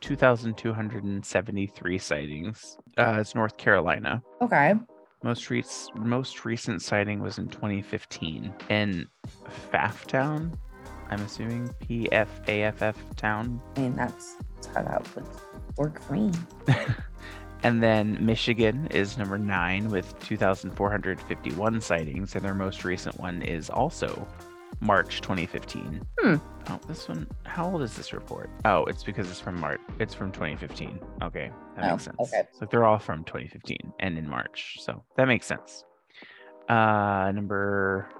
2,273 0.00 1.98
sightings. 1.98 2.76
Uh, 2.98 3.16
it's 3.20 3.34
North 3.34 3.56
Carolina. 3.56 4.22
okay. 4.42 4.74
Most, 5.22 5.48
re- 5.48 5.64
most 5.94 6.44
recent 6.44 6.82
sighting 6.82 7.20
was 7.22 7.38
in 7.38 7.48
2015 7.48 8.52
in 8.68 9.06
Pfafftown. 9.72 10.52
I'm 11.10 11.20
assuming 11.20 11.72
P 11.80 12.10
F 12.12 12.28
A 12.48 12.62
F 12.64 12.82
F 12.82 12.96
town. 13.16 13.60
I 13.76 13.80
mean, 13.80 13.96
that's, 13.96 14.34
that's 14.54 14.66
how 14.68 14.82
that 14.82 15.06
would 15.14 15.26
work 15.76 16.00
for 16.02 16.14
me. 16.14 16.32
And 17.62 17.82
then 17.82 18.18
Michigan 18.20 18.88
is 18.90 19.16
number 19.16 19.38
nine 19.38 19.88
with 19.90 20.18
2,451 20.20 21.80
sightings, 21.80 22.34
and 22.34 22.44
their 22.44 22.52
most 22.52 22.84
recent 22.84 23.18
one 23.18 23.40
is 23.40 23.70
also 23.70 24.28
March 24.80 25.22
2015. 25.22 26.02
Hmm. 26.20 26.34
Oh, 26.68 26.78
this 26.86 27.08
one. 27.08 27.26
How 27.44 27.70
old 27.70 27.80
is 27.80 27.96
this 27.96 28.12
report? 28.12 28.50
Oh, 28.66 28.84
it's 28.84 29.02
because 29.02 29.30
it's 29.30 29.40
from 29.40 29.58
March. 29.58 29.80
It's 29.98 30.12
from 30.12 30.30
2015. 30.30 31.00
Okay, 31.22 31.50
that 31.76 31.84
Oh, 31.86 31.90
makes 31.92 32.04
sense. 32.04 32.16
okay. 32.20 32.42
So 32.52 32.66
they're 32.70 32.84
all 32.84 32.98
from 32.98 33.24
2015 33.24 33.94
and 33.98 34.18
in 34.18 34.28
March, 34.28 34.76
so 34.80 35.02
that 35.16 35.26
makes 35.26 35.46
sense. 35.46 35.84
Uh, 36.68 37.32
number 37.34 38.10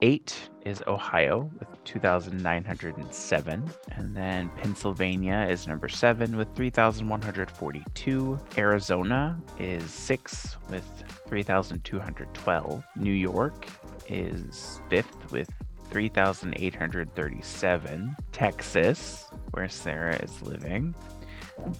eight 0.00 0.48
is 0.64 0.82
Ohio 0.86 1.50
with 1.58 1.68
2,907. 1.84 3.70
And 3.92 4.16
then 4.16 4.48
Pennsylvania 4.56 5.46
is 5.48 5.66
number 5.66 5.88
seven 5.88 6.36
with 6.36 6.54
3,142. 6.54 8.38
Arizona 8.58 9.40
is 9.58 9.90
six 9.90 10.56
with 10.68 10.84
3,212. 11.28 12.84
New 12.96 13.12
York 13.12 13.66
is 14.08 14.80
fifth 14.88 15.32
with 15.32 15.48
3,837. 15.90 18.16
Texas, 18.32 19.30
where 19.52 19.68
Sarah 19.68 20.16
is 20.16 20.42
living, 20.42 20.96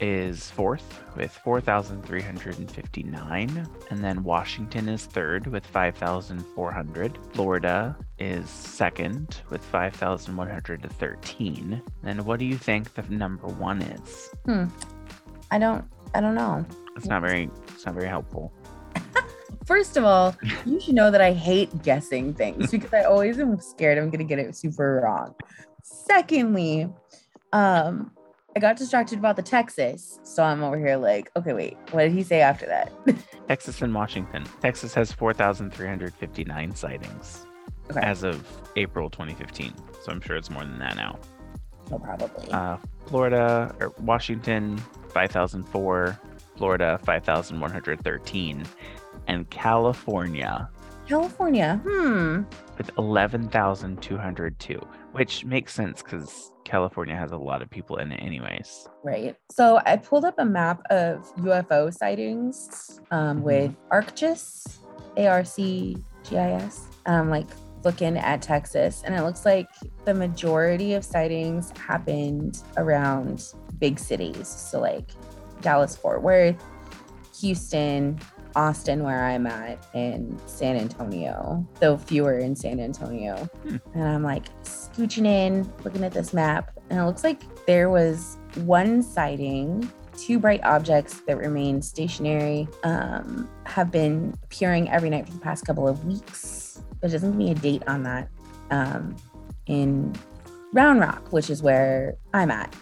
is 0.01 0.51
fourth 0.51 1.03
with 1.17 1.33
4,359. 1.33 3.69
And 3.91 4.05
then 4.05 4.23
Washington 4.23 4.89
is 4.89 5.05
third 5.07 5.47
with 5.47 5.67
5,400. 5.67 7.19
Florida 7.33 7.97
is 8.19 8.49
second 8.49 9.41
with 9.51 9.62
5,113. 9.65 11.83
And 12.03 12.27
what 12.27 12.39
do 12.39 12.45
you 12.45 12.57
think 12.57 12.95
the 12.95 13.03
number 13.03 13.49
one 13.49 13.83
is? 13.83 14.31
Hmm. 14.45 14.67
I 15.51 15.59
don't 15.59 15.85
I 16.15 16.21
don't 16.21 16.35
know. 16.35 16.65
It's 16.97 17.07
not 17.07 17.23
very 17.23 17.51
it's 17.69 17.87
not 17.87 17.95
very 17.95 18.09
helpful. 18.09 18.53
First 19.67 19.97
of 19.97 20.05
all, 20.05 20.37
you 20.65 20.81
should 20.81 20.95
know 20.95 21.11
that 21.11 21.21
I 21.21 21.33
hate 21.33 21.83
guessing 21.83 22.35
things 22.35 22.71
because 22.71 22.93
I 22.93 23.05
always 23.05 23.39
am 23.39 23.61
scared 23.61 23.99
I'm 23.99 24.11
gonna 24.11 24.25
get 24.25 24.39
it 24.39 24.55
super 24.57 25.03
wrong. 25.05 25.35
Secondly, 25.83 26.89
um, 27.53 28.11
I 28.57 28.59
got 28.59 28.77
distracted 28.79 29.19
about 29.19 29.37
the 29.37 29.42
Texas, 29.42 30.19
so 30.23 30.42
I'm 30.42 30.62
over 30.62 30.79
here 30.79 30.97
like, 30.97 31.31
okay, 31.37 31.53
wait, 31.53 31.77
what 31.90 32.05
did 32.05 32.12
he 32.12 32.23
say 32.23 32.40
after 32.40 32.64
that? 32.64 32.90
Texas 33.49 33.83
and 33.83 33.95
Washington. 33.95 34.45
Texas 34.62 34.95
has 34.95 35.12
4,359 35.12 36.75
sightings 36.75 37.45
Okay. 37.90 38.01
as 38.01 38.23
of 38.25 38.42
April 38.77 39.11
2015. 39.11 39.75
So 40.03 40.11
I'm 40.11 40.23
sure 40.23 40.37
it's 40.37 40.49
more 40.49 40.62
than 40.64 40.79
that 40.79 40.97
now. 40.97 41.19
oh, 41.92 41.99
probably. 41.99 42.51
Uh, 42.51 42.79
Florida 43.05 43.75
or 43.79 43.92
Washington 44.01 44.79
5004, 45.11 46.19
Florida 46.57 46.99
5113, 47.05 48.64
and 49.27 49.51
California 49.51 50.71
California. 51.07 51.79
Hmm. 51.85 52.42
with 52.79 52.90
11,202, 52.99 54.81
which 55.17 55.45
makes 55.47 55.73
sense 55.73 56.03
because 56.03 56.53
California 56.65 57.17
has 57.17 57.33
a 57.33 57.37
lot 57.39 57.63
of 57.63 57.71
people 57.71 57.97
in 57.97 58.13
it, 58.13 58.17
anyways. 58.23 58.87
Right. 59.03 59.35
So 59.51 59.81
I 59.87 59.97
pulled 59.97 60.27
up 60.27 60.35
a 60.39 60.45
map 60.45 60.83
of 60.91 61.25
UFO 61.37 61.91
sightings 61.93 63.01
um, 63.11 63.39
Mhm. 63.39 63.43
with 63.43 63.77
ArcGIS, 63.91 64.79
A 65.17 65.27
R 65.29 65.43
C 65.45 65.97
G 66.25 66.37
I 66.37 66.51
S. 66.53 66.87
Um, 67.07 67.31
like 67.31 67.47
looking 67.85 68.19
at 68.19 68.43
Texas, 68.43 69.03
and 69.07 69.15
it 69.15 69.23
looks 69.23 69.47
like 69.47 69.69
the 70.05 70.13
majority 70.13 70.93
of 70.95 71.05
sightings 71.05 71.73
happened 71.79 72.63
around 72.77 73.53
big 73.79 73.99
cities. 73.99 74.49
So 74.49 74.81
like 74.81 75.13
Dallas, 75.63 75.97
Fort 75.97 76.23
Worth, 76.23 76.63
Houston, 77.41 78.19
Austin, 78.57 79.05
where 79.05 79.25
I'm 79.25 79.47
at, 79.47 79.87
and 79.95 80.40
San 80.47 80.77
Antonio, 80.77 81.66
though 81.79 81.97
fewer 81.97 82.38
in 82.38 82.57
San 82.57 82.81
Antonio. 82.81 83.37
Hmm. 83.62 83.77
And 83.95 84.05
I'm 84.05 84.23
like 84.23 84.45
scooching 84.64 85.27
in, 85.27 85.71
looking 85.85 86.03
at 86.03 86.12
this 86.12 86.33
map, 86.33 86.73
and 86.90 86.99
it 86.99 87.05
looks 87.05 87.23
like 87.23 87.42
there 87.66 87.90
was 87.90 88.38
one 88.64 89.03
sighting. 89.03 89.90
Two 90.16 90.38
bright 90.38 90.64
objects 90.64 91.21
that 91.27 91.37
remain 91.37 91.83
stationary 91.83 92.66
um, 92.85 93.51
have 93.66 93.90
been 93.90 94.33
appearing 94.45 94.88
every 94.88 95.11
night 95.11 95.27
for 95.27 95.33
the 95.33 95.40
past 95.40 95.66
couple 95.66 95.87
of 95.87 96.07
weeks, 96.07 96.83
but 97.03 97.11
it 97.11 97.12
doesn't 97.12 97.33
give 97.33 97.38
me 97.38 97.51
a 97.51 97.55
date 97.55 97.83
on 97.87 98.03
that. 98.05 98.31
Um, 98.71 99.14
in 99.66 100.14
Round 100.73 101.01
Rock, 101.01 101.33
which 101.33 101.51
is 101.51 101.62
where 101.62 102.16
I'm 102.33 102.51
at. 102.51 102.75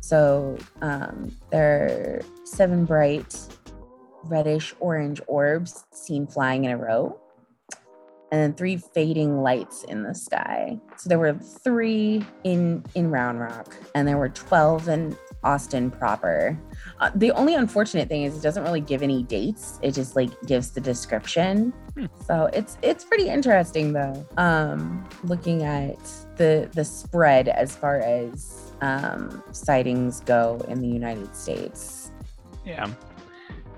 So 0.00 0.58
um, 0.82 1.34
there 1.50 1.86
are 1.86 2.22
seven 2.44 2.84
bright 2.84 3.36
reddish 4.28 4.74
orange 4.80 5.20
orbs 5.26 5.84
seen 5.90 6.26
flying 6.26 6.64
in 6.64 6.70
a 6.70 6.76
row, 6.76 7.18
and 8.32 8.40
then 8.40 8.54
three 8.54 8.76
fading 8.76 9.42
lights 9.42 9.84
in 9.84 10.02
the 10.02 10.14
sky. 10.14 10.78
So 10.96 11.08
there 11.08 11.18
were 11.18 11.34
three 11.34 12.24
in 12.42 12.84
in 12.94 13.10
Round 13.10 13.40
Rock, 13.40 13.76
and 13.94 14.08
there 14.08 14.18
were 14.18 14.30
twelve 14.30 14.88
in 14.88 15.16
Austin 15.44 15.90
proper. 15.90 16.58
Uh, 17.00 17.10
the 17.14 17.30
only 17.32 17.54
unfortunate 17.54 18.08
thing 18.08 18.22
is 18.24 18.36
it 18.36 18.42
doesn't 18.42 18.62
really 18.64 18.80
give 18.80 19.02
any 19.02 19.22
dates. 19.22 19.78
It 19.82 19.92
just 19.92 20.16
like 20.16 20.30
gives 20.46 20.70
the 20.70 20.80
description. 20.80 21.72
Hmm. 21.94 22.06
So 22.26 22.50
it's 22.52 22.76
it's 22.82 23.04
pretty 23.04 23.28
interesting 23.28 23.92
though. 23.92 24.26
Um, 24.36 25.08
looking 25.22 25.62
at 25.62 25.98
the 26.36 26.68
the 26.72 26.84
spread 26.84 27.48
as 27.48 27.76
far 27.76 28.00
as 28.00 28.72
um, 28.80 29.42
sightings 29.52 30.20
go 30.20 30.64
in 30.68 30.80
the 30.80 30.88
United 30.88 31.36
States. 31.36 32.10
Yeah, 32.64 32.88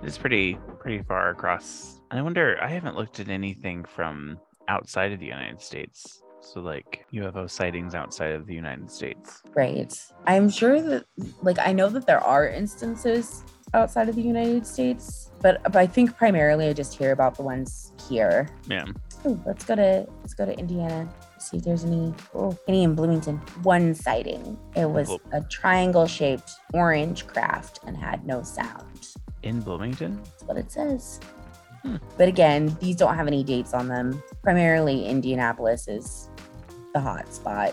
it's 0.03 0.19
pretty 0.19 0.59
pretty 0.79 1.03
far 1.03 1.31
across. 1.31 2.01
I 2.11 2.23
wonder. 2.23 2.59
I 2.63 2.69
haven't 2.69 2.97
looked 2.97 3.21
at 3.21 3.29
anything 3.29 3.85
from 3.85 4.39
outside 4.69 5.13
of 5.13 5.21
the 5.21 5.27
United 5.27 5.61
States. 5.61 6.23
So 6.41 6.61
like 6.61 7.07
UFO 7.13 7.51
sightings 7.51 7.95
outside 7.95 8.31
of 8.33 8.47
the 8.47 8.55
United 8.55 8.91
States. 8.91 9.43
Right. 9.55 9.93
I'm 10.27 10.49
sure 10.49 10.81
that 10.81 11.05
like 11.43 11.59
I 11.59 11.73
know 11.73 11.89
that 11.89 12.07
there 12.07 12.21
are 12.21 12.49
instances 12.49 13.43
outside 13.75 14.09
of 14.09 14.15
the 14.15 14.23
United 14.23 14.65
States, 14.65 15.31
but 15.43 15.61
but 15.65 15.77
I 15.77 15.87
think 15.89 16.17
primarily 16.17 16.69
I 16.69 16.73
just 16.73 16.97
hear 16.97 17.11
about 17.13 17.35
the 17.35 17.43
ones 17.43 17.93
here. 18.09 18.49
Yeah. 18.71 18.85
Ooh, 19.27 19.41
let's 19.45 19.65
go 19.65 19.75
to 19.75 20.07
let's 20.21 20.35
go 20.35 20.47
to 20.47 20.57
Indiana. 20.57 21.09
See 21.39 21.57
if 21.57 21.65
there's 21.65 21.85
any 21.85 22.15
oh 22.35 22.57
any 22.69 22.85
in 22.85 22.95
Bloomington. 22.95 23.39
One 23.65 23.93
sighting. 23.93 24.57
It 24.77 24.89
was 24.89 25.09
Cool. 25.09 25.21
a 25.33 25.41
triangle 25.43 26.07
shaped 26.07 26.53
orange 26.75 27.27
craft 27.27 27.81
and 27.87 27.97
had 27.97 28.25
no 28.25 28.43
sound. 28.45 29.09
In 29.43 29.61
Bloomington? 29.61 30.21
That's 30.23 30.45
what 30.45 30.57
it 30.57 30.71
says. 30.71 31.21
Hmm. 31.83 31.97
But 32.17 32.29
again, 32.29 32.77
these 32.81 32.97
don't 32.97 33.15
have 33.15 33.27
any 33.27 33.45
dates 33.45 33.75
on 33.75 33.89
them. 33.89 34.23
Primarily 34.43 35.07
Indianapolis 35.07 35.89
is 35.89 36.29
the 36.95 37.01
hot 37.01 37.33
spot, 37.33 37.73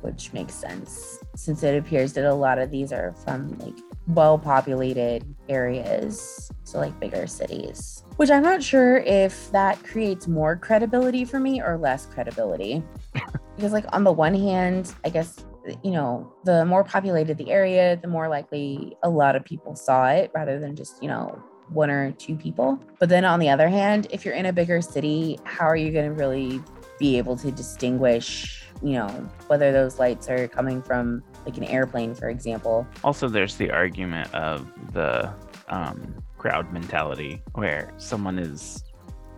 which 0.00 0.32
makes 0.32 0.54
sense 0.54 1.18
since 1.36 1.62
it 1.62 1.76
appears 1.76 2.12
that 2.14 2.24
a 2.24 2.34
lot 2.34 2.58
of 2.58 2.70
these 2.70 2.92
are 2.92 3.12
from 3.24 3.58
like 3.58 3.74
well 4.08 4.38
populated 4.38 5.24
areas, 5.48 6.50
so 6.64 6.78
like 6.78 6.98
bigger 7.00 7.26
cities. 7.26 8.04
Which 8.16 8.30
I'm 8.30 8.42
not 8.42 8.62
sure 8.62 8.98
if 8.98 9.50
that 9.52 9.82
creates 9.82 10.26
more 10.28 10.56
credibility 10.56 11.24
for 11.24 11.40
me 11.40 11.60
or 11.60 11.78
less 11.78 12.06
credibility. 12.06 12.82
because 13.56 13.72
like 13.72 13.86
on 13.92 14.04
the 14.04 14.12
one 14.12 14.34
hand, 14.34 14.94
I 15.04 15.10
guess 15.10 15.44
you 15.82 15.90
know, 15.90 16.32
the 16.44 16.64
more 16.64 16.84
populated 16.84 17.38
the 17.38 17.50
area, 17.50 17.96
the 17.96 18.08
more 18.08 18.28
likely 18.28 18.96
a 19.02 19.10
lot 19.10 19.36
of 19.36 19.44
people 19.44 19.74
saw 19.76 20.08
it 20.08 20.30
rather 20.34 20.58
than 20.58 20.76
just, 20.76 21.02
you 21.02 21.08
know, 21.08 21.42
one 21.68 21.90
or 21.90 22.12
two 22.12 22.36
people. 22.36 22.78
But 22.98 23.08
then 23.08 23.24
on 23.24 23.38
the 23.40 23.48
other 23.48 23.68
hand, 23.68 24.06
if 24.10 24.24
you're 24.24 24.34
in 24.34 24.46
a 24.46 24.52
bigger 24.52 24.80
city, 24.80 25.38
how 25.44 25.66
are 25.66 25.76
you 25.76 25.92
going 25.92 26.06
to 26.06 26.14
really 26.14 26.60
be 26.98 27.16
able 27.16 27.36
to 27.36 27.50
distinguish, 27.50 28.64
you 28.82 28.92
know, 28.92 29.08
whether 29.46 29.72
those 29.72 29.98
lights 29.98 30.28
are 30.28 30.48
coming 30.48 30.82
from 30.82 31.22
like 31.46 31.56
an 31.56 31.64
airplane, 31.64 32.14
for 32.14 32.28
example? 32.28 32.86
Also, 33.04 33.28
there's 33.28 33.56
the 33.56 33.70
argument 33.70 34.32
of 34.34 34.70
the 34.92 35.32
um, 35.68 36.14
crowd 36.38 36.72
mentality 36.72 37.42
where 37.54 37.92
someone 37.96 38.38
is 38.38 38.82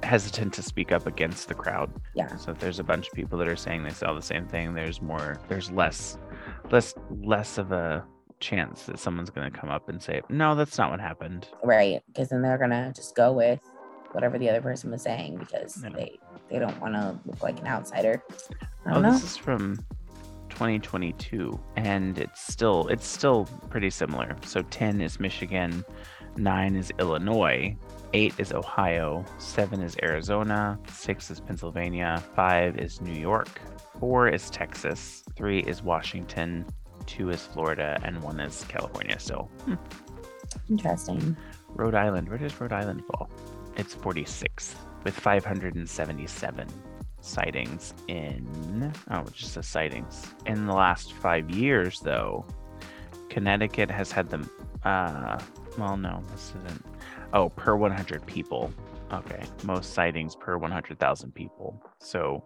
hesitant 0.02 0.52
to 0.54 0.62
speak 0.62 0.92
up 0.92 1.06
against 1.06 1.48
the 1.48 1.54
crowd. 1.54 1.90
Yeah. 2.14 2.34
So 2.36 2.52
if 2.52 2.58
there's 2.58 2.78
a 2.78 2.84
bunch 2.84 3.06
of 3.08 3.12
people 3.14 3.38
that 3.38 3.48
are 3.48 3.56
saying 3.56 3.84
they 3.84 3.90
saw 3.90 4.12
the 4.14 4.22
same 4.22 4.46
thing, 4.46 4.74
there's 4.74 5.00
more, 5.00 5.38
there's 5.48 5.70
less, 5.70 6.18
less, 6.70 6.94
less 7.10 7.58
of 7.58 7.72
a 7.72 8.04
chance 8.40 8.84
that 8.86 8.98
someone's 8.98 9.30
going 9.30 9.50
to 9.50 9.56
come 9.56 9.70
up 9.70 9.88
and 9.88 10.02
say, 10.02 10.20
no, 10.28 10.54
that's 10.54 10.76
not 10.78 10.90
what 10.90 11.00
happened. 11.00 11.48
Right. 11.62 12.00
Because 12.08 12.30
then 12.30 12.42
they're 12.42 12.58
going 12.58 12.70
to 12.70 12.92
just 12.94 13.14
go 13.14 13.32
with 13.32 13.60
whatever 14.12 14.38
the 14.38 14.48
other 14.50 14.60
person 14.60 14.90
was 14.90 15.02
saying 15.02 15.36
because 15.38 15.80
Yeah. 15.82 15.90
they, 15.90 16.18
they 16.50 16.58
don't 16.58 16.78
want 16.80 16.94
to 16.94 17.18
look 17.24 17.42
like 17.42 17.58
an 17.60 17.66
outsider. 17.66 18.22
I 18.84 18.90
Oh, 18.90 18.94
don't 18.94 19.02
know. 19.04 19.12
this 19.12 19.22
is 19.22 19.36
from 19.36 19.76
2022, 20.50 21.58
and 21.76 22.18
it's 22.18 22.40
still 22.52 22.86
it's 22.88 23.06
still 23.06 23.46
pretty 23.70 23.90
similar. 23.90 24.36
So 24.44 24.62
10 24.62 25.00
is 25.00 25.18
Michigan, 25.18 25.84
9 26.36 26.76
is 26.76 26.92
Illinois, 26.98 27.74
8 28.14 28.34
is 28.38 28.52
Ohio, 28.52 29.24
7 29.38 29.80
is 29.82 29.96
Arizona, 30.02 30.78
6 30.88 31.30
is 31.30 31.40
Pennsylvania, 31.40 32.22
5 32.34 32.78
is 32.78 33.00
New 33.00 33.18
York, 33.18 33.60
4 33.98 34.28
is 34.28 34.50
Texas, 34.50 35.24
3 35.36 35.60
is 35.60 35.82
Washington, 35.82 36.66
2 37.06 37.30
is 37.30 37.46
Florida, 37.46 37.98
and 38.04 38.22
1 38.22 38.40
is 38.40 38.64
California 38.68 39.18
So, 39.18 39.48
Hmm. 39.64 39.74
Interesting. 40.68 41.36
Rhode 41.70 41.94
Island, 41.94 42.28
where 42.28 42.36
does 42.38 42.60
Rhode 42.60 42.72
Island 42.74 43.02
fall? 43.06 43.30
It's 43.76 43.94
46th 43.94 44.74
with 45.04 45.14
577 45.18 46.68
sightings 47.20 47.94
in 48.08 48.92
oh 49.10 49.24
just 49.32 49.54
the 49.54 49.62
sightings 49.62 50.26
in 50.46 50.66
the 50.66 50.72
last 50.72 51.12
five 51.12 51.48
years 51.48 52.00
though 52.00 52.44
connecticut 53.28 53.88
has 53.88 54.10
had 54.10 54.28
the, 54.28 54.44
uh 54.84 55.40
well 55.78 55.96
no 55.96 56.20
this 56.32 56.52
isn't 56.58 56.84
oh 57.32 57.48
per 57.50 57.76
100 57.76 58.26
people 58.26 58.72
okay 59.12 59.42
most 59.64 59.92
sightings 59.94 60.34
per 60.36 60.58
100000 60.58 61.34
people 61.34 61.80
so 61.98 62.42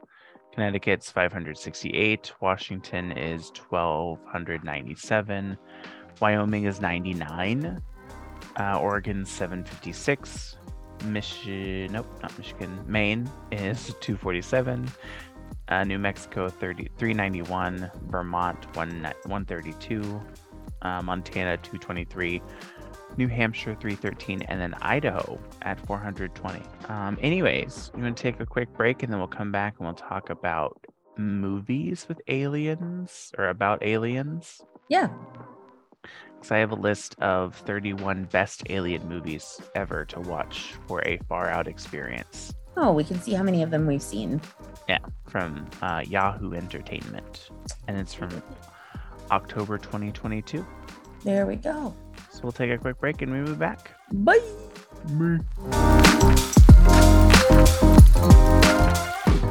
connecticut's 0.55 1.11
568 1.11 2.33
washington 2.41 3.13
is 3.13 3.51
1297 3.69 5.57
wyoming 6.21 6.65
is 6.65 6.81
99 6.81 7.83
uh, 8.59 8.79
Oregon's 8.79 9.31
756. 9.31 10.57
Michigan, 11.05 11.93
nope, 11.93 12.07
not 12.23 12.37
Michigan. 12.39 12.81
Maine 12.87 13.31
is 13.53 13.95
247. 14.01 14.89
Uh, 15.69 15.85
New 15.85 15.99
Mexico 15.99 16.49
30, 16.49 16.89
391. 16.97 17.91
Vermont 18.09 18.77
1, 18.77 19.03
132. 19.03 20.23
Uh, 20.83 21.03
Montana 21.03 21.57
223. 21.59 22.43
New 23.17 23.29
Hampshire 23.29 23.75
313. 23.75 24.43
And 24.43 24.61
then 24.61 24.75
Idaho 24.81 25.39
at 25.63 25.79
420. 25.87 26.63
Um, 26.89 27.19
anyways, 27.21 27.91
you 27.97 28.03
want 28.03 28.17
to 28.17 28.23
take 28.23 28.41
a 28.41 28.47
quick 28.47 28.73
break 28.75 29.03
and 29.03 29.13
then 29.13 29.19
we'll 29.19 29.29
come 29.29 29.53
back 29.53 29.75
and 29.79 29.87
we'll 29.87 29.95
talk 29.95 30.31
about 30.31 30.85
movies 31.17 32.07
with 32.09 32.21
aliens 32.29 33.33
or 33.39 33.49
about 33.49 33.83
aliens. 33.83 34.61
Yeah. 34.89 35.09
Because 36.35 36.51
I 36.51 36.59
have 36.59 36.73
a 36.73 36.77
list 36.77 37.17
of 37.21 37.55
31 37.55 38.25
best 38.25 38.65
alien 38.69 39.09
movies 39.09 39.61
ever 39.75 40.05
to 40.07 40.21
watch 40.21 40.75
for 40.87 41.03
a 41.07 41.19
far 41.29 41.49
out 41.49 41.67
experience 41.67 42.55
Oh, 42.79 42.93
we 42.93 43.05
can 43.05 43.21
see 43.21 43.33
how 43.33 43.43
many 43.43 43.63
of 43.63 43.71
them 43.71 43.87
we've 43.87 44.03
seen. 44.03 44.41
Yeah, 44.89 44.99
from 45.29 45.67
uh, 45.81 46.03
Yahoo 46.07 46.53
Entertainment. 46.53 47.49
And 47.89 47.97
it's 47.97 48.13
from 48.13 48.43
October 49.31 49.79
2022. 49.79 50.65
There 51.25 51.47
we 51.47 51.57
go. 51.57 51.95
So 52.37 52.43
we'll 52.43 52.53
take 52.53 52.71
a 52.71 52.77
quick 52.77 53.01
break 53.01 53.23
and 53.23 53.33
we'll 53.33 53.47
be 53.47 53.55
back. 53.55 53.93
Bye. 54.13 54.41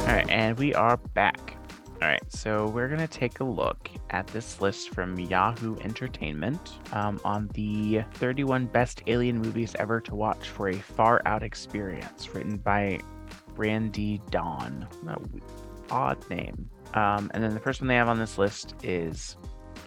All 0.02 0.14
right, 0.14 0.30
and 0.30 0.56
we 0.60 0.76
are 0.76 0.98
back. 1.16 1.58
All 2.00 2.08
right, 2.08 2.22
so 2.32 2.68
we're 2.68 2.88
going 2.88 3.00
to 3.00 3.08
take 3.08 3.40
a 3.40 3.44
look 3.44 3.90
at 4.12 4.28
this 4.28 4.62
list 4.62 4.92
from 4.92 5.18
Yahoo 5.18 5.78
Entertainment 5.80 6.74
um, 6.94 7.20
on 7.26 7.48
the 7.56 8.04
31 8.14 8.68
best 8.68 9.02
alien 9.08 9.42
movies 9.42 9.76
ever 9.80 10.00
to 10.02 10.14
watch 10.14 10.50
for 10.50 10.70
a 10.70 10.76
far 10.76 11.24
out 11.26 11.42
experience, 11.42 12.36
written 12.36 12.58
by 12.58 13.00
Randee 13.56 14.22
Dawn. 14.30 14.88
What 15.02 15.18
a 15.18 15.20
w- 15.22 15.44
odd 15.90 16.30
name. 16.30 16.70
Um, 16.94 17.32
and 17.34 17.44
then 17.44 17.56
the 17.56 17.60
first 17.60 17.82
one 17.82 17.88
they 17.88 17.96
have 17.96 18.10
on 18.10 18.20
this 18.20 18.38
list 18.38 18.76
is 18.84 19.38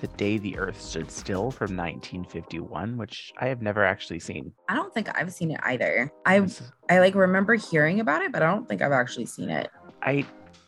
The 0.01 0.07
Day 0.09 0.39
the 0.39 0.57
Earth 0.59 0.81
Stood 0.81 1.11
Still 1.11 1.51
from 1.51 1.77
1951, 1.77 2.97
which 2.97 3.33
I 3.39 3.47
have 3.47 3.63
never 3.63 3.85
actually 3.85 4.21
seen. 4.21 4.53
I 4.69 4.75
don't 4.75 4.93
think 4.95 5.09
I've 5.17 5.33
seen 5.33 5.51
it 5.51 5.61
either. 5.65 6.13
I 6.25 6.47
I 6.89 7.01
like 7.01 7.15
remember 7.15 7.55
hearing 7.55 8.01
about 8.01 8.23
it, 8.23 8.31
but 8.33 8.43
I 8.43 8.47
don't 8.47 8.69
think 8.69 8.81
I've 8.83 8.93
actually 8.93 9.27
seen 9.27 9.51
it. 9.51 9.71
I 10.03 10.25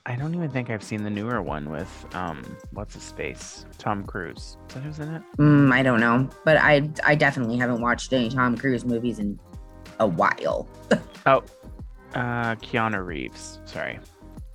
I 0.06 0.16
don't 0.16 0.34
even 0.34 0.50
think 0.50 0.70
I've 0.70 0.82
seen 0.82 1.04
the 1.04 1.10
newer 1.10 1.42
one 1.42 1.70
with 1.70 2.06
um 2.14 2.42
what's 2.72 2.94
his 2.94 3.12
face 3.12 3.66
Tom 3.78 4.04
Cruise. 4.04 4.56
Is 4.68 4.74
that 4.74 4.80
who's 4.82 4.98
in 4.98 5.14
it? 5.14 5.22
Mm, 5.38 5.72
I 5.72 5.82
don't 5.82 6.00
know, 6.00 6.28
but 6.44 6.56
I 6.56 6.88
I 7.04 7.14
definitely 7.14 7.56
haven't 7.56 7.80
watched 7.80 8.12
any 8.12 8.30
Tom 8.30 8.56
Cruise 8.56 8.84
movies 8.84 9.18
in 9.18 9.38
a 9.98 10.06
while. 10.06 10.68
Oh, 11.26 11.44
uh, 12.14 12.54
Keanu 12.56 13.04
Reeves. 13.04 13.60
Sorry, 13.66 13.98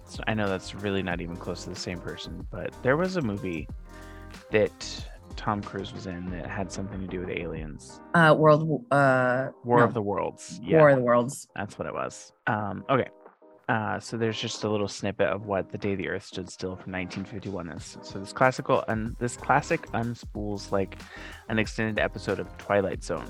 so 0.05 0.23
I 0.27 0.33
know 0.33 0.49
that's 0.49 0.73
really 0.73 1.03
not 1.03 1.21
even 1.21 1.37
close 1.37 1.63
to 1.65 1.69
the 1.69 1.75
same 1.75 1.99
person, 1.99 2.45
but 2.49 2.73
there 2.81 2.97
was 2.97 3.17
a 3.17 3.21
movie 3.21 3.67
that 4.51 5.05
Tom 5.35 5.61
Cruise 5.61 5.93
was 5.93 6.07
in 6.07 6.29
that 6.31 6.47
had 6.47 6.71
something 6.71 6.99
to 6.99 7.07
do 7.07 7.19
with 7.19 7.29
aliens. 7.29 7.99
Uh, 8.13 8.35
World 8.37 8.85
uh 8.91 9.49
War 9.63 9.79
no, 9.79 9.83
of 9.83 9.93
the 9.93 10.01
Worlds. 10.01 10.59
Yeah, 10.63 10.79
War 10.79 10.89
of 10.89 10.97
the 10.97 11.03
Worlds. 11.03 11.47
that's 11.55 11.77
what 11.77 11.87
it 11.87 11.93
was. 11.93 12.31
Um, 12.47 12.85
okay. 12.89 13.09
Uh, 13.67 13.99
so 13.99 14.15
there's 14.15 14.39
just 14.39 14.63
a 14.63 14.69
little 14.69 14.87
snippet 14.87 15.27
of 15.27 15.47
what 15.47 15.71
the 15.71 15.77
day 15.77 15.95
the 15.95 16.07
Earth 16.07 16.23
stood 16.23 16.49
still 16.49 16.75
from 16.75 16.93
1951 16.93 17.69
is. 17.69 17.97
So 18.03 18.19
this 18.19 18.31
classical 18.31 18.83
un- 18.87 19.15
this 19.19 19.35
classic 19.35 19.87
unspools 19.93 20.71
like 20.71 20.99
an 21.49 21.57
extended 21.57 21.99
episode 21.99 22.39
of 22.39 22.55
Twilight 22.57 23.03
Zone. 23.03 23.25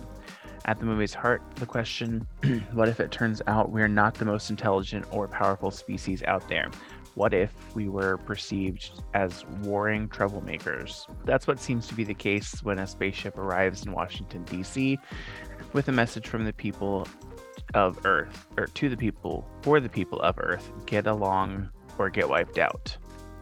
At 0.65 0.79
the 0.79 0.85
movie's 0.85 1.13
heart, 1.13 1.41
the 1.55 1.65
question, 1.65 2.27
what 2.73 2.89
if 2.89 2.99
it 2.99 3.11
turns 3.11 3.41
out 3.47 3.71
we're 3.71 3.87
not 3.87 4.15
the 4.15 4.25
most 4.25 4.49
intelligent 4.49 5.05
or 5.11 5.27
powerful 5.27 5.71
species 5.71 6.21
out 6.23 6.49
there? 6.49 6.69
What 7.15 7.33
if 7.33 7.53
we 7.73 7.87
were 7.87 8.17
perceived 8.17 8.91
as 9.13 9.45
warring 9.61 10.09
troublemakers? 10.09 11.07
That's 11.23 11.47
what 11.47 11.59
seems 11.59 11.87
to 11.87 11.95
be 11.95 12.03
the 12.03 12.13
case 12.13 12.61
when 12.61 12.77
a 12.77 12.85
spaceship 12.85 13.37
arrives 13.37 13.85
in 13.85 13.93
Washington, 13.93 14.43
D.C., 14.43 14.99
with 15.71 15.87
a 15.87 15.93
message 15.93 16.27
from 16.27 16.43
the 16.43 16.53
people 16.53 17.07
of 17.73 18.05
Earth, 18.05 18.47
or 18.57 18.67
to 18.67 18.89
the 18.89 18.97
people, 18.97 19.47
for 19.61 19.79
the 19.79 19.89
people 19.89 20.19
of 20.21 20.37
Earth 20.37 20.71
get 20.85 21.07
along 21.07 21.69
or 21.97 22.09
get 22.09 22.27
wiped 22.27 22.57
out. 22.57 22.95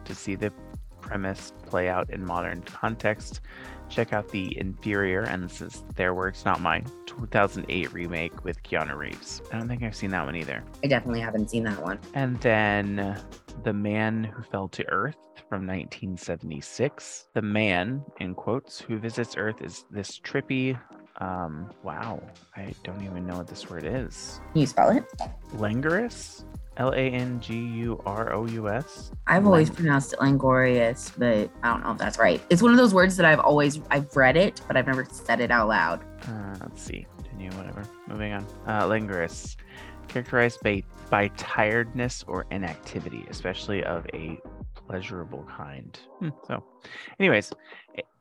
To 0.04 0.14
see 0.14 0.36
the 0.36 0.52
premise 1.00 1.52
play 1.66 1.88
out 1.88 2.08
in 2.10 2.24
modern 2.24 2.62
context, 2.62 3.40
check 3.88 4.12
out 4.12 4.28
the 4.28 4.56
Inferior, 4.58 5.22
and 5.22 5.44
this 5.44 5.60
is 5.60 5.84
their 5.96 6.14
words, 6.14 6.44
not 6.44 6.60
mine, 6.60 6.86
2008 7.06 7.92
remake 7.92 8.44
with 8.44 8.62
Keanu 8.62 8.96
Reeves. 8.96 9.42
I 9.52 9.58
don't 9.58 9.68
think 9.68 9.82
I've 9.82 9.96
seen 9.96 10.10
that 10.10 10.24
one 10.24 10.36
either. 10.36 10.62
I 10.82 10.86
definitely 10.86 11.20
haven't 11.20 11.50
seen 11.50 11.64
that 11.64 11.82
one. 11.82 11.98
And 12.14 12.40
then 12.40 13.20
The 13.62 13.72
Man 13.72 14.24
Who 14.24 14.42
Fell 14.42 14.68
to 14.68 14.86
Earth 14.88 15.16
from 15.48 15.66
1976. 15.66 17.28
The 17.34 17.42
man, 17.42 18.04
in 18.20 18.34
quotes, 18.34 18.80
who 18.80 18.98
visits 18.98 19.36
Earth 19.36 19.62
is 19.62 19.84
this 19.90 20.18
trippy, 20.18 20.78
um, 21.18 21.70
wow, 21.82 22.20
I 22.56 22.74
don't 22.82 23.02
even 23.02 23.26
know 23.26 23.36
what 23.36 23.46
this 23.46 23.70
word 23.70 23.84
is. 23.84 24.40
Can 24.52 24.60
you 24.60 24.66
spell 24.66 24.90
it? 24.90 25.04
Langurus? 25.54 26.44
L 26.76 26.90
A 26.90 26.96
N 26.96 27.38
G 27.40 27.54
U 27.54 28.02
R 28.04 28.32
O 28.32 28.46
U 28.46 28.68
S. 28.68 29.12
I've 29.28 29.46
always 29.46 29.70
pronounced 29.70 30.12
it 30.12 30.18
Langorious, 30.18 31.12
but 31.16 31.48
I 31.62 31.72
don't 31.72 31.84
know 31.84 31.92
if 31.92 31.98
that's 31.98 32.18
right. 32.18 32.42
It's 32.50 32.62
one 32.62 32.72
of 32.72 32.76
those 32.76 32.92
words 32.92 33.16
that 33.16 33.26
I've 33.26 33.38
always 33.38 33.80
I've 33.90 34.14
read 34.16 34.36
it, 34.36 34.60
but 34.66 34.76
I've 34.76 34.86
never 34.86 35.06
said 35.10 35.40
it 35.40 35.52
out 35.52 35.68
loud. 35.68 36.04
Uh, 36.26 36.56
let's 36.60 36.82
see. 36.82 37.06
Continue, 37.16 37.50
whatever. 37.52 37.84
Moving 38.08 38.32
on. 38.32 38.44
Uh, 38.66 38.82
Langurus. 38.88 39.56
Characterized 40.08 40.62
by, 40.62 40.82
by 41.10 41.28
tiredness 41.36 42.24
or 42.26 42.46
inactivity, 42.50 43.26
especially 43.28 43.82
of 43.84 44.06
a 44.14 44.38
pleasurable 44.86 45.44
kind. 45.48 45.98
Hmm, 46.18 46.28
so, 46.46 46.62
anyways, 47.18 47.52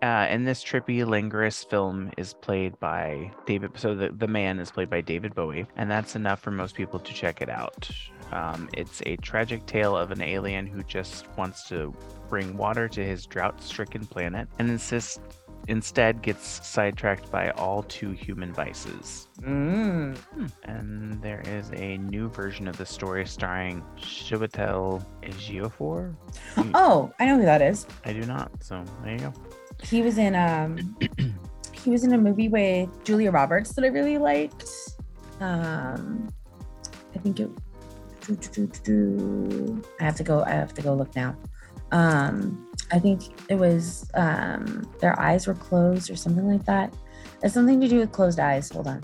uh, 0.02 0.28
in 0.30 0.46
this 0.46 0.64
trippy, 0.64 1.06
languorous 1.06 1.64
film 1.64 2.12
is 2.18 2.34
played 2.34 2.80
by 2.80 3.32
David. 3.46 3.72
So 3.76 3.96
the, 3.96 4.10
the 4.10 4.28
man 4.28 4.60
is 4.60 4.72
played 4.72 4.90
by 4.90 5.02
David 5.02 5.36
Bowie, 5.36 5.66
and 5.76 5.90
that's 5.90 6.16
enough 6.16 6.42
for 6.42 6.52
most 6.52 6.76
people 6.76 7.00
to 7.00 7.14
check 7.14 7.42
it 7.42 7.50
out. 7.50 7.90
Um, 8.32 8.70
it's 8.74 9.02
a 9.06 9.16
tragic 9.18 9.66
tale 9.66 9.96
of 9.96 10.12
an 10.12 10.22
alien 10.22 10.66
who 10.66 10.84
just 10.84 11.28
wants 11.38 11.68
to 11.70 11.94
bring 12.30 12.58
water 12.58 12.88
to 12.88 13.06
his 13.06 13.26
drought-stricken 13.26 14.08
planet 14.08 14.48
and 14.58 14.70
insists 14.70 15.20
instead 15.68 16.22
gets 16.22 16.66
sidetracked 16.68 17.32
by 17.32 17.52
all 17.52 17.84
too 17.84 18.12
human 18.12 18.54
vices. 18.54 19.30
Mm. 19.42 20.18
Hmm. 20.18 20.46
And 20.64 21.22
there 21.22 21.42
is 21.46 21.72
a 21.74 21.98
new 21.98 22.30
version 22.30 22.68
of 22.68 22.78
the 22.78 22.86
story 22.86 23.26
starring 23.26 23.84
Chiwetel 23.98 25.06
Ejiofor. 25.22 26.16
Oh, 26.76 27.14
I 27.20 27.26
know 27.26 27.38
who 27.38 27.46
that 27.46 27.62
is. 27.62 27.88
I 28.06 28.14
do 28.14 28.22
not. 28.22 28.52
So 28.62 28.84
there 29.04 29.14
you 29.14 29.20
go. 29.20 29.34
He 29.82 30.02
was 30.02 30.18
in 30.18 30.36
um 30.36 30.98
he 31.72 31.90
was 31.90 32.04
in 32.04 32.14
a 32.14 32.18
movie 32.18 32.50
with 32.50 32.90
Julia 33.04 33.32
Roberts 33.32 33.74
that 33.74 33.84
I 33.84 33.88
really 33.88 34.18
liked. 34.18 34.70
Um 35.40 36.28
I 37.16 37.20
think 37.20 37.40
it 37.40 37.50
I 38.30 40.04
have 40.04 40.16
to 40.16 40.24
go 40.24 40.44
I 40.44 40.52
have 40.52 40.74
to 40.74 40.82
go 40.82 40.94
look 40.94 41.16
now. 41.16 41.36
Um 41.92 42.63
I 42.92 43.00
think 43.00 43.24
it 43.50 43.56
was 43.56 44.10
um 44.14 44.90
their 45.00 45.20
eyes 45.20 45.48
were 45.48 45.54
closed 45.56 46.10
or 46.10 46.16
something 46.16 46.48
like 46.48 46.66
that. 46.66 46.94
It's 47.42 47.54
something 47.54 47.80
to 47.82 47.88
do 47.88 47.98
with 48.00 48.12
closed 48.12 48.40
eyes. 48.40 48.70
Hold 48.70 48.88
on. 48.88 49.02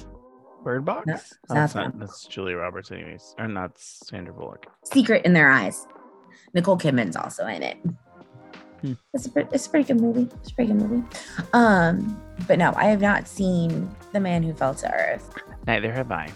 Bird 0.64 0.84
Box? 0.86 1.06
No, 1.08 1.16
Oh, 1.50 1.54
that's, 1.56 1.74
not 1.76 1.98
that's 2.00 2.26
Julia 2.26 2.58
Roberts, 2.58 2.92
anyways. 2.92 3.34
Or 3.40 3.48
not 3.48 3.78
Sandra 3.78 4.34
Bullock. 4.34 4.66
Secret 4.84 5.26
in 5.26 5.34
their 5.34 5.50
eyes. 5.50 5.88
Nicole 6.54 6.78
Kidman's 6.78 7.16
also 7.16 7.46
in 7.48 7.64
it. 7.64 7.78
Hmm. 8.82 8.94
It's 9.14 9.28
a 9.28 9.48
it's 9.54 9.68
a 9.68 9.70
pretty 9.70 9.88
good 9.94 10.02
movie. 10.02 10.30
It's 10.42 10.52
a 10.52 10.56
pretty 10.56 10.74
good 10.74 10.82
movie. 10.82 11.04
Um, 11.54 12.22
but 12.48 12.58
no, 12.60 12.74
I 12.76 12.86
have 12.86 13.02
not 13.02 13.28
seen 13.28 13.90
The 14.14 14.20
Man 14.20 14.42
Who 14.44 14.54
Fell 14.54 14.74
to 14.76 14.94
Earth. 14.94 15.34
Neither 15.68 15.92
have 15.92 16.12
I. 16.12 16.30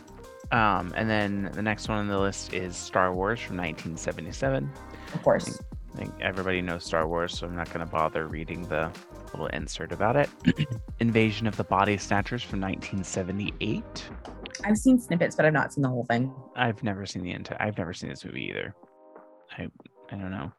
Um, 0.51 0.93
and 0.95 1.09
then 1.09 1.49
the 1.53 1.61
next 1.61 1.87
one 1.89 1.97
on 1.99 2.07
the 2.07 2.19
list 2.19 2.53
is 2.53 2.75
Star 2.75 3.13
Wars 3.13 3.39
from 3.39 3.57
1977. 3.57 4.69
Of 5.13 5.23
course. 5.23 5.59
I 5.93 5.97
think 5.97 6.13
everybody 6.21 6.61
knows 6.61 6.83
Star 6.83 7.07
Wars, 7.07 7.37
so 7.37 7.45
I'm 7.45 7.55
not 7.55 7.67
going 7.71 7.85
to 7.85 7.91
bother 7.91 8.27
reading 8.27 8.63
the 8.63 8.91
little 9.31 9.47
insert 9.47 9.91
about 9.91 10.15
it. 10.15 10.29
Invasion 10.99 11.45
of 11.45 11.55
the 11.55 11.63
Body 11.63 11.97
Snatchers 11.97 12.41
from 12.41 12.61
1978. 12.61 13.83
I've 14.63 14.77
seen 14.77 14.99
snippets, 14.99 15.35
but 15.35 15.45
I've 15.45 15.53
not 15.53 15.73
seen 15.73 15.83
the 15.83 15.89
whole 15.89 16.05
thing. 16.05 16.33
I've 16.55 16.83
never 16.83 17.05
seen 17.05 17.23
the 17.23 17.31
entire. 17.31 17.61
I've 17.61 17.77
never 17.77 17.93
seen 17.93 18.09
this 18.09 18.25
movie 18.25 18.49
either. 18.49 18.75
I 19.57 19.67
I 20.11 20.15
don't 20.15 20.31
know. 20.31 20.51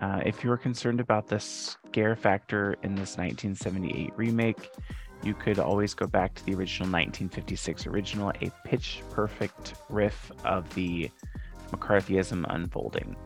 Uh, 0.00 0.20
if 0.24 0.44
you 0.44 0.50
were 0.50 0.56
concerned 0.56 1.00
about 1.00 1.26
the 1.26 1.40
scare 1.40 2.14
factor 2.14 2.76
in 2.82 2.94
this 2.94 3.16
1978 3.16 4.12
remake, 4.16 4.70
you 5.24 5.34
could 5.34 5.58
always 5.58 5.94
go 5.94 6.06
back 6.06 6.34
to 6.34 6.44
the 6.46 6.52
original 6.52 6.86
1956 6.86 7.86
original, 7.86 8.30
a 8.40 8.50
pitch 8.64 9.02
perfect 9.10 9.74
riff 9.88 10.30
of 10.44 10.72
the 10.74 11.10
McCarthyism 11.72 12.44
unfolding. 12.48 13.16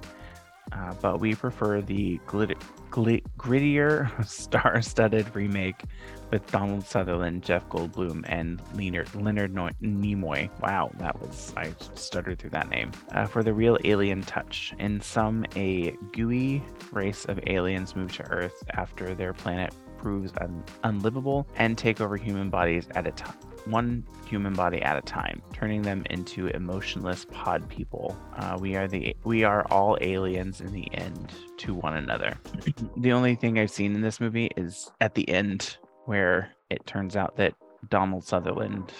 Uh, 0.73 0.95
but 1.03 1.21
we 1.21 1.35
prefer 1.35 1.81
the 1.81 2.19
glit- 2.27 2.61
glit- 2.91 3.25
grittier, 3.39 4.11
star-studded 4.27 5.35
remake 5.35 5.83
with 6.31 6.51
Donald 6.51 6.85
Sutherland, 6.87 7.43
Jeff 7.43 7.69
Goldblum, 7.69 8.25
and 8.27 8.61
Leonard, 8.75 9.15
Leonard 9.15 9.55
Noy- 9.55 9.71
Nimoy. 9.83 10.49
Wow, 10.61 10.91
that 10.99 11.21
was 11.21 11.53
I 11.57 11.73
stuttered 11.95 12.39
through 12.39 12.51
that 12.51 12.71
name. 12.71 12.91
Uh, 13.11 13.27
for 13.27 13.43
the 13.43 13.53
real 13.53 13.77
alien 13.85 14.23
touch. 14.23 14.73
In 14.79 15.01
some, 15.01 15.45
a 15.57 15.91
gooey 16.13 16.63
race 16.91 17.27
of 17.27 17.39
aliens 17.47 17.95
move 17.95 18.13
to 18.17 18.23
Earth 18.31 18.63
after 18.73 19.15
their 19.15 19.35
planet 19.35 19.75
proves 19.99 20.33
un- 20.41 20.65
unlivable 20.85 21.47
and 21.57 21.77
take 21.77 22.01
over 22.01 22.17
human 22.17 22.49
bodies 22.51 22.89
at 22.95 23.07
a 23.07 23.13
time. 23.13 23.37
One 23.67 24.05
human 24.27 24.55
body 24.55 24.83
at 24.83 24.97
a 24.97 25.03
time, 25.03 25.41
turning 25.53 25.83
them 25.83 26.05
into 26.11 26.49
emotionless 26.49 27.27
pod 27.31 27.69
people. 27.69 28.17
Uh, 28.37 28.59
we 28.61 28.77
are 28.77 28.89
the 28.89 29.17
we 29.25 29.45
are 29.45 29.67
all 29.71 29.97
aliens 30.01 30.61
in 30.61 30.73
the 30.73 30.93
end 30.95 31.33
to 31.59 31.75
one 31.75 31.97
another. 31.97 32.39
the 32.97 33.13
only 33.13 33.35
thing 33.35 33.59
I've 33.59 33.71
seen 33.71 33.95
in 33.95 34.01
this 34.01 34.21
movie 34.21 34.51
is 34.57 34.91
at 35.01 35.15
the 35.15 35.29
end 35.29 35.77
where 36.07 36.51
it 36.71 36.85
turns 36.87 37.15
out 37.17 37.37
that 37.37 37.55
Donald 37.89 38.25
Sutherland 38.25 38.93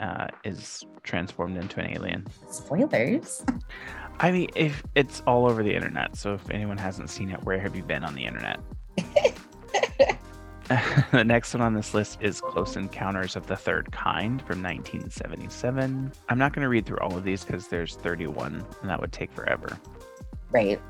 uh, 0.00 0.28
is 0.44 0.84
transformed 1.02 1.56
into 1.56 1.80
an 1.80 1.90
alien. 1.90 2.26
Spoilers. 2.50 3.44
I 4.20 4.30
mean, 4.30 4.48
if 4.54 4.82
it's 4.94 5.22
all 5.26 5.48
over 5.48 5.62
the 5.62 5.74
internet, 5.74 6.16
so 6.16 6.34
if 6.34 6.48
anyone 6.50 6.78
hasn't 6.78 7.10
seen 7.10 7.30
it, 7.30 7.42
where 7.44 7.58
have 7.58 7.74
you 7.74 7.82
been 7.82 8.04
on 8.04 8.14
the 8.14 8.24
internet? 8.24 8.60
the 11.12 11.24
next 11.24 11.54
one 11.54 11.60
on 11.60 11.74
this 11.74 11.94
list 11.94 12.18
is 12.20 12.40
Close 12.40 12.76
Encounters 12.76 13.36
of 13.36 13.46
the 13.46 13.56
Third 13.56 13.90
Kind 13.92 14.40
from 14.40 14.62
1977. 14.62 16.12
I'm 16.28 16.38
not 16.38 16.52
going 16.52 16.62
to 16.62 16.68
read 16.68 16.86
through 16.86 16.98
all 16.98 17.16
of 17.16 17.24
these 17.24 17.44
because 17.44 17.68
there's 17.68 17.96
31, 17.96 18.64
and 18.80 18.90
that 18.90 19.00
would 19.00 19.12
take 19.12 19.32
forever. 19.32 19.78
Right. 20.50 20.80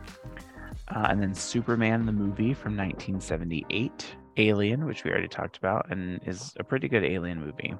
Uh, 0.95 1.07
and 1.09 1.23
then 1.23 1.35
Superman 1.35 2.07
the 2.07 2.13
movie 2.13 2.55
from 2.55 2.77
1978, 2.77 4.17
Alien, 4.37 4.85
which 4.85 5.05
we 5.05 5.11
already 5.11 5.29
talked 5.29 5.57
about, 5.57 5.91
and 5.91 6.21
is 6.27 6.53
a 6.59 6.65
pretty 6.65 6.89
good 6.89 7.05
Alien 7.05 7.41
movie 7.41 7.75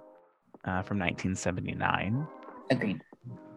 uh, 0.65 0.83
from 0.83 0.99
1979. 0.99 2.27
Agreed. 2.71 3.03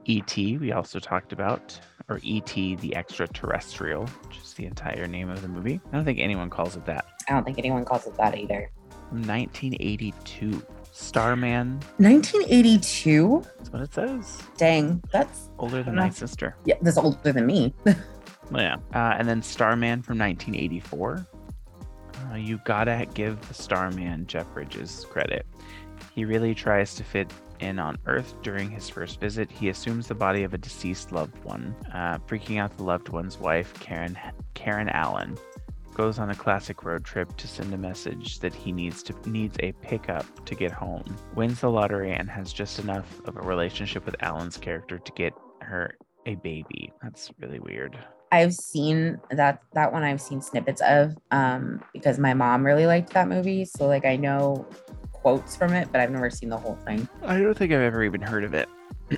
E.T. 0.05 0.57
we 0.57 0.71
also 0.71 0.99
talked 0.99 1.33
about, 1.33 1.79
or 2.09 2.19
E.T. 2.23 2.75
the 2.77 2.95
Extraterrestrial, 2.95 4.05
which 4.27 4.37
is 4.37 4.53
the 4.53 4.65
entire 4.65 5.07
name 5.07 5.29
of 5.29 5.41
the 5.41 5.47
movie. 5.47 5.79
I 5.91 5.95
don't 5.95 6.05
think 6.05 6.19
anyone 6.19 6.49
calls 6.49 6.75
it 6.75 6.85
that. 6.85 7.05
I 7.27 7.33
don't 7.33 7.43
think 7.43 7.57
anyone 7.57 7.85
calls 7.85 8.05
it 8.07 8.15
that 8.17 8.37
either. 8.37 8.69
1982, 9.11 10.63
Starman. 10.91 11.79
1982. 11.97 13.43
That's 13.57 13.71
what 13.71 13.81
it 13.81 13.93
says. 13.93 14.41
Dang, 14.57 15.01
that's 15.11 15.49
Older 15.59 15.83
than 15.83 15.95
my 15.95 16.09
sister. 16.09 16.55
yeah, 16.65 16.75
that's 16.81 16.97
older 16.97 17.31
than 17.31 17.45
me. 17.45 17.73
Yeah. 18.53 18.75
Uh, 18.93 19.15
and 19.17 19.27
then 19.27 19.41
Starman 19.41 20.03
from 20.03 20.19
1984. 20.19 21.25
Uh, 22.31 22.35
you 22.35 22.59
gotta 22.63 23.07
give 23.15 23.41
the 23.47 23.55
Starman 23.55 24.27
Jeff 24.27 24.45
Bridges 24.53 25.03
credit. 25.09 25.47
He 26.13 26.25
really 26.25 26.53
tries 26.53 26.93
to 26.93 27.03
fit 27.03 27.33
in 27.59 27.79
on 27.79 27.97
Earth 28.05 28.35
during 28.41 28.69
his 28.69 28.89
first 28.89 29.19
visit. 29.19 29.51
He 29.51 29.69
assumes 29.69 30.07
the 30.07 30.15
body 30.15 30.43
of 30.43 30.53
a 30.53 30.57
deceased 30.57 31.11
loved 31.11 31.43
one, 31.43 31.75
uh, 31.93 32.19
freaking 32.19 32.59
out 32.59 32.75
the 32.77 32.83
loved 32.83 33.09
one's 33.09 33.37
wife, 33.37 33.73
Karen 33.79 34.17
Karen 34.53 34.89
Allen. 34.89 35.37
Goes 35.93 36.19
on 36.19 36.29
a 36.29 36.35
classic 36.35 36.83
road 36.83 37.05
trip 37.05 37.37
to 37.37 37.47
send 37.47 37.73
a 37.73 37.77
message 37.77 38.39
that 38.39 38.53
he 38.53 38.71
needs 38.71 39.01
to 39.03 39.29
needs 39.29 39.55
a 39.61 39.71
pickup 39.73 40.45
to 40.45 40.55
get 40.55 40.71
home. 40.71 41.03
Wins 41.35 41.61
the 41.61 41.69
lottery 41.69 42.11
and 42.11 42.29
has 42.29 42.51
just 42.51 42.79
enough 42.79 43.21
of 43.25 43.37
a 43.37 43.41
relationship 43.41 44.05
with 44.05 44.15
Allen's 44.21 44.57
character 44.57 44.99
to 44.99 45.11
get 45.13 45.33
her 45.61 45.97
a 46.25 46.35
baby. 46.35 46.91
That's 47.01 47.31
really 47.39 47.59
weird. 47.59 47.97
I've 48.31 48.53
seen 48.53 49.19
that 49.31 49.61
that 49.73 49.93
one 49.93 50.03
I've 50.03 50.19
seen 50.19 50.41
snippets 50.41 50.81
of 50.81 51.15
um 51.31 51.81
because 51.93 52.19
my 52.19 52.33
mom 52.33 52.65
really 52.65 52.85
liked 52.85 53.13
that 53.13 53.29
movie. 53.29 53.63
So 53.63 53.87
like 53.87 54.05
I 54.05 54.17
know 54.17 54.67
quotes 55.25 55.55
from 55.55 55.73
it, 55.73 55.91
but 55.91 55.99
I've 55.99 56.11
never 56.11 56.29
seen 56.29 56.49
the 56.49 56.57
whole 56.57 56.75
thing. 56.85 57.09
I 57.23 57.39
don't 57.39 57.57
think 57.57 57.73
I've 57.73 57.81
ever 57.81 58.03
even 58.03 58.21
heard 58.21 58.43
of 58.43 58.53
it. 58.53 58.69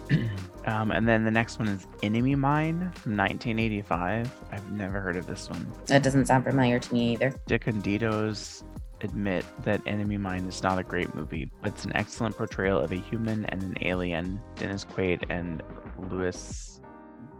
Um, 0.68 0.92
and 0.92 1.08
then 1.08 1.24
the 1.24 1.32
next 1.32 1.60
one 1.60 1.70
is 1.70 1.88
Enemy 2.04 2.36
Mine 2.36 2.92
from 2.92 3.16
1985. 3.16 4.30
I've 4.52 4.70
never 4.70 5.00
heard 5.00 5.16
of 5.16 5.26
this 5.26 5.50
one. 5.50 5.66
That 5.86 6.04
doesn't 6.04 6.26
sound 6.26 6.44
familiar 6.44 6.78
to 6.78 6.94
me 6.94 7.14
either. 7.14 7.34
Diconditos 7.48 8.66
admit 9.00 9.46
that 9.64 9.82
Enemy 9.88 10.18
Mine 10.18 10.44
is 10.44 10.62
not 10.62 10.78
a 10.78 10.84
great 10.84 11.16
movie, 11.16 11.50
but 11.62 11.72
it's 11.72 11.86
an 11.86 11.96
excellent 11.96 12.36
portrayal 12.36 12.82
of 12.82 12.92
a 12.92 12.98
human 12.98 13.46
and 13.46 13.64
an 13.64 13.78
alien. 13.80 14.42
Dennis 14.56 14.84
Quaid 14.84 15.24
and 15.30 15.64
Louis 16.12 16.82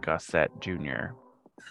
Gossett 0.00 0.50
Jr. 0.60 1.12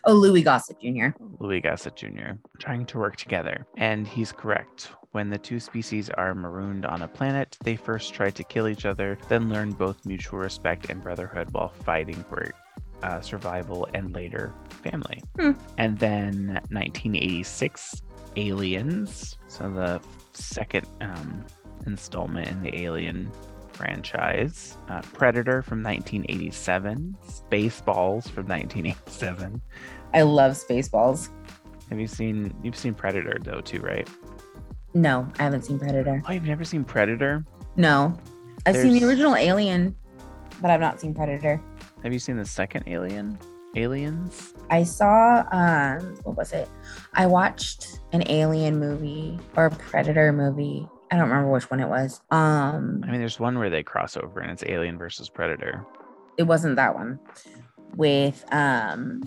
Oh, 0.05 0.13
Louis 0.13 0.43
Gossett 0.43 0.79
Jr. 0.79 1.07
Louis 1.39 1.59
Gossett 1.59 1.95
Jr. 1.95 2.33
trying 2.59 2.85
to 2.85 2.99
work 2.99 3.15
together. 3.15 3.65
And 3.77 4.07
he's 4.07 4.31
correct. 4.31 4.89
When 5.11 5.29
the 5.29 5.37
two 5.37 5.59
species 5.59 6.09
are 6.09 6.35
marooned 6.35 6.85
on 6.85 7.01
a 7.01 7.07
planet, 7.07 7.57
they 7.63 7.75
first 7.75 8.13
try 8.13 8.29
to 8.29 8.43
kill 8.43 8.67
each 8.67 8.85
other, 8.85 9.17
then 9.29 9.49
learn 9.49 9.71
both 9.71 10.05
mutual 10.05 10.39
respect 10.39 10.89
and 10.89 11.01
brotherhood 11.01 11.49
while 11.51 11.69
fighting 11.69 12.23
for 12.29 12.51
uh, 13.03 13.21
survival 13.21 13.87
and 13.93 14.13
later 14.13 14.53
family. 14.69 15.23
Hmm. 15.39 15.51
And 15.77 15.97
then 15.99 16.59
1986, 16.69 18.01
Aliens. 18.35 19.37
So 19.47 19.69
the 19.69 20.01
second 20.33 20.87
um, 21.01 21.45
installment 21.85 22.47
in 22.47 22.61
the 22.63 22.75
Alien 22.81 23.31
franchise. 23.71 24.77
Uh, 24.89 25.01
Predator 25.13 25.61
from 25.61 25.83
1987. 25.83 27.15
Spaceballs 27.25 28.29
from 28.29 28.47
1987. 28.47 29.61
I 30.13 30.21
love 30.23 30.53
Spaceballs. 30.53 31.29
Have 31.89 31.99
you 31.99 32.07
seen? 32.07 32.53
You've 32.63 32.75
seen 32.75 32.93
Predator 32.93 33.37
though 33.41 33.61
too, 33.61 33.79
right? 33.79 34.09
No, 34.93 35.27
I 35.39 35.43
haven't 35.43 35.63
seen 35.63 35.79
Predator. 35.79 36.21
Oh, 36.27 36.31
you've 36.31 36.43
never 36.43 36.63
seen 36.63 36.83
Predator? 36.83 37.45
No, 37.75 38.17
I've 38.65 38.75
seen 38.75 38.93
the 38.93 39.03
original 39.05 39.35
Alien, 39.35 39.95
but 40.61 40.71
I've 40.71 40.79
not 40.79 40.99
seen 40.99 41.13
Predator. 41.13 41.61
Have 42.03 42.13
you 42.13 42.19
seen 42.19 42.37
the 42.37 42.45
second 42.45 42.83
Alien? 42.87 43.37
Aliens? 43.75 44.53
I 44.71 44.83
saw 44.83 45.43
um 45.51 46.15
what 46.23 46.35
was 46.35 46.51
it? 46.53 46.67
I 47.13 47.27
watched 47.27 47.99
an 48.11 48.23
alien 48.27 48.79
movie 48.79 49.37
or 49.55 49.65
a 49.67 49.69
predator 49.71 50.31
movie. 50.33 50.87
I 51.11 51.15
don't 51.17 51.29
remember 51.29 51.51
which 51.51 51.69
one 51.69 51.79
it 51.81 51.87
was. 51.87 52.21
Um 52.31 53.03
I 53.05 53.11
mean, 53.11 53.19
there's 53.19 53.39
one 53.39 53.59
where 53.59 53.69
they 53.69 53.83
cross 53.83 54.17
over 54.17 54.39
and 54.39 54.49
it's 54.51 54.63
Alien 54.65 54.97
versus 54.97 55.29
Predator. 55.29 55.85
it 56.37 56.43
wasn't 56.43 56.75
that 56.77 56.95
one. 56.95 57.19
With 57.95 58.43
um 58.51 59.21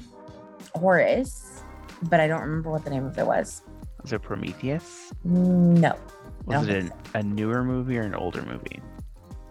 Horace, 0.74 1.62
but 2.04 2.18
I 2.18 2.26
don't 2.26 2.40
remember 2.40 2.70
what 2.70 2.82
the 2.84 2.90
name 2.90 3.04
of 3.06 3.16
it 3.18 3.26
was. 3.26 3.62
Was 4.02 4.12
it 4.12 4.22
Prometheus? 4.22 5.12
No. 5.24 5.96
Was 6.46 6.68
it 6.68 6.76
an, 6.76 6.92
a 7.14 7.22
newer 7.22 7.62
movie 7.64 7.98
or 7.98 8.02
an 8.02 8.14
older 8.14 8.42
movie? 8.42 8.80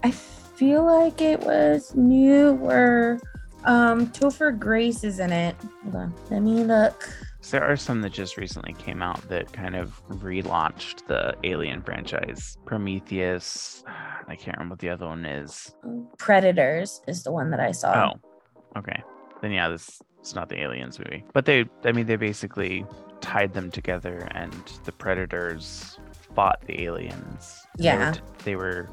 I 0.04 0.12
feel 0.12 0.84
like 0.84 1.22
it 1.22 1.40
was 1.42 1.94
newer. 1.96 3.20
Um 3.66 4.08
Topher 4.08 4.58
Grace 4.58 5.04
is 5.04 5.20
in 5.20 5.32
it. 5.32 5.56
Hold 5.84 5.96
on. 5.96 6.14
Let 6.30 6.42
me 6.42 6.64
look. 6.64 7.10
So 7.42 7.58
there 7.58 7.70
are 7.70 7.78
some 7.78 8.02
that 8.02 8.12
just 8.12 8.38
recently 8.38 8.74
came 8.74 9.02
out 9.02 9.22
that 9.30 9.54
kind 9.54 9.76
of 9.76 10.02
relaunched 10.10 11.08
the 11.08 11.36
Alien 11.44 11.82
franchise. 11.82 12.58
Prometheus. 12.66 13.84
I 14.28 14.36
can't 14.36 14.58
remember 14.58 14.74
what 14.74 14.80
the 14.80 14.90
other 14.90 15.08
one 15.08 15.26
is. 15.26 15.74
Predators 16.18 17.02
is 17.08 17.24
the 17.24 17.32
one 17.32 17.50
that 17.52 17.60
I 17.60 17.72
saw. 17.72 18.12
Oh, 18.12 18.80
okay. 18.80 19.02
Then 19.42 19.52
yeah, 19.52 19.70
this 19.70 20.02
it's 20.20 20.36
not 20.36 20.50
the 20.50 20.60
Aliens 20.62 21.00
movie, 21.00 21.24
but 21.34 21.46
they. 21.46 21.66
I 21.86 21.92
mean, 21.92 22.06
they 22.06 22.18
basically 22.18 22.86
tied 23.22 23.54
them 23.54 23.72
together, 23.72 24.28
and 24.32 24.54
the 24.86 24.92
Predators 24.92 25.98
fought 26.36 26.62
the 26.66 26.84
aliens. 26.84 27.66
They 27.78 27.94
were 27.94 28.00
Yeah. 28.00 28.14
They 28.44 28.56
were, 28.56 28.90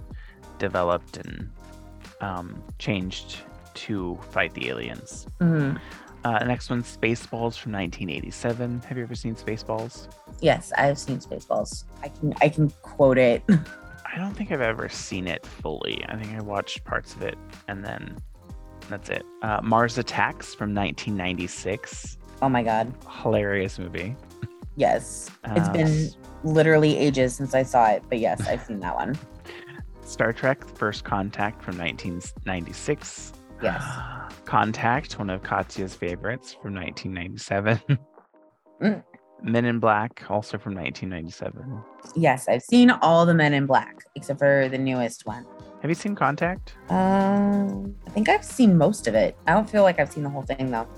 developed 0.59 1.19
and 1.19 1.51
um, 2.21 2.63
changed 2.79 3.39
to 3.75 4.19
fight 4.31 4.55
the 4.55 4.69
aliens. 4.69 5.27
Mhm. 5.41 5.79
Uh, 6.25 6.39
next 6.45 6.71
one, 6.71 6.83
Spaceballs 6.83 7.57
from 7.59 7.73
1987. 7.73 8.81
Have 8.89 8.97
you 8.97 9.05
ever 9.05 9.15
seen 9.15 9.35
Spaceballs? 9.37 10.09
Yes, 10.41 10.73
I've 10.77 10.99
seen 10.99 11.19
Spaceballs. 11.19 11.85
I 12.03 12.09
can 12.09 12.35
I 12.41 12.49
can 12.49 12.71
quote 12.83 13.19
it. 13.19 13.43
I 13.51 14.19
don't 14.19 14.35
think 14.35 14.51
I've 14.51 14.63
ever 14.63 14.89
seen 14.89 15.27
it 15.29 15.45
fully. 15.45 16.05
I 16.09 16.17
think 16.17 16.35
I 16.35 16.41
watched 16.41 16.85
parts 16.85 17.15
of 17.15 17.23
it 17.23 17.37
and 17.69 17.85
then 17.85 18.17
that's 18.89 19.09
it. 19.11 19.25
Uh, 19.43 19.61
Mars 19.63 19.99
Attacks 19.99 20.55
from 20.55 20.75
1996. 20.75 22.19
Oh 22.43 22.49
my 22.49 22.63
god. 22.63 22.93
Hilarious 23.23 23.79
movie. 23.79 24.15
Yes. 24.77 25.31
It's 25.57 25.69
Uh, 25.69 25.73
been 25.73 26.09
literally 26.45 26.97
ages 26.99 27.35
since 27.35 27.55
I 27.55 27.63
saw 27.63 27.87
it, 27.89 28.03
but 28.09 28.19
yes, 28.19 28.47
I've 28.47 28.63
seen 28.63 28.81
that 28.81 28.95
one. 28.95 29.19
Star 30.05 30.33
Trek 30.33 30.65
First 30.77 31.05
Contact 31.05 31.63
from 31.63 31.79
1996. 31.79 33.33
Yes. 33.63 33.83
Contact, 34.45 35.19
one 35.19 35.31
of 35.31 35.43
Katya's 35.43 35.95
favorites 35.95 36.53
from 36.53 36.75
1997. 36.75 37.81
Mm. 38.83 39.03
Men 39.43 39.65
in 39.65 39.79
Black, 39.79 40.23
also 40.29 40.59
from 40.59 40.75
1997. 40.75 41.83
Yes, 42.15 42.47
I've 42.47 42.61
seen 42.63 42.91
all 42.91 43.25
the 43.25 43.33
Men 43.33 43.55
in 43.55 43.65
Black 43.65 43.97
except 44.15 44.39
for 44.39 44.69
the 44.69 44.77
newest 44.77 45.25
one. 45.25 45.47
Have 45.83 45.91
you 45.91 45.95
seen 45.95 46.15
Contact? 46.15 46.75
Um, 46.89 47.95
I 48.07 48.11
think 48.11 48.29
I've 48.29 48.45
seen 48.45 48.77
most 48.77 49.07
of 49.07 49.15
it. 49.15 49.37
I 49.47 49.53
don't 49.53 49.69
feel 49.69 49.83
like 49.83 50.01
I've 50.01 50.11
seen 50.11 50.23
the 50.25 50.31
whole 50.31 50.43
thing 50.43 50.71
though. 50.71 50.89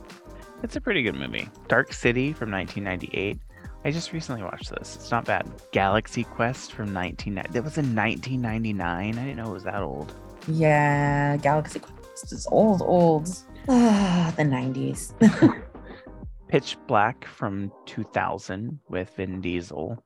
It's 0.63 0.77
a 0.77 0.81
pretty 0.81 1.03
good 1.03 1.15
movie. 1.15 1.49
Dark 1.69 1.93
City 1.93 2.33
from 2.33 2.51
1998. 2.51 3.39
I 3.85 3.91
just 3.91 4.13
recently 4.13 4.43
watched 4.43 4.71
this. 4.71 4.97
It's 4.97 5.11
not 5.11 5.25
bad. 5.25 5.49
Galaxy 5.73 6.25
Quest 6.25 6.73
from 6.73 6.93
1990. 6.93 7.53
That 7.53 7.65
was 7.65 7.79
in 7.79 7.95
1999. 7.95 9.19
I 9.19 9.25
didn't 9.25 9.37
know 9.37 9.51
it 9.51 9.53
was 9.53 9.65
that 9.65 9.83
old. 9.83 10.15
Yeah, 10.49 11.37
Galaxy 11.37 11.79
Quest 11.79 12.33
is 12.33 12.47
old, 12.51 12.83
old. 12.83 13.29
Ah, 13.69 14.33
the 14.37 14.43
90s. 14.43 15.13
Pitch 16.49 16.77
Black 16.87 17.25
from 17.27 17.71
2000 17.87 18.79
with 18.89 19.15
Vin 19.17 19.41
Diesel. 19.41 20.03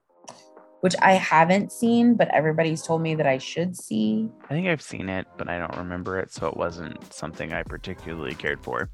Which 0.83 0.95
I 1.01 1.12
haven't 1.12 1.70
seen, 1.70 2.14
but 2.16 2.28
everybody's 2.35 2.83
told 2.83 3.03
me 3.03 3.14
that 3.14 3.26
I 3.26 3.39
should 3.39 3.76
see. 3.76 4.28
I 4.45 4.49
think 4.49 4.66
I've 4.66 4.83
seen 4.83 5.09
it, 5.09 5.28
but 5.39 5.49
I 5.49 5.57
don't 5.59 5.76
remember 5.76 6.18
it, 6.18 6.33
so 6.33 6.49
it 6.49 6.57
wasn't 6.57 7.12
something 7.14 7.53
I 7.53 7.62
particularly 7.62 8.35
cared 8.35 8.61
for. 8.64 8.91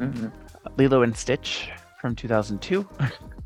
Mhm. 0.00 0.32
Lilo 0.76 1.02
and 1.02 1.16
Stitch 1.16 1.70
from 2.00 2.16
2002, 2.16 2.88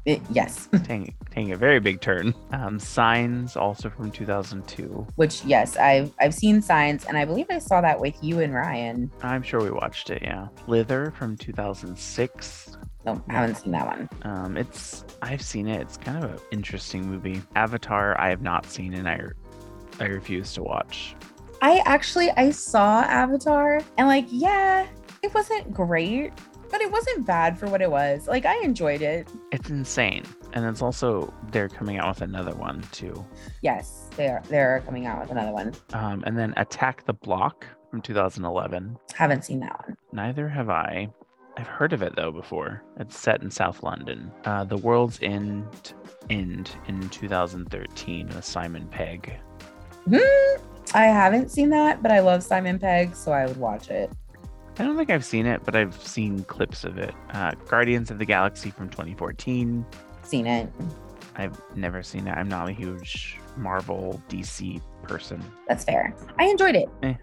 It- 0.07 0.23
yes, 0.31 0.69
taking, 0.85 1.15
taking 1.31 1.53
a 1.53 1.57
very 1.57 1.81
big 1.81 2.01
turn. 2.01 2.35
Um, 2.53 2.79
Signs, 2.79 3.57
also 3.59 3.91
from 3.91 4.11
2002. 4.11 5.07
which 5.17 5.45
yes, 5.45 5.77
I've 5.77 6.13
I've 6.19 6.35
seen 6.35 6.63
signs, 6.63 7.05
and 7.05 7.17
I 7.19 7.27
believe 7.27 7.47
I 7.51 7.59
saw 7.59 7.83
that 7.83 8.01
with 8.01 8.15
you 8.25 8.41
and 8.41 8.55
Ryan. 8.55 9.11
I'm 9.23 9.43
sure 9.43 9.61
we 9.61 9.71
watched 9.71 10.09
it, 10.09 10.23
yeah. 10.23 10.49
Slither 10.65 11.13
from 11.19 11.37
2006. 11.37 12.77
No, 13.05 13.23
I 13.29 13.33
haven't 13.33 13.57
seen 13.57 13.73
that 13.73 13.87
one. 13.87 14.09
Um, 14.23 14.57
it's 14.57 15.05
I've 15.23 15.43
seen 15.43 15.67
it. 15.69 15.81
It's 15.81 15.97
kind 15.97 16.23
of 16.23 16.31
an 16.31 16.39
interesting 16.51 17.07
movie. 17.07 17.43
Avatar, 17.57 18.19
I 18.21 18.29
have 18.29 18.43
not 18.43 18.67
seen, 18.67 18.95
and 18.95 19.09
I 19.09 19.21
I 20.01 20.05
refuse 20.05 20.53
to 20.55 20.63
watch. 20.63 21.15
I 21.61 21.83
actually 21.85 22.31
I 22.33 22.51
saw 22.51 23.03
Avatar 23.03 23.81
and 23.99 24.09
like 24.09 24.27
yeah, 24.29 24.87
it 25.23 25.33
wasn't 25.35 25.73
great, 25.73 26.33
but 26.71 26.81
it 26.81 26.91
wasn't 26.91 27.27
bad 27.27 27.59
for 27.59 27.67
what 27.67 27.83
it 27.83 27.91
was. 27.91 28.27
Like 28.27 28.47
I 28.47 28.59
enjoyed 28.63 29.03
it. 29.03 29.29
It's 29.53 29.71
insane, 29.71 30.25
and 30.53 30.65
it's 30.65 30.83
also 30.83 31.33
they're 31.51 31.69
coming 31.69 31.99
out 31.99 32.09
with 32.17 32.23
another 32.23 32.55
one 32.55 32.83
too. 32.93 33.25
Yes, 33.63 34.09
they 34.17 34.29
are 34.29 34.43
they're 34.49 34.83
coming 34.87 35.07
out 35.07 35.21
with 35.21 35.31
another 35.31 35.53
one. 35.53 35.73
Um, 35.93 36.23
and 36.27 36.37
then 36.39 36.55
Attack 36.57 37.05
the 37.05 37.15
Block 37.15 37.67
from 37.91 38.01
2011. 38.01 38.97
Haven't 39.15 39.45
seen 39.45 39.61
that 39.61 39.87
one. 39.87 39.97
Neither 40.13 40.49
have 40.49 40.71
I. 40.71 41.11
I've 41.57 41.67
heard 41.67 41.93
of 41.93 42.03
it 42.03 42.17
though 42.17 42.31
before. 42.33 42.83
It's 42.99 43.19
set 43.19 43.43
in 43.43 43.51
South 43.51 43.83
London. 43.83 44.31
Uh, 44.45 44.65
the 44.65 44.77
World's 44.79 45.19
End 45.23 45.93
End 46.31 46.71
in 46.89 47.09
2013 47.11 48.29
with 48.29 48.45
Simon 48.45 48.87
Pegg. 48.89 49.35
Hmm, 50.09 50.17
I 50.95 51.07
haven't 51.07 51.51
seen 51.51 51.69
that, 51.71 52.03
but 52.03 52.11
I 52.11 52.21
love 52.21 52.43
Simon 52.43 52.79
Pegg, 52.79 53.15
so 53.15 53.33
I 53.33 53.47
would 53.47 53.57
watch 53.59 53.91
it. 53.91 54.11
I 54.79 54.85
don't 54.85 54.97
think 54.97 55.11
I've 55.11 55.25
seen 55.25 55.47
it, 55.47 55.63
but 55.65 55.77
I've 55.77 55.95
seen 56.03 56.45
clips 56.45 56.85
of 56.85 56.97
it. 56.97 57.15
Uh, 57.35 57.53
Guardians 57.69 58.11
of 58.11 58.19
the 58.19 58.25
Galaxy 58.25 58.71
from 58.71 58.89
2014. 58.89 59.85
Seen 60.23 60.47
it. 60.47 60.73
I've 61.37 61.61
never 61.77 62.03
seen 62.03 62.27
it. 62.27 62.33
I'm 62.33 62.49
not 62.49 62.69
a 62.69 62.73
huge 62.73 63.39
Marvel 63.57 64.21
DC 64.29 64.81
person. 65.03 65.43
That's 65.69 65.85
fair. 65.85 66.15
I 66.39 66.45
enjoyed 66.47 66.75
it. 66.75 66.89
Eh. 67.03 67.15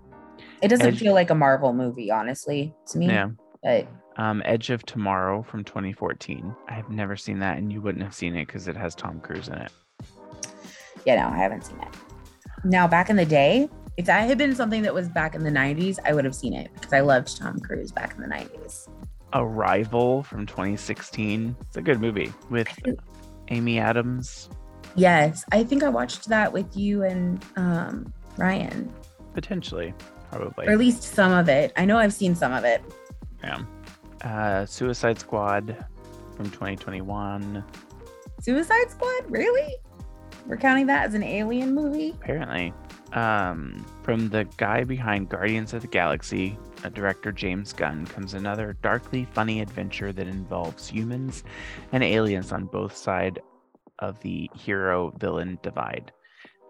It 0.62 0.68
doesn't 0.68 0.86
Edge- 0.86 1.00
feel 1.00 1.14
like 1.14 1.32
a 1.32 1.36
Marvel 1.36 1.74
movie, 1.74 2.12
honestly, 2.12 2.74
to 2.88 2.98
me. 3.00 3.08
Yeah. 3.08 3.30
But 3.64 3.88
Um, 4.20 4.42
Edge 4.44 4.70
of 4.70 4.86
Tomorrow 4.86 5.44
from 5.44 5.64
2014. 5.64 6.54
I've 6.68 6.90
never 6.90 7.16
seen 7.16 7.40
that, 7.40 7.58
and 7.58 7.72
you 7.72 7.80
wouldn't 7.80 8.04
have 8.04 8.14
seen 8.14 8.36
it 8.36 8.48
because 8.48 8.68
it 8.68 8.76
has 8.76 8.94
Tom 8.94 9.22
Cruise 9.22 9.48
in 9.48 9.54
it. 9.54 9.72
yeah, 11.06 11.22
no, 11.22 11.34
I 11.34 11.38
haven't 11.38 11.66
seen 11.66 11.80
it. 11.80 11.88
Now, 12.66 12.86
back 12.86 13.10
in 13.10 13.16
the 13.16 13.26
day, 13.26 13.70
if 13.96 14.06
that 14.08 14.28
had 14.28 14.38
been 14.38 14.54
something 14.54 14.82
that 14.82 14.94
was 14.94 15.08
back 15.08 15.36
in 15.36 15.44
the 15.46 15.50
90s, 15.50 16.00
I 16.04 16.14
would 16.14 16.26
have 16.26 16.36
seen 16.36 16.54
it 16.54 16.70
because 16.74 16.92
I 16.92 17.00
loved 17.00 17.38
Tom 17.38 17.62
Cruise 17.62 17.94
back 17.94 18.14
in 18.16 18.22
the 18.22 18.28
90s. 18.28 18.90
Arrival 19.32 20.24
from 20.24 20.46
2016. 20.46 21.56
It's 21.62 21.78
a 21.78 21.82
good 21.82 22.02
movie 22.02 22.34
with 22.50 22.68
Amy 23.48 23.80
Adams. 23.80 24.50
Yes, 24.96 25.46
I 25.54 25.64
think 25.64 25.82
I 25.82 25.88
watched 25.88 26.28
that 26.28 26.52
with 26.52 26.76
you 26.76 27.04
and 27.04 27.42
um, 27.56 28.14
Ryan. 28.36 28.94
Potentially. 29.34 29.94
probably. 30.30 30.68
or 30.68 30.72
at 30.72 30.78
least 30.78 31.04
some 31.04 31.32
of 31.32 31.48
it. 31.48 31.72
I 31.78 31.86
know 31.86 31.98
I've 31.98 32.12
seen 32.12 32.36
some 32.36 32.52
of 32.52 32.66
it. 32.66 32.84
Yeah. 33.42 33.64
Uh, 34.22 34.66
Suicide 34.66 35.20
Squad 35.20 35.86
from 36.36 36.46
2021. 36.46 37.64
Suicide 38.42 38.90
Squad, 38.90 39.30
really? 39.30 39.76
We're 40.46 40.58
counting 40.58 40.88
that 40.88 41.06
as 41.06 41.14
an 41.14 41.24
alien 41.24 41.74
movie? 41.74 42.12
Apparently. 42.22 42.74
Um, 43.14 43.86
from 44.04 44.30
the 44.30 44.48
guy 44.58 44.84
behind 44.84 45.30
Guardians 45.30 45.74
of 45.74 45.82
the 45.82 45.88
Galaxy, 45.88 46.58
uh, 46.84 46.90
director 46.90 47.32
James 47.32 47.74
Gunn, 47.74 48.06
comes 48.06 48.34
another 48.34 48.78
darkly 48.82 49.26
funny 49.26 49.62
adventure 49.62 50.12
that 50.14 50.28
involves 50.28 50.88
humans 50.88 51.44
and 51.92 52.04
aliens 52.04 52.52
on 52.52 52.66
both 52.66 52.96
sides 52.96 53.38
of 54.00 54.20
the 54.22 54.50
hero 54.56 55.12
villain 55.18 55.60
divide. 55.64 56.12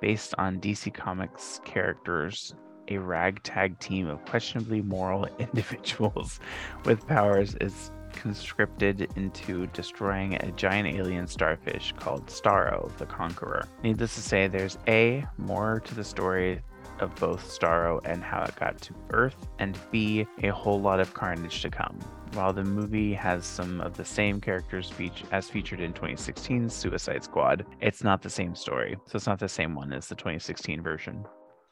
Based 0.02 0.34
on 0.38 0.60
DC 0.62 0.93
Comics 0.93 1.60
characters, 1.66 2.54
a 2.90 2.98
ragtag 2.98 3.80
team 3.80 4.08
of 4.08 4.24
questionably 4.26 4.82
moral 4.82 5.26
individuals 5.40 6.40
with 6.86 7.06
powers 7.08 7.56
is 7.62 7.92
conscripted 8.12 9.08
into 9.16 9.68
destroying 9.68 10.36
a 10.36 10.52
giant 10.54 10.88
alien 10.88 11.28
starfish 11.28 11.94
called 11.98 12.26
Starro 12.28 12.96
the 12.98 13.06
Conqueror. 13.06 13.68
Needless 13.84 14.16
to 14.16 14.22
say, 14.22 14.48
there's 14.48 14.78
A, 14.88 15.26
more 15.38 15.80
to 15.82 15.96
the 15.96 16.04
story 16.04 16.62
of 17.00 17.16
both 17.16 17.48
Starro 17.48 18.02
and 18.04 18.24
how 18.24 18.44
it 18.44 18.56
got 18.56 18.80
to 18.82 18.94
Earth, 19.12 19.48
and 19.60 19.78
B, 19.92 20.28
a 20.44 20.50
whole 20.50 20.82
lot 20.82 21.00
of 21.00 21.14
carnage 21.14 21.62
to 21.62 21.70
come. 21.70 21.98
While 22.34 22.54
the 22.54 22.64
movie 22.64 23.14
has 23.14 23.46
some 23.46 23.82
of 23.82 23.96
the 23.96 24.06
same 24.06 24.42
characters 24.42 24.92
as 25.32 25.50
featured 25.50 25.80
in 25.80 25.94
2016's 25.94 26.74
Suicide 26.74 27.24
Squad, 27.24 27.66
it's 27.82 28.04
not 28.04 28.22
the 28.22 28.30
same 28.30 28.54
story. 28.54 28.98
So 29.08 29.16
it's 29.16 29.28
not 29.28 29.40
the 29.40 29.50
same 29.50 29.74
one 29.74 29.94
as 29.94 30.08
the 30.08 30.16
2016 30.16 30.82
version. 30.82 31.26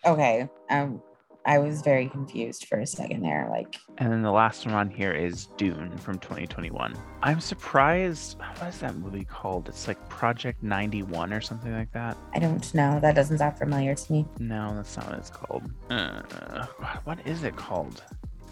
Okay. 0.05 0.47
Um, 0.69 1.01
I 1.45 1.59
was 1.59 1.81
very 1.81 2.09
confused 2.09 2.65
for 2.67 2.79
a 2.79 2.85
second 2.85 3.21
there. 3.21 3.47
Like, 3.49 3.77
And 3.99 4.11
then 4.11 4.21
the 4.21 4.31
last 4.31 4.65
one 4.65 4.75
on 4.75 4.89
here 4.89 5.13
is 5.13 5.45
Dune 5.55 5.97
from 5.97 6.19
2021. 6.19 6.93
I'm 7.23 7.39
surprised. 7.39 8.37
What 8.57 8.67
is 8.67 8.79
that 8.79 8.95
movie 8.97 9.23
called? 9.23 9.69
It's 9.69 9.87
like 9.87 10.09
Project 10.09 10.61
91 10.61 11.31
or 11.31 11.39
something 11.39 11.71
like 11.71 11.91
that. 11.93 12.17
I 12.33 12.39
don't 12.39 12.73
know. 12.73 12.99
That 12.99 13.15
doesn't 13.15 13.37
sound 13.37 13.57
familiar 13.57 13.95
to 13.95 14.11
me. 14.11 14.25
No, 14.39 14.75
that's 14.75 14.97
not 14.97 15.07
what 15.09 15.17
it's 15.19 15.29
called. 15.29 15.63
Uh, 15.89 16.65
what 17.05 17.25
is 17.25 17.43
it 17.43 17.55
called? 17.55 18.03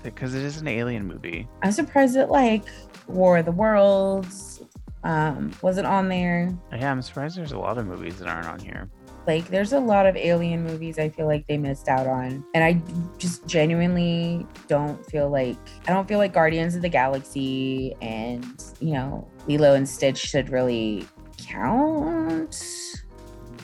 Because 0.01 0.33
it 0.33 0.43
is 0.43 0.57
an 0.61 0.67
alien 0.69 1.05
movie. 1.05 1.49
I'm 1.63 1.73
surprised 1.73 2.15
that 2.15 2.31
like 2.31 2.63
War 3.07 3.39
of 3.39 3.45
the 3.45 3.51
Worlds 3.51 4.61
um 5.03 5.51
wasn't 5.61 5.85
on 5.87 6.07
there. 6.07 6.49
Yeah, 6.71 6.91
I'm 6.91 7.01
surprised 7.01 7.37
there's 7.37 7.51
a 7.51 7.59
lot 7.59 7.77
of 7.77 7.85
movies 7.87 8.19
that 8.19 8.27
aren't 8.29 8.47
on 8.47 8.59
here. 8.59 8.89
Like 9.27 9.47
there's 9.47 9.73
a 9.73 9.79
lot 9.79 10.05
of 10.05 10.15
alien 10.15 10.63
movies 10.63 10.99
I 10.99 11.09
feel 11.09 11.25
like 11.25 11.47
they 11.47 11.57
missed 11.57 11.87
out 11.87 12.07
on. 12.07 12.43
And 12.53 12.63
I 12.63 12.81
just 13.17 13.45
genuinely 13.47 14.45
don't 14.67 15.03
feel 15.09 15.29
like 15.29 15.57
I 15.87 15.93
don't 15.93 16.07
feel 16.07 16.19
like 16.19 16.33
Guardians 16.33 16.75
of 16.75 16.81
the 16.81 16.89
Galaxy 16.89 17.95
and, 18.01 18.63
you 18.79 18.93
know, 18.93 19.27
Lilo 19.47 19.73
and 19.73 19.87
Stitch 19.87 20.17
should 20.17 20.49
really 20.49 21.07
count. 21.37 22.55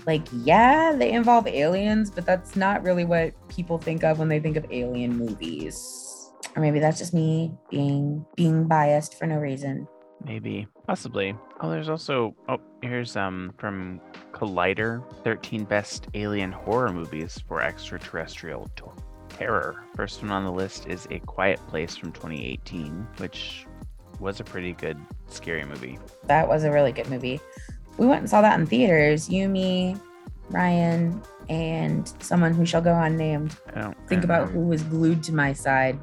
Like, 0.07 0.23
yeah, 0.43 0.93
they 0.93 1.11
involve 1.11 1.45
aliens, 1.45 2.09
but 2.09 2.25
that's 2.25 2.55
not 2.55 2.81
really 2.83 3.05
what 3.05 3.33
people 3.49 3.77
think 3.77 4.03
of 4.03 4.17
when 4.17 4.29
they 4.29 4.39
think 4.39 4.57
of 4.57 4.65
alien 4.71 5.15
movies. 5.15 6.31
Or 6.55 6.61
maybe 6.61 6.79
that's 6.79 6.97
just 6.97 7.13
me 7.13 7.53
being 7.69 8.25
being 8.35 8.67
biased 8.67 9.17
for 9.17 9.27
no 9.27 9.37
reason. 9.37 9.87
Maybe, 10.25 10.67
possibly. 10.87 11.35
Oh, 11.61 11.69
there's 11.69 11.89
also 11.89 12.35
oh, 12.47 12.59
here's 12.81 13.15
um 13.15 13.53
from 13.57 13.99
Collider, 14.31 15.03
13 15.23 15.63
best 15.65 16.07
alien 16.13 16.51
horror 16.51 16.91
movies 16.91 17.43
for 17.47 17.61
extraterrestrial 17.61 18.69
t- 18.75 18.83
terror. 19.29 19.83
First 19.95 20.21
one 20.21 20.31
on 20.31 20.43
the 20.43 20.51
list 20.51 20.87
is 20.87 21.07
A 21.11 21.19
Quiet 21.19 21.59
Place 21.67 21.95
from 21.95 22.11
2018, 22.11 23.07
which 23.17 23.65
was 24.19 24.39
a 24.39 24.43
pretty 24.43 24.73
good 24.73 24.97
scary 25.27 25.65
movie. 25.65 25.97
That 26.25 26.47
was 26.47 26.63
a 26.63 26.71
really 26.71 26.91
good 26.91 27.09
movie. 27.09 27.39
We 27.97 28.05
went 28.05 28.21
and 28.21 28.29
saw 28.29 28.41
that 28.41 28.59
in 28.59 28.65
theaters. 28.67 29.29
You, 29.29 29.49
me, 29.49 29.95
Ryan, 30.49 31.21
and 31.49 32.11
someone 32.19 32.53
who 32.53 32.65
shall 32.65 32.81
go 32.81 32.95
unnamed. 32.95 33.55
I 33.75 33.81
don't 33.81 34.07
Think 34.07 34.23
about 34.23 34.41
remember. 34.49 34.59
who 34.61 34.67
was 34.67 34.83
glued 34.83 35.23
to 35.23 35.33
my 35.33 35.53
side. 35.53 35.99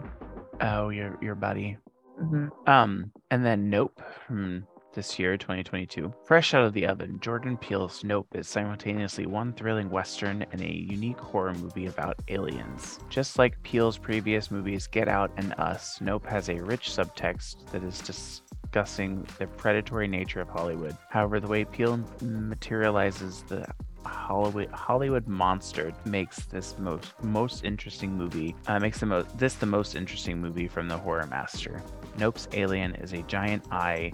Oh, 0.61 0.89
your 0.89 1.17
your 1.23 1.35
buddy. 1.37 1.77
Mhm. 2.21 2.51
Um, 2.69 3.13
and 3.31 3.45
then 3.45 3.71
Nope 3.71 4.01
from 4.27 4.67
this 4.95 5.19
year, 5.19 5.37
2022. 5.37 6.13
Fresh 6.25 6.55
out 6.55 6.65
of 6.65 6.73
the 6.73 6.87
oven, 6.87 7.21
Jordan 7.21 7.57
Peele's 7.57 8.03
Nope 8.03 8.35
is 8.35 8.49
simultaneously 8.49 9.27
one 9.27 9.53
thrilling 9.53 9.91
western 9.91 10.45
and 10.51 10.61
a 10.61 10.73
unique 10.73 11.21
horror 11.21 11.55
movie 11.55 11.87
about 11.87 12.21
aliens. 12.29 12.99
Just 13.09 13.39
like 13.39 13.63
Peele's 13.63 13.99
previous 13.99 14.51
movies 14.51 14.87
Get 14.89 15.07
Out 15.07 15.31
and 15.37 15.55
Us, 15.59 16.01
Nope 16.01 16.27
has 16.27 16.49
a 16.49 16.57
rich 16.61 16.91
subtext 16.91 17.71
that 17.71 17.85
is 17.85 18.01
discussing 18.01 19.25
the 19.39 19.47
predatory 19.47 20.09
nature 20.09 20.41
of 20.41 20.49
Hollywood. 20.49 20.97
However, 21.11 21.39
the 21.39 21.47
way 21.47 21.65
Peele 21.65 22.03
materializes 22.21 23.43
the 23.43 23.67
Hollywood 24.05 24.71
Hollywood 24.71 25.27
monster 25.27 25.93
makes 26.05 26.45
this 26.47 26.77
most 26.79 27.13
most 27.23 27.65
interesting 27.65 28.13
movie. 28.17 28.55
Uh, 28.67 28.79
makes 28.79 29.01
the 29.01 29.07
most 29.07 29.37
this 29.39 29.55
the 29.55 29.67
most 29.67 29.95
interesting 29.95 30.41
movie 30.41 30.69
from 30.69 30.89
the 30.89 30.97
horror 30.97 31.27
master. 31.27 31.83
Nope's 32.19 32.49
alien 32.53 32.95
is 32.97 33.13
a 33.13 33.23
giant 33.23 33.65
eye 33.71 34.13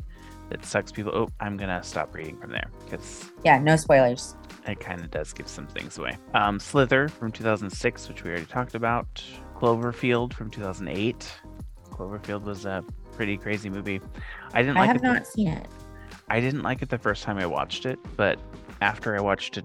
that 0.50 0.64
sucks 0.64 0.90
people. 0.92 1.12
Oh, 1.14 1.28
I'm 1.40 1.56
gonna 1.56 1.82
stop 1.82 2.14
reading 2.14 2.36
from 2.38 2.50
there 2.50 2.68
because 2.84 3.30
Yeah, 3.44 3.58
no 3.58 3.76
spoilers. 3.76 4.36
it 4.66 4.80
kind 4.80 5.00
of 5.00 5.10
does 5.10 5.32
give 5.32 5.48
some 5.48 5.66
things 5.66 5.98
away. 5.98 6.16
Um, 6.34 6.58
Slither 6.58 7.08
from 7.08 7.30
2006, 7.32 8.08
which 8.08 8.24
we 8.24 8.30
already 8.30 8.46
talked 8.46 8.74
about. 8.74 9.22
Cloverfield 9.56 10.32
from 10.32 10.50
2008. 10.50 11.30
Cloverfield 11.90 12.42
was 12.42 12.64
a 12.66 12.84
pretty 13.12 13.36
crazy 13.36 13.70
movie. 13.70 14.00
I 14.52 14.62
didn't 14.62 14.76
I 14.76 14.80
like 14.80 14.86
have 14.88 14.96
it. 14.96 15.02
the- 15.02 15.12
not 15.12 15.26
seen 15.26 15.48
it. 15.48 15.66
I 16.28 16.40
didn't 16.40 16.62
like 16.62 16.82
it 16.82 16.88
the 16.88 16.98
first 16.98 17.22
time 17.22 17.38
I 17.38 17.46
watched 17.46 17.86
it, 17.86 17.98
but 18.16 18.38
after 18.80 19.16
I 19.16 19.20
watched 19.20 19.56
it 19.58 19.64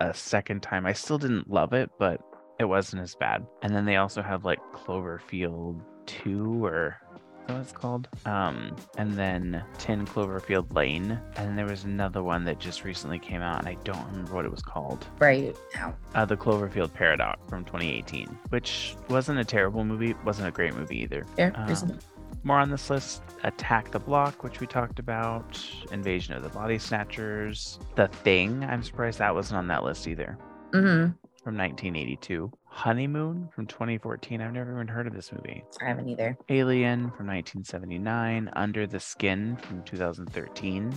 a 0.00 0.14
second 0.14 0.62
time, 0.62 0.86
I 0.86 0.92
still 0.92 1.18
didn't 1.18 1.50
love 1.50 1.72
it, 1.72 1.90
but 1.98 2.20
it 2.58 2.64
wasn't 2.64 3.02
as 3.02 3.14
bad. 3.14 3.46
And 3.62 3.74
then 3.74 3.84
they 3.84 3.96
also 3.96 4.22
have 4.22 4.44
like 4.44 4.58
Cloverfield 4.74 5.80
2 6.06 6.64
or 6.64 6.96
is 7.10 7.46
that 7.46 7.54
what 7.54 7.62
it's 7.62 7.72
called? 7.72 8.08
Um, 8.26 8.76
and 8.98 9.14
then 9.14 9.64
10 9.78 10.06
Cloverfield 10.06 10.74
Lane. 10.74 11.20
And 11.36 11.48
then 11.48 11.56
there 11.56 11.66
was 11.66 11.84
another 11.84 12.22
one 12.22 12.44
that 12.44 12.58
just 12.58 12.84
recently 12.84 13.18
came 13.18 13.40
out, 13.40 13.58
and 13.58 13.68
I 13.68 13.74
don't 13.82 14.06
remember 14.08 14.34
what 14.34 14.44
it 14.44 14.50
was 14.50 14.62
called. 14.62 15.06
Right 15.18 15.56
now. 15.74 15.96
Uh, 16.14 16.24
the 16.26 16.36
Cloverfield 16.36 16.92
Paradox 16.92 17.40
from 17.48 17.64
2018, 17.64 18.26
which 18.50 18.94
wasn't 19.08 19.38
a 19.40 19.44
terrible 19.44 19.84
movie, 19.84 20.14
wasn't 20.24 20.48
a 20.48 20.50
great 20.52 20.74
movie 20.74 20.98
either. 20.98 21.24
Fair. 21.36 21.52
Um. 21.56 21.98
More 22.42 22.58
on 22.58 22.70
this 22.70 22.88
list 22.88 23.22
Attack 23.44 23.90
the 23.90 23.98
Block, 23.98 24.42
which 24.42 24.60
we 24.60 24.66
talked 24.66 24.98
about, 24.98 25.62
Invasion 25.92 26.34
of 26.34 26.42
the 26.42 26.48
Body 26.48 26.78
Snatchers, 26.78 27.78
The 27.96 28.08
Thing. 28.08 28.64
I'm 28.64 28.82
surprised 28.82 29.18
that 29.18 29.34
wasn't 29.34 29.58
on 29.58 29.66
that 29.68 29.84
list 29.84 30.06
either. 30.08 30.38
Mm-hmm. 30.72 31.12
From 31.42 31.56
1982. 31.56 32.52
Honeymoon 32.66 33.48
from 33.54 33.66
2014. 33.66 34.40
I've 34.40 34.52
never 34.52 34.72
even 34.72 34.86
heard 34.88 35.06
of 35.06 35.14
this 35.14 35.32
movie. 35.32 35.64
I 35.82 35.86
haven't 35.86 36.08
either. 36.08 36.36
Alien 36.48 37.10
from 37.10 37.26
1979. 37.26 38.50
Under 38.54 38.86
the 38.86 39.00
Skin 39.00 39.56
from 39.56 39.82
2013 39.82 40.94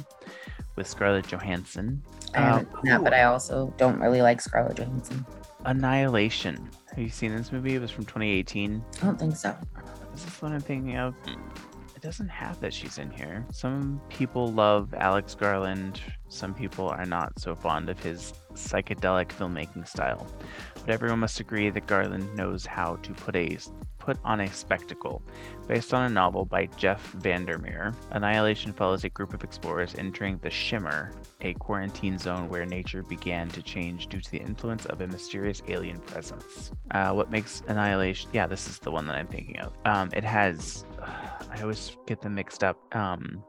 with 0.76 0.88
Scarlett 0.88 1.28
Johansson. 1.28 2.04
I 2.36 2.42
haven't 2.42 2.70
that, 2.84 3.04
but 3.04 3.14
I 3.14 3.24
also 3.24 3.74
don't 3.78 4.00
really 4.00 4.22
like 4.22 4.40
Scarlett 4.42 4.78
Johansson. 4.78 5.26
Annihilation. 5.66 6.70
Have 6.90 7.00
you 7.00 7.10
seen 7.10 7.36
this 7.36 7.52
movie? 7.52 7.76
It 7.76 7.82
was 7.82 7.92
from 7.92 8.06
2018. 8.06 8.84
I 9.02 9.06
don't 9.06 9.18
think 9.18 9.36
so. 9.36 9.56
Is 10.14 10.26
this 10.26 10.42
what 10.42 10.52
I'm 10.52 10.62
thinking 10.62 10.98
of? 10.98 11.16
It 11.96 12.02
doesn't 12.02 12.30
have 12.30 12.60
that 12.60 12.74
she's 12.74 12.98
in 12.98 13.10
here. 13.10 13.46
Some 13.52 14.02
people 14.10 14.52
love 14.52 14.94
Alex 14.94 15.36
Garland. 15.36 16.02
Some 16.30 16.54
people 16.54 16.90
are 16.90 17.06
not 17.06 17.40
so 17.40 17.56
fond 17.56 17.90
of 17.90 18.02
his 18.02 18.34
psychedelic 18.54 19.30
filmmaking 19.30 19.88
style. 19.88 20.28
But 20.76 20.90
everyone 20.90 21.20
must 21.20 21.40
agree 21.40 21.70
that 21.70 21.88
Garland 21.88 22.36
knows 22.36 22.66
how 22.66 22.98
to 22.98 23.14
put 23.14 23.36
a 23.36 23.58
put 24.04 24.18
on 24.26 24.42
a 24.42 24.52
spectacle. 24.52 25.22
Based 25.66 25.94
on 25.94 26.04
a 26.04 26.14
novel 26.14 26.44
by 26.44 26.66
Jeff 26.76 27.02
Vandermeer, 27.14 27.94
Annihilation 28.12 28.74
follows 28.74 29.06
a 29.06 29.10
group 29.10 29.34
of 29.34 29.46
explorers 29.46 29.96
entering 29.98 30.38
the 30.42 30.50
Shimmer, 30.50 31.14
a 31.40 31.54
quarantine 31.54 32.18
zone 32.18 32.50
where 32.50 32.66
nature 32.66 33.02
began 33.04 33.48
to 33.50 33.62
change 33.62 34.08
due 34.08 34.20
to 34.20 34.32
the 34.32 34.40
influence 34.40 34.86
of 34.88 35.00
a 35.00 35.08
mysterious 35.08 35.62
alien 35.70 36.00
presence. 36.00 36.72
Uh, 36.92 37.12
what 37.12 37.32
makes 37.32 37.64
Annihilation? 37.68 38.30
Yeah, 38.34 38.46
this 38.46 38.68
is 38.68 38.78
the 38.80 38.92
one 38.92 39.08
that 39.08 39.16
I'm 39.16 39.28
thinking 39.28 39.60
of. 39.60 39.72
Um, 39.86 40.10
it 40.12 40.26
has. 40.26 40.86
I 41.50 41.62
always 41.62 41.96
get 42.06 42.22
them 42.22 42.36
mixed 42.36 42.64
up. 42.64 42.78
Um, 42.94 43.42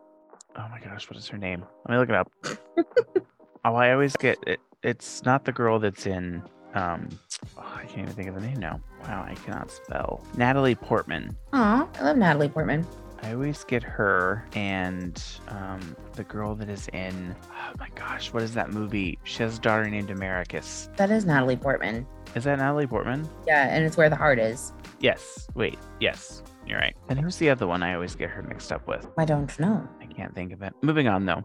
oh 0.56 0.68
my 0.70 0.78
gosh, 0.78 1.10
what 1.10 1.16
is 1.16 1.26
her 1.28 1.38
name? 1.38 1.64
Let 1.88 1.94
me 1.94 1.98
look 1.98 2.10
it 2.10 2.14
up. 2.14 2.30
oh, 3.64 3.74
I 3.74 3.92
always 3.92 4.16
get 4.16 4.38
it. 4.46 4.60
It's 4.84 5.24
not 5.24 5.46
the 5.46 5.52
girl 5.52 5.80
that's 5.80 6.06
in. 6.06 6.44
Um, 6.74 7.08
oh, 7.56 7.72
I 7.76 7.84
can't 7.84 8.00
even 8.00 8.12
think 8.14 8.28
of 8.28 8.34
the 8.34 8.40
name 8.40 8.58
now. 8.58 8.80
Wow, 9.02 9.24
I 9.28 9.34
cannot 9.34 9.70
spell. 9.70 10.24
Natalie 10.36 10.74
Portman. 10.74 11.36
Aw, 11.52 11.88
I 12.00 12.02
love 12.02 12.16
Natalie 12.16 12.48
Portman. 12.48 12.86
I 13.22 13.32
always 13.32 13.64
get 13.64 13.82
her 13.82 14.44
and 14.54 15.22
um, 15.48 15.96
the 16.12 16.24
girl 16.24 16.54
that 16.56 16.68
is 16.68 16.88
in. 16.88 17.34
Oh 17.50 17.72
my 17.78 17.88
gosh, 17.94 18.32
what 18.32 18.42
is 18.42 18.52
that 18.54 18.70
movie? 18.70 19.18
She 19.24 19.42
has 19.42 19.56
a 19.56 19.60
daughter 19.60 19.88
named 19.88 20.10
Americus. 20.10 20.90
That 20.96 21.10
is 21.10 21.24
Natalie 21.24 21.56
Portman. 21.56 22.06
Is 22.34 22.44
that 22.44 22.58
Natalie 22.58 22.86
Portman? 22.86 23.26
Yeah, 23.46 23.68
and 23.74 23.84
it's 23.84 23.96
where 23.96 24.10
the 24.10 24.16
heart 24.16 24.38
is. 24.38 24.72
Yes. 25.00 25.48
Wait. 25.54 25.78
Yes. 26.00 26.42
You're 26.66 26.78
right. 26.78 26.94
And 27.08 27.18
who's 27.18 27.36
the 27.36 27.48
other 27.48 27.66
one 27.66 27.82
I 27.82 27.94
always 27.94 28.14
get 28.14 28.28
her 28.30 28.42
mixed 28.42 28.72
up 28.72 28.86
with? 28.86 29.06
I 29.16 29.24
don't 29.24 29.58
know. 29.58 29.86
I 30.00 30.06
can't 30.06 30.34
think 30.34 30.52
of 30.52 30.62
it. 30.62 30.72
Moving 30.82 31.08
on 31.08 31.24
though. 31.24 31.44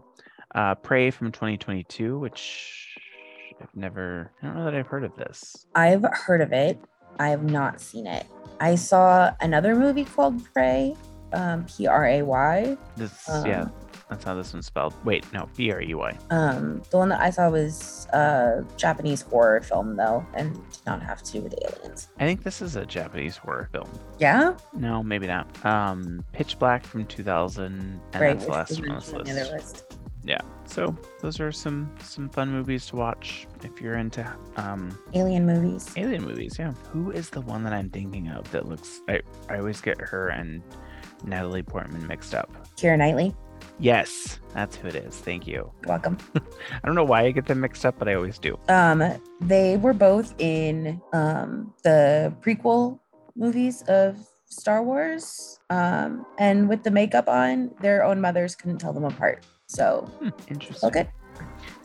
Uh, 0.54 0.74
Prey 0.74 1.10
from 1.10 1.30
2022, 1.30 2.18
which 2.18 2.89
I've 3.60 3.74
never. 3.74 4.30
I 4.42 4.46
don't 4.46 4.56
know 4.56 4.64
that 4.64 4.74
I've 4.74 4.86
heard 4.86 5.04
of 5.04 5.14
this. 5.16 5.66
I've 5.74 6.04
heard 6.12 6.40
of 6.40 6.52
it. 6.52 6.80
I 7.18 7.28
have 7.28 7.44
not 7.44 7.80
seen 7.80 8.06
it. 8.06 8.26
I 8.60 8.74
saw 8.74 9.32
another 9.40 9.74
movie 9.74 10.04
called 10.04 10.42
Prey, 10.52 10.94
um, 11.32 11.64
P 11.66 11.86
R 11.86 12.06
A 12.06 12.22
Y. 12.22 12.76
This 12.96 13.24
yeah, 13.28 13.62
Um, 13.62 13.72
that's 14.08 14.24
how 14.24 14.34
this 14.34 14.52
one's 14.52 14.66
spelled. 14.66 14.92
Wait, 15.04 15.30
no, 15.32 15.48
B 15.56 15.70
R 15.70 15.80
E 15.80 15.94
Y. 15.94 16.18
Um, 16.30 16.82
the 16.90 16.98
one 16.98 17.08
that 17.10 17.20
I 17.20 17.30
saw 17.30 17.48
was 17.48 18.06
a 18.12 18.64
Japanese 18.76 19.22
horror 19.22 19.60
film, 19.60 19.96
though, 19.96 20.26
and 20.34 20.52
did 20.54 20.86
not 20.86 21.02
have 21.02 21.22
to 21.22 21.32
do 21.32 21.40
with 21.42 21.54
aliens. 21.62 22.08
I 22.18 22.24
think 22.24 22.42
this 22.42 22.60
is 22.60 22.76
a 22.76 22.84
Japanese 22.84 23.36
horror 23.36 23.68
film. 23.72 23.88
Yeah, 24.18 24.54
No, 24.74 25.02
maybe 25.02 25.26
not. 25.26 25.46
Um, 25.64 26.24
Pitch 26.32 26.58
Black 26.58 26.84
from 26.84 27.06
2000, 27.06 27.64
and 27.64 28.00
right. 28.14 28.32
that's 28.38 28.46
the 28.46 28.50
last 28.50 28.80
one 28.80 28.90
on 28.90 28.96
this 28.96 29.12
mentioned 29.12 29.28
on 29.28 29.34
the 29.36 29.52
list. 29.52 29.74
list. 29.90 29.99
Yeah. 30.24 30.40
So 30.66 30.94
those 31.20 31.40
are 31.40 31.50
some 31.50 31.90
some 32.02 32.28
fun 32.28 32.50
movies 32.50 32.86
to 32.86 32.96
watch 32.96 33.46
if 33.64 33.80
you're 33.80 33.96
into 33.96 34.24
um 34.56 34.96
Alien 35.14 35.46
movies. 35.46 35.90
alien 35.96 36.22
movies. 36.24 36.56
Yeah. 36.58 36.72
Who 36.92 37.10
is 37.10 37.30
the 37.30 37.40
one 37.40 37.64
that 37.64 37.72
I'm 37.72 37.90
thinking 37.90 38.28
of 38.28 38.50
that 38.52 38.68
looks? 38.68 39.00
I 39.08 39.20
I 39.48 39.58
always 39.58 39.80
get 39.80 40.00
her 40.00 40.28
and 40.28 40.62
Natalie 41.24 41.62
Portman 41.62 42.06
mixed 42.06 42.34
up. 42.34 42.50
Keira 42.76 42.98
Knightley. 42.98 43.34
Yes, 43.78 44.40
that's 44.52 44.76
who 44.76 44.88
it 44.88 44.94
is. 44.94 45.16
Thank 45.16 45.46
you. 45.46 45.54
You're 45.82 45.88
welcome. 45.88 46.18
I 46.36 46.40
don't 46.86 46.94
know 46.94 47.04
why 47.04 47.22
I 47.24 47.30
get 47.30 47.46
them 47.46 47.60
mixed 47.60 47.84
up, 47.86 47.98
but 47.98 48.08
I 48.08 48.14
always 48.14 48.38
do. 48.38 48.58
Um, 48.68 49.02
they 49.40 49.76
were 49.78 49.94
both 49.94 50.34
in 50.38 51.00
um 51.12 51.72
the 51.82 52.32
prequel 52.42 52.98
movies 53.36 53.82
of 53.88 54.18
Star 54.46 54.82
Wars. 54.82 55.58
Um, 55.70 56.26
and 56.38 56.68
with 56.68 56.82
the 56.82 56.90
makeup 56.90 57.28
on, 57.28 57.70
their 57.80 58.04
own 58.04 58.20
mothers 58.20 58.54
couldn't 58.54 58.78
tell 58.78 58.92
them 58.92 59.04
apart. 59.04 59.46
So 59.70 60.10
Hmm, 60.18 60.28
interesting. 60.48 60.88
okay. 60.88 61.08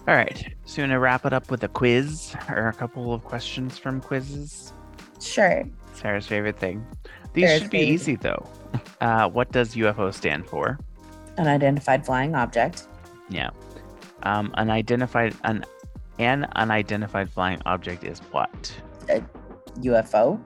All 0.08 0.16
right. 0.16 0.38
So 0.66 0.82
you 0.82 0.84
want 0.84 0.92
to 0.98 1.00
wrap 1.00 1.26
it 1.26 1.34
up 1.34 1.52
with 1.52 1.64
a 1.64 1.68
quiz 1.68 2.36
or 2.50 2.68
a 2.68 2.74
couple 2.74 3.14
of 3.14 3.24
questions 3.24 3.78
from 3.78 4.02
quizzes? 4.02 4.74
Sure. 5.22 5.64
Sarah's 5.94 6.26
favorite 6.28 6.58
thing. 6.60 6.86
These 7.34 7.46
Sarah's 7.46 7.62
should 7.62 7.72
be 7.72 7.80
favorite. 7.80 7.94
easy 7.94 8.16
though. 8.16 8.46
Uh, 9.02 9.28
what 9.30 9.52
does 9.52 9.76
UFO 9.76 10.12
stand 10.14 10.48
for? 10.48 10.80
Unidentified 11.38 12.06
flying 12.06 12.34
object. 12.34 12.88
Yeah. 13.30 13.50
Um, 14.24 14.52
unidentified 14.56 15.36
an 15.44 15.64
an 16.18 16.46
unidentified 16.56 17.30
flying 17.30 17.62
object 17.66 18.04
is 18.04 18.20
what? 18.32 18.74
A 19.10 19.22
UFO. 19.82 20.40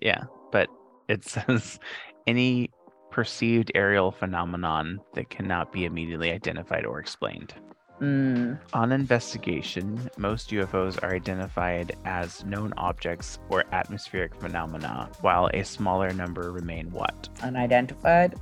Yeah, 0.00 0.24
but 0.50 0.68
it 1.08 1.22
says 1.24 1.78
any 2.26 2.70
perceived 3.12 3.70
aerial 3.74 4.10
phenomenon 4.10 4.98
that 5.14 5.30
cannot 5.30 5.70
be 5.70 5.84
immediately 5.84 6.32
identified 6.32 6.84
or 6.84 6.98
explained. 6.98 7.54
Mm, 8.00 8.58
On 8.72 8.90
investigation, 8.90 10.10
most 10.16 10.50
UFOs 10.50 11.00
are 11.04 11.14
identified 11.14 11.94
as 12.04 12.44
known 12.44 12.72
objects 12.76 13.38
or 13.48 13.64
atmospheric 13.70 14.34
phenomena, 14.34 15.08
while 15.20 15.48
a 15.54 15.62
smaller 15.62 16.12
number 16.12 16.50
remain 16.50 16.90
what? 16.90 17.28
unidentified. 17.42 18.34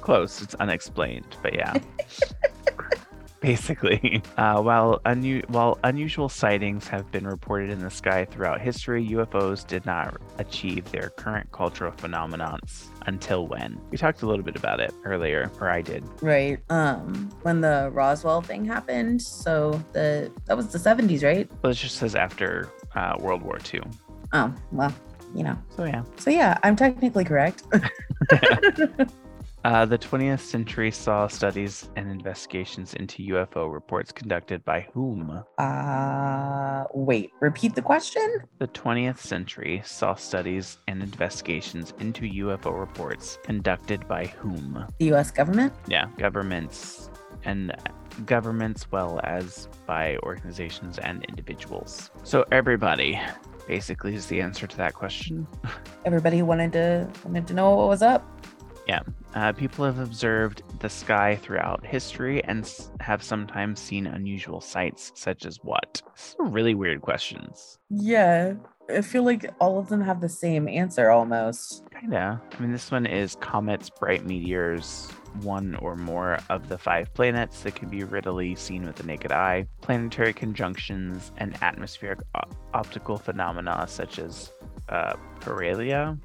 Close, 0.00 0.42
it's 0.42 0.56
unexplained, 0.56 1.36
but 1.42 1.54
yeah. 1.54 1.74
Basically, 3.42 4.22
uh, 4.38 4.62
while, 4.62 5.00
unu- 5.04 5.46
while 5.50 5.76
unusual 5.82 6.28
sightings 6.28 6.86
have 6.86 7.10
been 7.10 7.26
reported 7.26 7.70
in 7.70 7.80
the 7.80 7.90
sky 7.90 8.24
throughout 8.24 8.60
history, 8.60 9.04
UFOs 9.08 9.66
did 9.66 9.84
not 9.84 10.16
achieve 10.38 10.90
their 10.92 11.10
current 11.10 11.50
cultural 11.50 11.90
phenomenons 11.92 12.86
until 13.06 13.48
when? 13.48 13.80
We 13.90 13.98
talked 13.98 14.22
a 14.22 14.26
little 14.26 14.44
bit 14.44 14.54
about 14.54 14.78
it 14.78 14.94
earlier, 15.04 15.50
or 15.60 15.68
I 15.68 15.82
did. 15.82 16.04
Right. 16.22 16.60
Um, 16.70 17.30
when 17.42 17.60
the 17.60 17.90
Roswell 17.92 18.42
thing 18.42 18.64
happened. 18.64 19.20
So 19.20 19.82
the 19.92 20.30
that 20.46 20.56
was 20.56 20.68
the 20.68 20.78
70s, 20.78 21.24
right? 21.24 21.50
But 21.60 21.72
it 21.72 21.74
just 21.74 21.96
says 21.96 22.14
after 22.14 22.70
uh, 22.94 23.16
World 23.18 23.42
War 23.42 23.58
II. 23.72 23.82
Oh, 24.32 24.54
well, 24.70 24.94
you 25.34 25.42
know. 25.42 25.58
So 25.76 25.84
yeah. 25.84 26.04
So 26.16 26.30
yeah, 26.30 26.58
I'm 26.62 26.76
technically 26.76 27.24
correct. 27.24 27.64
Uh, 29.64 29.84
the 29.84 29.98
20th 29.98 30.40
century 30.40 30.90
saw 30.90 31.28
studies 31.28 31.88
and 31.94 32.10
investigations 32.10 32.94
into 32.94 33.22
UFO 33.34 33.72
reports 33.72 34.10
conducted 34.10 34.64
by 34.64 34.88
whom? 34.92 35.44
uh 35.58 36.84
wait, 36.94 37.30
repeat 37.40 37.74
the 37.76 37.82
question? 37.82 38.40
The 38.58 38.66
20th 38.68 39.18
century 39.18 39.80
saw 39.84 40.14
studies 40.14 40.78
and 40.88 41.00
investigations 41.00 41.94
into 42.00 42.22
UFO 42.22 42.76
reports 42.76 43.38
conducted 43.44 44.08
by 44.08 44.26
whom? 44.26 44.84
The 44.98 45.12
US 45.12 45.30
government? 45.30 45.72
Yeah, 45.86 46.08
governments 46.18 47.08
and 47.44 47.72
governments, 48.26 48.90
well 48.90 49.20
as 49.22 49.68
by 49.86 50.16
organizations 50.24 50.98
and 50.98 51.24
individuals. 51.26 52.10
So, 52.24 52.44
everybody 52.50 53.20
basically 53.68 54.14
is 54.14 54.26
the 54.26 54.40
answer 54.40 54.66
to 54.66 54.76
that 54.76 54.94
question. 54.94 55.46
Everybody 56.04 56.42
wanted 56.42 56.72
to 56.72 57.08
wanted 57.24 57.46
to 57.46 57.54
know 57.54 57.70
what 57.76 57.88
was 57.88 58.02
up. 58.02 58.26
Uh, 59.34 59.50
people 59.52 59.84
have 59.84 59.98
observed 59.98 60.62
the 60.80 60.88
sky 60.90 61.36
throughout 61.36 61.84
history 61.86 62.44
and 62.44 62.64
s- 62.64 62.90
have 63.00 63.22
sometimes 63.22 63.80
seen 63.80 64.06
unusual 64.06 64.60
sights, 64.60 65.10
such 65.14 65.46
as 65.46 65.56
what? 65.62 66.02
These 66.14 66.36
are 66.38 66.46
really 66.46 66.74
weird 66.74 67.00
questions. 67.00 67.78
Yeah. 67.88 68.54
I 68.94 69.00
feel 69.00 69.22
like 69.22 69.50
all 69.58 69.78
of 69.78 69.88
them 69.88 70.02
have 70.02 70.20
the 70.20 70.28
same 70.28 70.68
answer 70.68 71.10
almost. 71.10 71.84
Kinda. 71.98 72.42
I 72.52 72.60
mean, 72.60 72.72
this 72.72 72.90
one 72.90 73.06
is 73.06 73.36
comets, 73.36 73.88
bright 73.88 74.26
meteors, 74.26 75.08
one 75.40 75.76
or 75.76 75.96
more 75.96 76.38
of 76.50 76.68
the 76.68 76.76
five 76.76 77.14
planets 77.14 77.62
that 77.62 77.74
can 77.74 77.88
be 77.88 78.04
readily 78.04 78.54
seen 78.54 78.84
with 78.84 78.96
the 78.96 79.04
naked 79.04 79.32
eye, 79.32 79.66
planetary 79.80 80.34
conjunctions, 80.34 81.32
and 81.38 81.56
atmospheric 81.62 82.18
o- 82.34 82.40
optical 82.74 83.16
phenomena 83.16 83.86
such 83.88 84.18
as 84.18 84.52
uh, 84.90 85.14
parhelia 85.40 86.18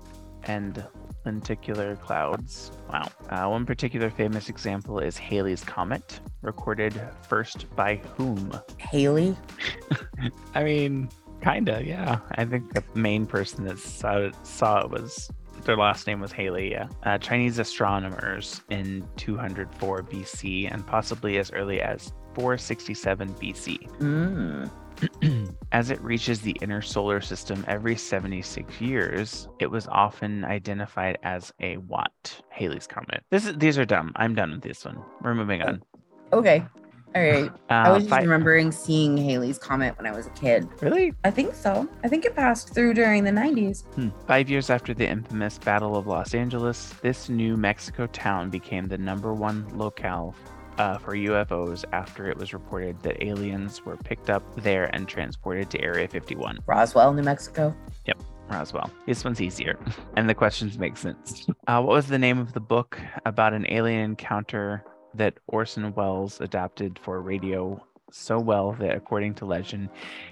and 0.43 0.83
lenticular 1.27 1.97
clouds. 1.97 2.71
Wow. 2.91 3.09
Uh, 3.29 3.49
one 3.49 3.65
particular 3.65 4.09
famous 4.09 4.49
example 4.49 4.99
is 4.99 5.17
Halley's 5.17 5.63
Comet, 5.63 6.19
recorded 6.41 6.99
first 7.21 7.73
by 7.75 7.97
whom? 8.15 8.57
Haley. 8.77 9.35
I 10.55 10.63
mean, 10.63 11.09
kinda, 11.43 11.83
yeah. 11.85 12.19
I 12.31 12.45
think 12.45 12.73
the 12.73 12.83
main 12.95 13.25
person 13.25 13.65
that 13.65 13.77
saw 13.77 14.17
it, 14.17 14.35
saw 14.43 14.79
it 14.79 14.89
was 14.89 15.29
their 15.65 15.75
last 15.75 16.07
name 16.07 16.21
was 16.21 16.31
Haley. 16.31 16.71
Yeah, 16.71 16.87
uh, 17.03 17.17
Chinese 17.17 17.59
astronomers 17.59 18.61
in 18.69 19.05
204 19.17 20.03
BC 20.03 20.71
and 20.71 20.85
possibly 20.87 21.37
as 21.39 21.51
early 21.51 21.81
as 21.81 22.13
467 22.35 23.33
BC. 23.33 23.89
Mm. 23.99 24.69
As 25.71 25.89
it 25.91 26.01
reaches 26.01 26.41
the 26.41 26.55
inner 26.61 26.81
solar 26.81 27.21
system 27.21 27.63
every 27.67 27.95
76 27.95 28.79
years, 28.81 29.47
it 29.59 29.67
was 29.69 29.87
often 29.87 30.43
identified 30.45 31.17
as 31.23 31.51
a 31.59 31.75
what? 31.77 32.41
Halley's 32.49 32.87
comet. 32.87 33.23
This 33.29 33.45
is 33.45 33.55
these 33.57 33.77
are 33.77 33.85
dumb. 33.85 34.11
I'm 34.15 34.33
done 34.33 34.51
with 34.51 34.61
this 34.61 34.85
one. 34.85 34.99
We're 35.21 35.35
moving 35.35 35.61
on. 35.61 35.83
Okay. 36.33 36.65
All 37.15 37.21
right. 37.23 37.51
I 37.69 37.89
Uh, 37.89 37.93
was 37.95 38.03
just 38.03 38.09
fi- 38.09 38.21
remembering 38.21 38.71
seeing 38.71 39.17
Halley's 39.17 39.57
Comet 39.57 39.97
when 39.97 40.05
I 40.05 40.11
was 40.15 40.27
a 40.27 40.29
kid. 40.31 40.67
really? 40.81 41.13
I 41.23 41.31
think 41.31 41.55
so. 41.55 41.87
I 42.03 42.07
think 42.09 42.25
it 42.25 42.35
passed 42.35 42.73
through 42.73 42.93
during 42.95 43.23
the 43.23 43.31
90s. 43.31 43.85
Hmm. 43.95 44.09
Five 44.27 44.49
years 44.49 44.69
after 44.69 44.93
the 44.93 45.07
infamous 45.07 45.57
Battle 45.57 45.95
of 45.95 46.05
Los 46.05 46.33
Angeles, 46.33 46.93
this 47.01 47.29
New 47.29 47.55
Mexico 47.55 48.07
town 48.07 48.49
became 48.49 48.87
the 48.87 48.97
number 48.97 49.33
one 49.33 49.65
locale 49.77 50.35
uh, 50.77 50.97
for 50.97 51.13
UFOs 51.13 51.85
after 51.91 52.29
it 52.29 52.37
was 52.37 52.53
reported 52.53 53.01
that 53.03 53.23
aliens 53.23 53.83
were 53.85 53.97
picked 53.97 54.29
up 54.29 54.43
there 54.55 54.93
and 54.95 55.07
transported 55.07 55.69
to 55.71 55.81
Area 55.81 56.07
51, 56.07 56.59
Roswell, 56.65 57.13
New 57.13 57.23
Mexico. 57.23 57.75
Yep. 58.05 58.21
Roswell. 58.49 58.89
This 59.05 59.23
one's 59.23 59.41
easier, 59.41 59.77
and 60.15 60.29
the 60.29 60.33
questions 60.33 60.77
make 60.77 60.97
sense. 60.97 61.47
Uh, 61.67 61.81
what 61.81 61.93
was 61.93 62.07
the 62.07 62.19
name 62.19 62.39
of 62.39 62.53
the 62.53 62.59
book 62.59 62.99
about 63.25 63.53
an 63.53 63.65
alien 63.69 64.01
encounter 64.01 64.83
that 65.13 65.37
Orson 65.47 65.93
Welles 65.93 66.39
adapted 66.39 66.99
for 66.99 67.21
radio 67.21 67.83
so 68.11 68.39
well 68.39 68.73
that, 68.73 68.95
according 68.95 69.35
to 69.35 69.45
legend, 69.45 69.89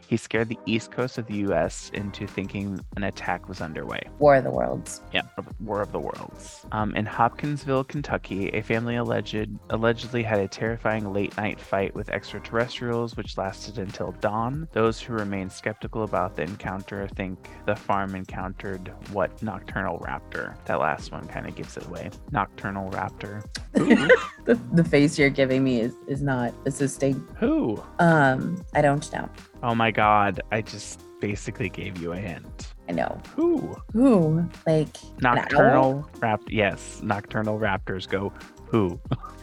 he 0.07 0.17
scared 0.17 0.49
the 0.49 0.59
east 0.65 0.91
coast 0.91 1.17
of 1.17 1.27
the 1.27 1.37
U.S. 1.37 1.89
into 1.93 2.27
thinking 2.27 2.79
an 2.95 3.03
attack 3.03 3.49
was 3.49 3.61
underway. 3.61 4.01
War 4.19 4.35
of 4.35 4.43
the 4.43 4.51
Worlds. 4.51 5.01
Yeah, 5.11 5.23
War 5.59 5.81
of 5.81 5.91
the 5.91 5.99
Worlds. 5.99 6.65
Um, 6.71 6.95
in 6.95 7.05
Hopkinsville, 7.05 7.83
Kentucky, 7.85 8.49
a 8.49 8.61
family 8.61 8.95
alleged 8.95 9.49
allegedly 9.69 10.23
had 10.23 10.39
a 10.39 10.47
terrifying 10.47 11.11
late 11.11 11.35
night 11.37 11.59
fight 11.59 11.93
with 11.95 12.09
extraterrestrials, 12.09 13.17
which 13.17 13.37
lasted 13.37 13.79
until 13.79 14.11
dawn. 14.13 14.67
Those 14.73 15.01
who 15.01 15.13
remain 15.13 15.49
skeptical 15.49 16.03
about 16.03 16.35
the 16.35 16.43
encounter 16.43 17.07
think 17.15 17.49
the 17.65 17.75
farm 17.75 18.15
encountered 18.15 18.91
what 19.11 19.41
nocturnal 19.41 19.99
raptor. 19.99 20.55
That 20.65 20.79
last 20.79 21.11
one 21.11 21.27
kind 21.27 21.47
of 21.47 21.55
gives 21.55 21.77
it 21.77 21.85
away. 21.87 22.11
Nocturnal 22.31 22.89
raptor. 22.91 23.43
the, 23.73 24.59
the 24.73 24.83
face 24.83 25.17
you're 25.17 25.29
giving 25.29 25.63
me 25.63 25.81
is, 25.81 25.95
is 26.07 26.21
not 26.21 26.53
assisting. 26.65 27.25
Who? 27.39 27.64
Um, 27.99 28.63
I 28.73 28.81
don't 28.81 29.11
know. 29.11 29.29
Oh 29.63 29.75
my 29.75 29.91
god, 29.91 30.41
I 30.51 30.61
just 30.61 31.01
basically 31.19 31.69
gave 31.69 31.97
you 31.97 32.13
a 32.13 32.17
hint. 32.17 32.73
I 32.87 32.91
know. 32.91 33.19
Who? 33.35 33.75
Who? 33.93 34.47
Like 34.67 34.95
Nocturnal 35.21 36.07
rap 36.19 36.41
yes, 36.47 37.01
nocturnal 37.03 37.59
raptors 37.59 38.07
go 38.07 38.31
who? 38.67 38.99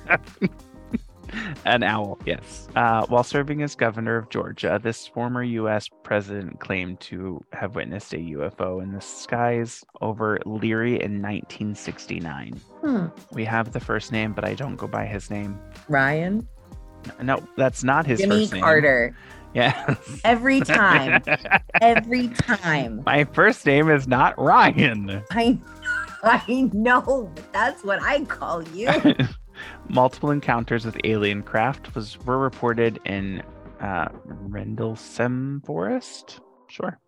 An 1.64 1.82
owl, 1.82 2.18
yes. 2.26 2.68
Uh, 2.76 3.06
while 3.06 3.24
serving 3.24 3.62
as 3.62 3.74
governor 3.74 4.16
of 4.16 4.28
Georgia, 4.28 4.78
this 4.82 5.06
former 5.06 5.42
U.S. 5.42 5.88
president 6.02 6.60
claimed 6.60 7.00
to 7.00 7.42
have 7.52 7.74
witnessed 7.74 8.12
a 8.12 8.18
UFO 8.18 8.82
in 8.82 8.92
the 8.92 9.00
skies 9.00 9.82
over 10.02 10.38
Leary 10.44 11.00
in 11.00 11.22
1969. 11.22 12.60
Hmm. 12.82 13.06
We 13.32 13.44
have 13.46 13.72
the 13.72 13.80
first 13.80 14.12
name, 14.12 14.34
but 14.34 14.44
I 14.44 14.54
don't 14.54 14.76
go 14.76 14.86
by 14.86 15.06
his 15.06 15.30
name. 15.30 15.58
Ryan. 15.88 16.46
No, 17.22 17.46
that's 17.56 17.84
not 17.84 18.06
his 18.06 18.20
Jimmy 18.20 18.40
first 18.40 18.52
name. 18.52 18.62
Carter. 18.62 19.16
Yeah. 19.54 19.96
Every 20.24 20.60
time. 20.60 21.22
Every 21.80 22.28
time. 22.28 23.02
My 23.04 23.24
first 23.24 23.66
name 23.66 23.90
is 23.90 24.08
not 24.08 24.38
Ryan. 24.38 25.22
I 25.30 25.58
I 26.22 26.70
know, 26.72 27.30
but 27.34 27.52
that's 27.52 27.84
what 27.84 28.00
I 28.02 28.24
call 28.24 28.62
you. 28.68 28.88
Multiple 29.88 30.30
encounters 30.30 30.84
with 30.84 30.96
alien 31.04 31.42
craft 31.42 31.94
was 31.94 32.18
were 32.20 32.38
reported 32.38 33.00
in 33.04 33.42
uh, 33.80 34.08
Rendlesham 34.24 35.62
Forest. 35.66 36.40
Sure. 36.68 36.98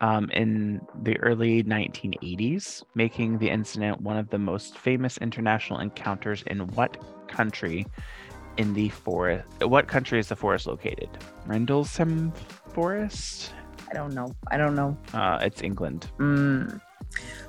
Um, 0.00 0.28
in 0.30 0.80
the 1.02 1.16
early 1.20 1.62
1980s, 1.62 2.82
making 2.94 3.38
the 3.38 3.48
incident 3.48 4.00
one 4.00 4.16
of 4.16 4.28
the 4.30 4.38
most 4.38 4.76
famous 4.76 5.18
international 5.18 5.78
encounters 5.78 6.42
in 6.46 6.66
what 6.68 6.96
country 7.28 7.86
in 8.56 8.74
the 8.74 8.88
forest? 8.88 9.46
What 9.60 9.88
country 9.88 10.18
is 10.18 10.28
the 10.28 10.36
forest 10.36 10.66
located? 10.66 11.08
Rendlesham 11.46 12.32
Forest? 12.72 13.52
I 13.90 13.94
don't 13.94 14.14
know. 14.14 14.34
I 14.50 14.56
don't 14.56 14.74
know. 14.74 14.96
Uh, 15.12 15.38
it's 15.42 15.62
England. 15.62 16.10
Mm. 16.18 16.80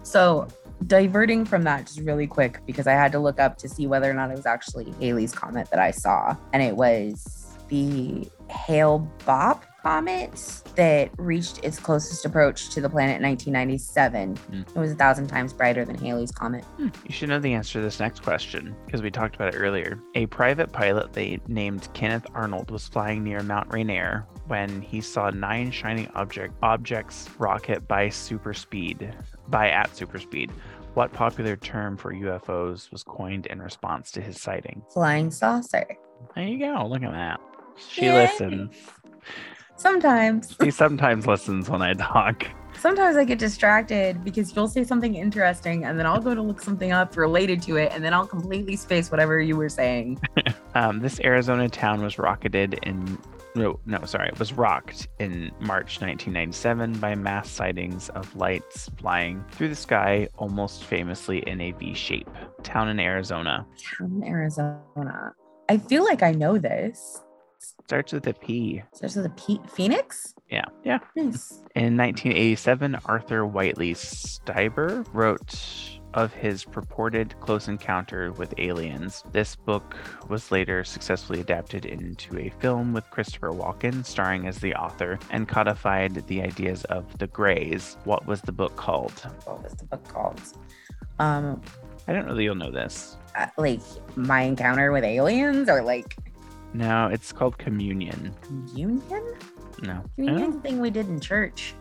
So 0.04 0.48
diverting 0.88 1.46
from 1.46 1.64
that 1.64 1.88
just 1.88 2.00
really 2.02 2.28
quick 2.28 2.60
because 2.66 2.88
I 2.88 2.94
had 2.94 3.12
to 3.14 3.20
look 3.20 3.40
up 3.40 3.58
to 3.60 3.70
see 3.70 3.88
whether 3.88 4.10
or 4.10 4.14
not 4.14 4.30
it 4.30 4.36
was 4.36 4.46
actually 4.46 4.94
Halley's 5.00 5.32
comet 5.32 5.70
that 5.72 5.80
I 5.80 5.92
saw, 5.92 6.36
and 6.54 6.62
it 6.62 6.76
was 6.76 7.58
the 7.70 8.30
Hale 8.50 9.10
Bopp 9.20 9.64
comet 9.86 10.64
that 10.76 11.12
reached 11.20 11.64
its 11.64 11.78
closest 11.78 12.26
approach 12.26 12.70
to 12.70 12.82
the 12.82 12.90
planet 12.90 13.18
in 13.18 13.22
1997. 13.22 14.36
Hmm. 14.36 14.62
It 14.62 14.80
was 14.80 14.92
a 14.92 14.96
thousand 14.96 15.28
times 15.28 15.54
brighter 15.54 15.86
than 15.86 15.96
Halley's 15.96 16.32
comet. 16.32 16.66
You 16.80 16.92
should 17.10 17.30
know 17.30 17.40
the 17.40 17.54
answer 17.54 17.74
to 17.74 17.82
this 17.82 18.00
next 18.00 18.24
question 18.24 18.76
because 18.88 19.04
we 19.04 19.12
talked 19.12 19.36
about 19.36 19.54
it 19.54 19.58
earlier. 19.60 20.00
A 20.16 20.26
private 20.26 20.72
pilot 20.72 21.14
they 21.14 21.40
named 21.48 21.88
Kenneth 21.94 22.26
Arnold 22.34 22.72
was 22.72 22.88
flying 22.88 23.24
near 23.24 23.44
Mount 23.44 23.72
Rainier 23.72 24.26
when 24.48 24.82
he 24.82 25.02
saw 25.02 25.30
nine 25.30 25.70
shining 25.70 26.10
object 26.16 26.56
objects 26.64 27.30
rocket 27.38 27.88
by 27.88 28.10
super 28.10 28.56
speed, 28.56 29.14
by 29.50 29.70
at 29.70 29.96
super 29.96 30.18
speed. 30.18 30.50
What 30.96 31.14
popular 31.14 31.56
term 31.58 31.96
for 31.96 32.12
UFOs 32.12 32.92
was 32.92 33.04
coined 33.04 33.46
in 33.46 33.62
response 33.62 34.10
to 34.14 34.22
his 34.22 34.42
sighting? 34.42 34.82
Flying 34.92 35.30
saucer. 35.30 35.86
There 36.34 36.44
you 36.44 36.58
go. 36.58 36.88
Look 36.88 37.04
at 37.04 37.12
that. 37.12 37.40
She 37.78 38.06
Yay. 38.06 38.24
listens. 38.24 38.76
Sometimes. 39.78 40.56
he 40.62 40.72
sometimes 40.72 41.28
listens 41.28 41.70
when 41.70 41.82
I 41.82 41.94
talk. 41.94 42.48
Sometimes 42.78 43.18
I 43.18 43.24
get 43.24 43.40
distracted 43.40 44.24
because 44.24 44.56
you'll 44.56 44.68
say 44.68 44.84
something 44.84 45.16
interesting 45.16 45.86
and 45.86 45.98
then 45.98 46.06
I'll 46.06 46.22
go 46.22 46.36
to 46.36 46.42
look 46.42 46.62
something 46.62 46.92
up 46.92 47.18
related 47.18 47.62
to 47.64 47.78
it 47.78 47.92
and 47.94 48.04
then 48.04 48.14
I'll 48.14 48.28
completely 48.28 48.76
space 48.76 49.12
whatever 49.12 49.40
you 49.40 49.56
were 49.56 49.70
saying. 49.70 50.20
Um, 50.76 51.00
this 51.00 51.22
Arizona 51.22 51.70
town 51.70 52.04
was 52.04 52.20
rocketed 52.20 52.78
in 52.84 53.18
no, 53.56 53.80
no, 53.86 54.04
sorry, 54.04 54.28
it 54.28 54.38
was 54.38 54.52
rocked 54.52 55.08
in 55.20 55.50
March 55.62 56.02
1997 56.02 57.00
by 57.00 57.16
mass 57.16 57.50
sightings 57.50 58.10
of 58.10 58.36
lights 58.36 58.90
flying 58.98 59.42
through 59.52 59.70
the 59.70 59.76
sky, 59.76 60.28
almost 60.36 60.84
famously 60.84 61.40
in 61.48 61.62
a 61.62 61.72
V 61.72 61.94
shape. 61.94 62.30
Town 62.64 62.90
in 62.90 63.00
Arizona 63.00 63.66
Town 63.98 64.22
in 64.22 64.28
Arizona. 64.28 65.32
I 65.70 65.78
feel 65.78 66.04
like 66.04 66.22
I 66.22 66.32
know 66.32 66.58
this. 66.58 67.22
Starts 67.86 68.14
with 68.14 68.28
a 68.28 68.34
P. 68.34 68.82
Starts 68.94 69.16
with 69.16 69.26
a 69.26 69.30
P. 69.30 69.60
Phoenix? 69.68 70.34
Yeah, 70.50 70.66
yeah. 70.84 71.00
Nice. 71.16 71.62
In 71.76 71.98
1987, 71.98 72.96
author 73.10 73.46
Whitley 73.46 73.94
Strieber 73.94 75.06
wrote 75.14 75.56
of 76.14 76.34
his 76.34 76.64
purported 76.64 77.38
close 77.42 77.68
encounter 77.68 78.32
with 78.34 78.54
aliens. 78.58 79.22
This 79.34 79.56
book 79.56 79.96
was 80.30 80.50
later 80.50 80.84
successfully 80.86 81.42
adapted 81.42 81.86
into 81.86 82.38
a 82.40 82.50
film 82.62 82.94
with 82.94 83.10
Christopher 83.10 83.52
Walken 83.52 84.06
starring 84.06 84.48
as 84.48 84.60
the 84.60 84.74
author 84.76 85.20
and 85.30 85.48
codified 85.48 86.26
the 86.28 86.42
ideas 86.42 86.86
of 86.86 87.18
the 87.18 87.28
Greys. 87.28 87.98
What 88.06 88.26
was 88.26 88.42
the 88.42 88.54
book 88.54 88.76
called? 88.78 89.12
What 89.44 89.62
was 89.62 89.74
the 89.74 89.86
book 89.86 90.08
called? 90.08 90.40
Um, 91.20 91.62
I 92.08 92.14
don't 92.14 92.28
know 92.28 92.36
that 92.36 92.44
you'll 92.44 92.56
know 92.56 92.72
this. 92.72 93.18
uh, 93.36 93.48
like 93.58 93.82
my 94.16 94.42
encounter 94.44 94.92
with 94.94 95.04
aliens 95.04 95.68
or 95.68 95.82
like 95.82 96.16
No, 96.76 97.08
it's 97.08 97.32
called 97.32 97.58
Communion. 97.58 98.36
communion? 98.42 99.24
No. 99.82 100.04
Communion 100.16 100.60
thing 100.60 100.82
we 100.82 100.90
did 100.90 101.08
in 101.08 101.22
church. 101.22 101.74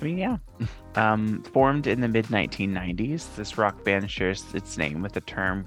I 0.00 0.04
mean, 0.04 0.18
yeah. 0.18 0.36
Um, 0.94 1.42
formed 1.54 1.86
in 1.86 2.02
the 2.02 2.08
mid 2.08 2.26
1990s, 2.26 3.34
this 3.34 3.56
rock 3.56 3.82
band 3.82 4.10
shares 4.10 4.44
its 4.52 4.76
name 4.76 5.00
with 5.00 5.12
the 5.12 5.22
term 5.22 5.66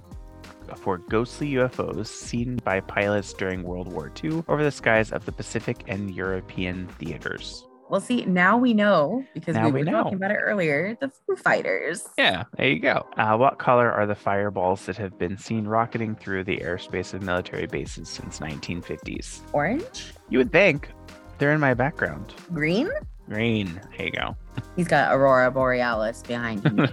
for 0.76 1.00
ghostly 1.00 1.54
UFOs 1.54 2.06
seen 2.06 2.58
by 2.64 2.80
pilots 2.80 3.34
during 3.34 3.64
World 3.64 3.92
War 3.92 4.12
II 4.24 4.44
over 4.48 4.64
the 4.64 4.70
skies 4.70 5.12
of 5.12 5.26
the 5.26 5.32
Pacific 5.32 5.84
and 5.88 6.14
European 6.14 6.86
theaters. 7.00 7.66
Well, 7.90 8.02
see, 8.02 8.26
now 8.26 8.58
we 8.58 8.74
know 8.74 9.24
because 9.34 9.56
Now 9.56 9.66
we 9.68 9.74
we 9.74 9.80
were 9.84 9.92
talking 9.92 10.16
about 10.16 10.32
it 10.32 10.38
earlier. 10.38 10.98
The 11.00 11.10
Foo 11.28 11.36
Fighters. 11.36 12.08
Yeah, 12.18 12.44
there 12.58 12.68
you 12.68 12.80
go. 12.80 13.06
Uh, 13.18 13.38
what 13.38 13.60
color 13.60 13.92
are 13.92 14.06
the 14.08 14.16
fireballs 14.16 14.86
that 14.88 14.98
have 14.98 15.18
been 15.20 15.38
seen 15.38 15.66
rocketing 15.68 16.16
through 16.16 16.46
the 16.46 16.58
airspace 16.58 17.14
of 17.14 17.22
military 17.22 17.68
bases 17.68 18.10
since 18.10 18.40
1950s? 18.40 19.42
Orange, 19.54 20.14
You 20.30 20.40
would 20.40 20.52
think 20.52 20.90
they're 21.38 21.54
in 21.54 21.60
my 21.60 21.74
background. 21.76 22.34
green. 22.54 22.90
Green. 23.30 23.80
There 23.98 24.06
you 24.08 24.12
go. 24.12 24.36
He's 24.76 24.88
got 24.88 25.14
Aurora 25.16 25.50
Borealis 25.52 26.22
behind 26.24 26.64
him. 26.66 26.88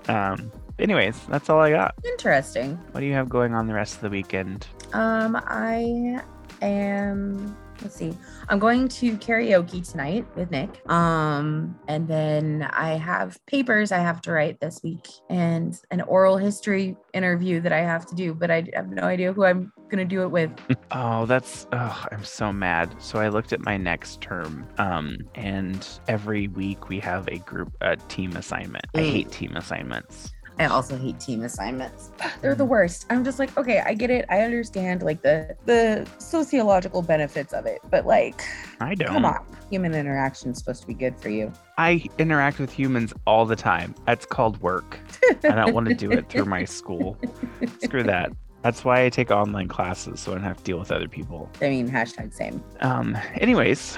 um, 0.08 0.50
anyways, 0.78 1.18
that's 1.28 1.48
all 1.50 1.60
I 1.60 1.70
got. 1.70 1.94
Interesting. 2.04 2.76
What 2.92 3.00
do 3.00 3.06
you 3.06 3.12
have 3.14 3.28
going 3.28 3.54
on 3.54 3.66
the 3.66 3.74
rest 3.74 3.96
of 3.96 4.00
the 4.02 4.10
weekend? 4.10 4.66
Um, 4.92 5.36
I 5.46 6.20
am. 6.62 7.56
Let's 7.82 7.94
see. 7.96 8.16
I'm 8.48 8.58
going 8.58 8.88
to 8.88 9.16
karaoke 9.18 9.88
tonight 9.88 10.26
with 10.34 10.50
Nick. 10.50 10.80
Um, 10.90 11.78
and 11.88 12.08
then 12.08 12.68
I 12.72 12.94
have 12.94 13.38
papers 13.46 13.92
I 13.92 13.98
have 13.98 14.20
to 14.22 14.32
write 14.32 14.60
this 14.60 14.80
week 14.82 15.06
and 15.30 15.78
an 15.90 16.00
oral 16.02 16.36
history 16.36 16.96
interview 17.12 17.60
that 17.60 17.72
I 17.72 17.80
have 17.80 18.06
to 18.06 18.14
do, 18.14 18.34
but 18.34 18.50
I 18.50 18.64
have 18.74 18.88
no 18.90 19.02
idea 19.02 19.32
who 19.32 19.44
I'm 19.44 19.72
gonna 19.88 20.04
do 20.04 20.22
it 20.22 20.28
with. 20.28 20.50
Oh, 20.92 21.26
that's 21.26 21.66
oh, 21.72 22.04
I'm 22.12 22.24
so 22.24 22.52
mad. 22.52 22.94
So 23.02 23.18
I 23.18 23.28
looked 23.28 23.52
at 23.52 23.60
my 23.60 23.76
next 23.76 24.20
term, 24.20 24.66
um, 24.78 25.18
and 25.34 25.86
every 26.06 26.46
week 26.46 26.88
we 26.88 27.00
have 27.00 27.26
a 27.28 27.38
group 27.38 27.72
a 27.80 27.96
team 27.96 28.36
assignment. 28.36 28.84
I 28.94 29.00
Mm. 29.00 29.10
hate 29.10 29.32
team 29.32 29.56
assignments. 29.56 30.32
I 30.58 30.66
also 30.66 30.96
hate 30.96 31.20
team 31.20 31.42
assignments. 31.42 32.10
They're 32.40 32.54
the 32.54 32.64
worst. 32.64 33.06
I'm 33.10 33.24
just 33.24 33.38
like, 33.38 33.56
okay, 33.58 33.80
I 33.80 33.94
get 33.94 34.10
it. 34.10 34.24
I 34.28 34.40
understand 34.40 35.02
like 35.02 35.22
the 35.22 35.56
the 35.66 36.06
sociological 36.18 37.02
benefits 37.02 37.52
of 37.52 37.66
it, 37.66 37.80
but 37.90 38.06
like, 38.06 38.42
I 38.80 38.94
don't. 38.94 39.08
come 39.08 39.24
on. 39.24 39.44
Human 39.70 39.94
interaction 39.94 40.52
is 40.52 40.58
supposed 40.58 40.80
to 40.82 40.86
be 40.86 40.94
good 40.94 41.18
for 41.18 41.28
you. 41.28 41.52
I 41.76 42.08
interact 42.18 42.58
with 42.60 42.72
humans 42.72 43.12
all 43.26 43.44
the 43.44 43.56
time. 43.56 43.94
That's 44.06 44.24
called 44.24 44.60
work. 44.60 44.98
I 45.44 45.50
don't 45.50 45.74
want 45.74 45.88
to 45.88 45.94
do 45.94 46.10
it 46.12 46.28
through 46.28 46.44
my 46.44 46.64
school. 46.64 47.18
Screw 47.82 48.04
that. 48.04 48.32
That's 48.62 48.84
why 48.84 49.04
I 49.04 49.10
take 49.10 49.30
online 49.30 49.68
classes 49.68 50.20
so 50.20 50.32
I 50.32 50.34
don't 50.36 50.44
have 50.44 50.56
to 50.58 50.64
deal 50.64 50.78
with 50.78 50.90
other 50.90 51.08
people. 51.08 51.48
I 51.60 51.68
mean, 51.68 51.88
hashtag 51.88 52.32
same. 52.32 52.62
Um, 52.80 53.16
anyways, 53.34 53.96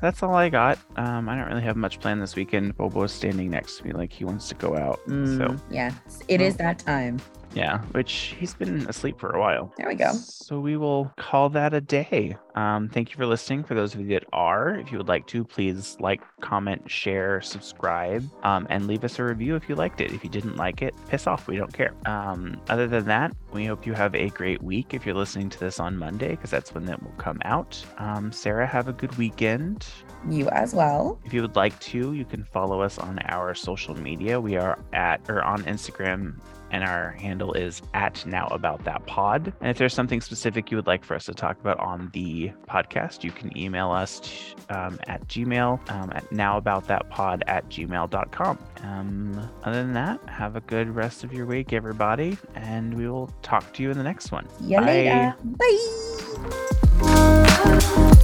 that's 0.00 0.22
all 0.22 0.34
I 0.34 0.48
got. 0.48 0.78
Um, 0.96 1.28
I 1.28 1.36
don't 1.36 1.48
really 1.48 1.62
have 1.62 1.76
much 1.76 2.00
planned 2.00 2.22
this 2.22 2.36
weekend. 2.36 2.76
Bobo's 2.76 3.12
standing 3.12 3.50
next 3.50 3.78
to 3.78 3.84
me 3.86 3.92
like 3.92 4.12
he 4.12 4.24
wants 4.24 4.48
to 4.48 4.54
go 4.54 4.76
out. 4.76 5.00
So 5.06 5.12
Mm, 5.12 5.60
yeah, 5.70 5.92
it 6.28 6.40
is 6.40 6.56
that 6.56 6.78
time. 6.78 7.18
Yeah, 7.54 7.78
which 7.92 8.36
he's 8.38 8.54
been 8.54 8.86
asleep 8.88 9.18
for 9.18 9.30
a 9.30 9.40
while. 9.40 9.72
There 9.76 9.88
we 9.88 9.94
go. 9.94 10.12
So 10.12 10.60
we 10.60 10.76
will 10.76 11.12
call 11.16 11.48
that 11.50 11.74
a 11.74 11.80
day. 11.80 12.36
Um, 12.54 12.88
thank 12.88 13.10
you 13.10 13.16
for 13.16 13.26
listening. 13.26 13.64
For 13.64 13.74
those 13.74 13.94
of 13.94 14.00
you 14.00 14.08
that 14.08 14.24
are, 14.32 14.74
if 14.74 14.90
you 14.90 14.98
would 14.98 15.08
like 15.08 15.26
to, 15.28 15.44
please 15.44 15.96
like, 16.00 16.20
comment, 16.40 16.90
share, 16.90 17.40
subscribe, 17.40 18.28
um, 18.42 18.66
and 18.70 18.86
leave 18.86 19.04
us 19.04 19.18
a 19.18 19.24
review 19.24 19.54
if 19.56 19.68
you 19.68 19.74
liked 19.74 20.00
it. 20.00 20.12
If 20.12 20.24
you 20.24 20.30
didn't 20.30 20.56
like 20.56 20.82
it, 20.82 20.94
piss 21.08 21.26
off. 21.26 21.46
We 21.46 21.56
don't 21.56 21.72
care. 21.72 21.94
Um, 22.06 22.60
other 22.68 22.86
than 22.86 23.04
that, 23.06 23.34
we 23.52 23.64
hope 23.64 23.86
you 23.86 23.92
have 23.92 24.14
a 24.14 24.28
great 24.30 24.62
week 24.62 24.94
if 24.94 25.06
you're 25.06 25.14
listening 25.14 25.50
to 25.50 25.60
this 25.60 25.80
on 25.80 25.96
Monday, 25.96 26.30
because 26.30 26.50
that's 26.50 26.74
when 26.74 26.84
that 26.86 27.02
will 27.02 27.12
come 27.12 27.38
out. 27.44 27.82
Um, 27.98 28.32
Sarah, 28.32 28.66
have 28.66 28.88
a 28.88 28.92
good 28.92 29.16
weekend. 29.16 29.86
You 30.28 30.48
as 30.50 30.74
well. 30.74 31.20
If 31.24 31.32
you 31.32 31.42
would 31.42 31.56
like 31.56 31.78
to, 31.80 32.12
you 32.12 32.24
can 32.24 32.44
follow 32.44 32.80
us 32.80 32.98
on 32.98 33.18
our 33.26 33.54
social 33.54 33.94
media. 33.94 34.40
We 34.40 34.56
are 34.56 34.78
at 34.92 35.20
or 35.28 35.42
on 35.42 35.62
Instagram 35.64 36.40
and 36.70 36.84
our 36.84 37.10
handle 37.12 37.52
is 37.52 37.82
at 37.94 38.24
now 38.26 38.46
about 38.48 38.84
that 38.84 39.06
pod. 39.06 39.52
And 39.60 39.70
if 39.70 39.78
there's 39.78 39.94
something 39.94 40.20
specific 40.20 40.70
you 40.70 40.76
would 40.76 40.86
like 40.86 41.04
for 41.04 41.14
us 41.14 41.24
to 41.26 41.34
talk 41.34 41.58
about 41.60 41.78
on 41.80 42.10
the 42.12 42.52
podcast, 42.68 43.24
you 43.24 43.30
can 43.30 43.56
email 43.56 43.90
us 43.90 44.54
um, 44.70 44.98
at 45.06 45.26
gmail 45.28 45.90
um, 45.90 46.10
at 46.14 46.30
now 46.32 46.56
about 46.56 46.86
that 46.88 47.08
pod 47.10 47.44
at 47.46 47.68
gmail.com. 47.68 48.58
Um, 48.82 49.50
other 49.64 49.82
than 49.82 49.94
that, 49.94 50.20
have 50.28 50.56
a 50.56 50.60
good 50.62 50.94
rest 50.94 51.24
of 51.24 51.32
your 51.32 51.46
week, 51.46 51.72
everybody, 51.72 52.36
and 52.54 52.94
we 52.94 53.08
will 53.08 53.30
talk 53.42 53.72
to 53.74 53.82
you 53.82 53.90
in 53.90 53.98
the 53.98 54.04
next 54.04 54.30
one. 54.32 54.46
You 54.60 54.78
Bye. 54.78 54.86
later. 54.86 55.34
Bye. 56.98 58.14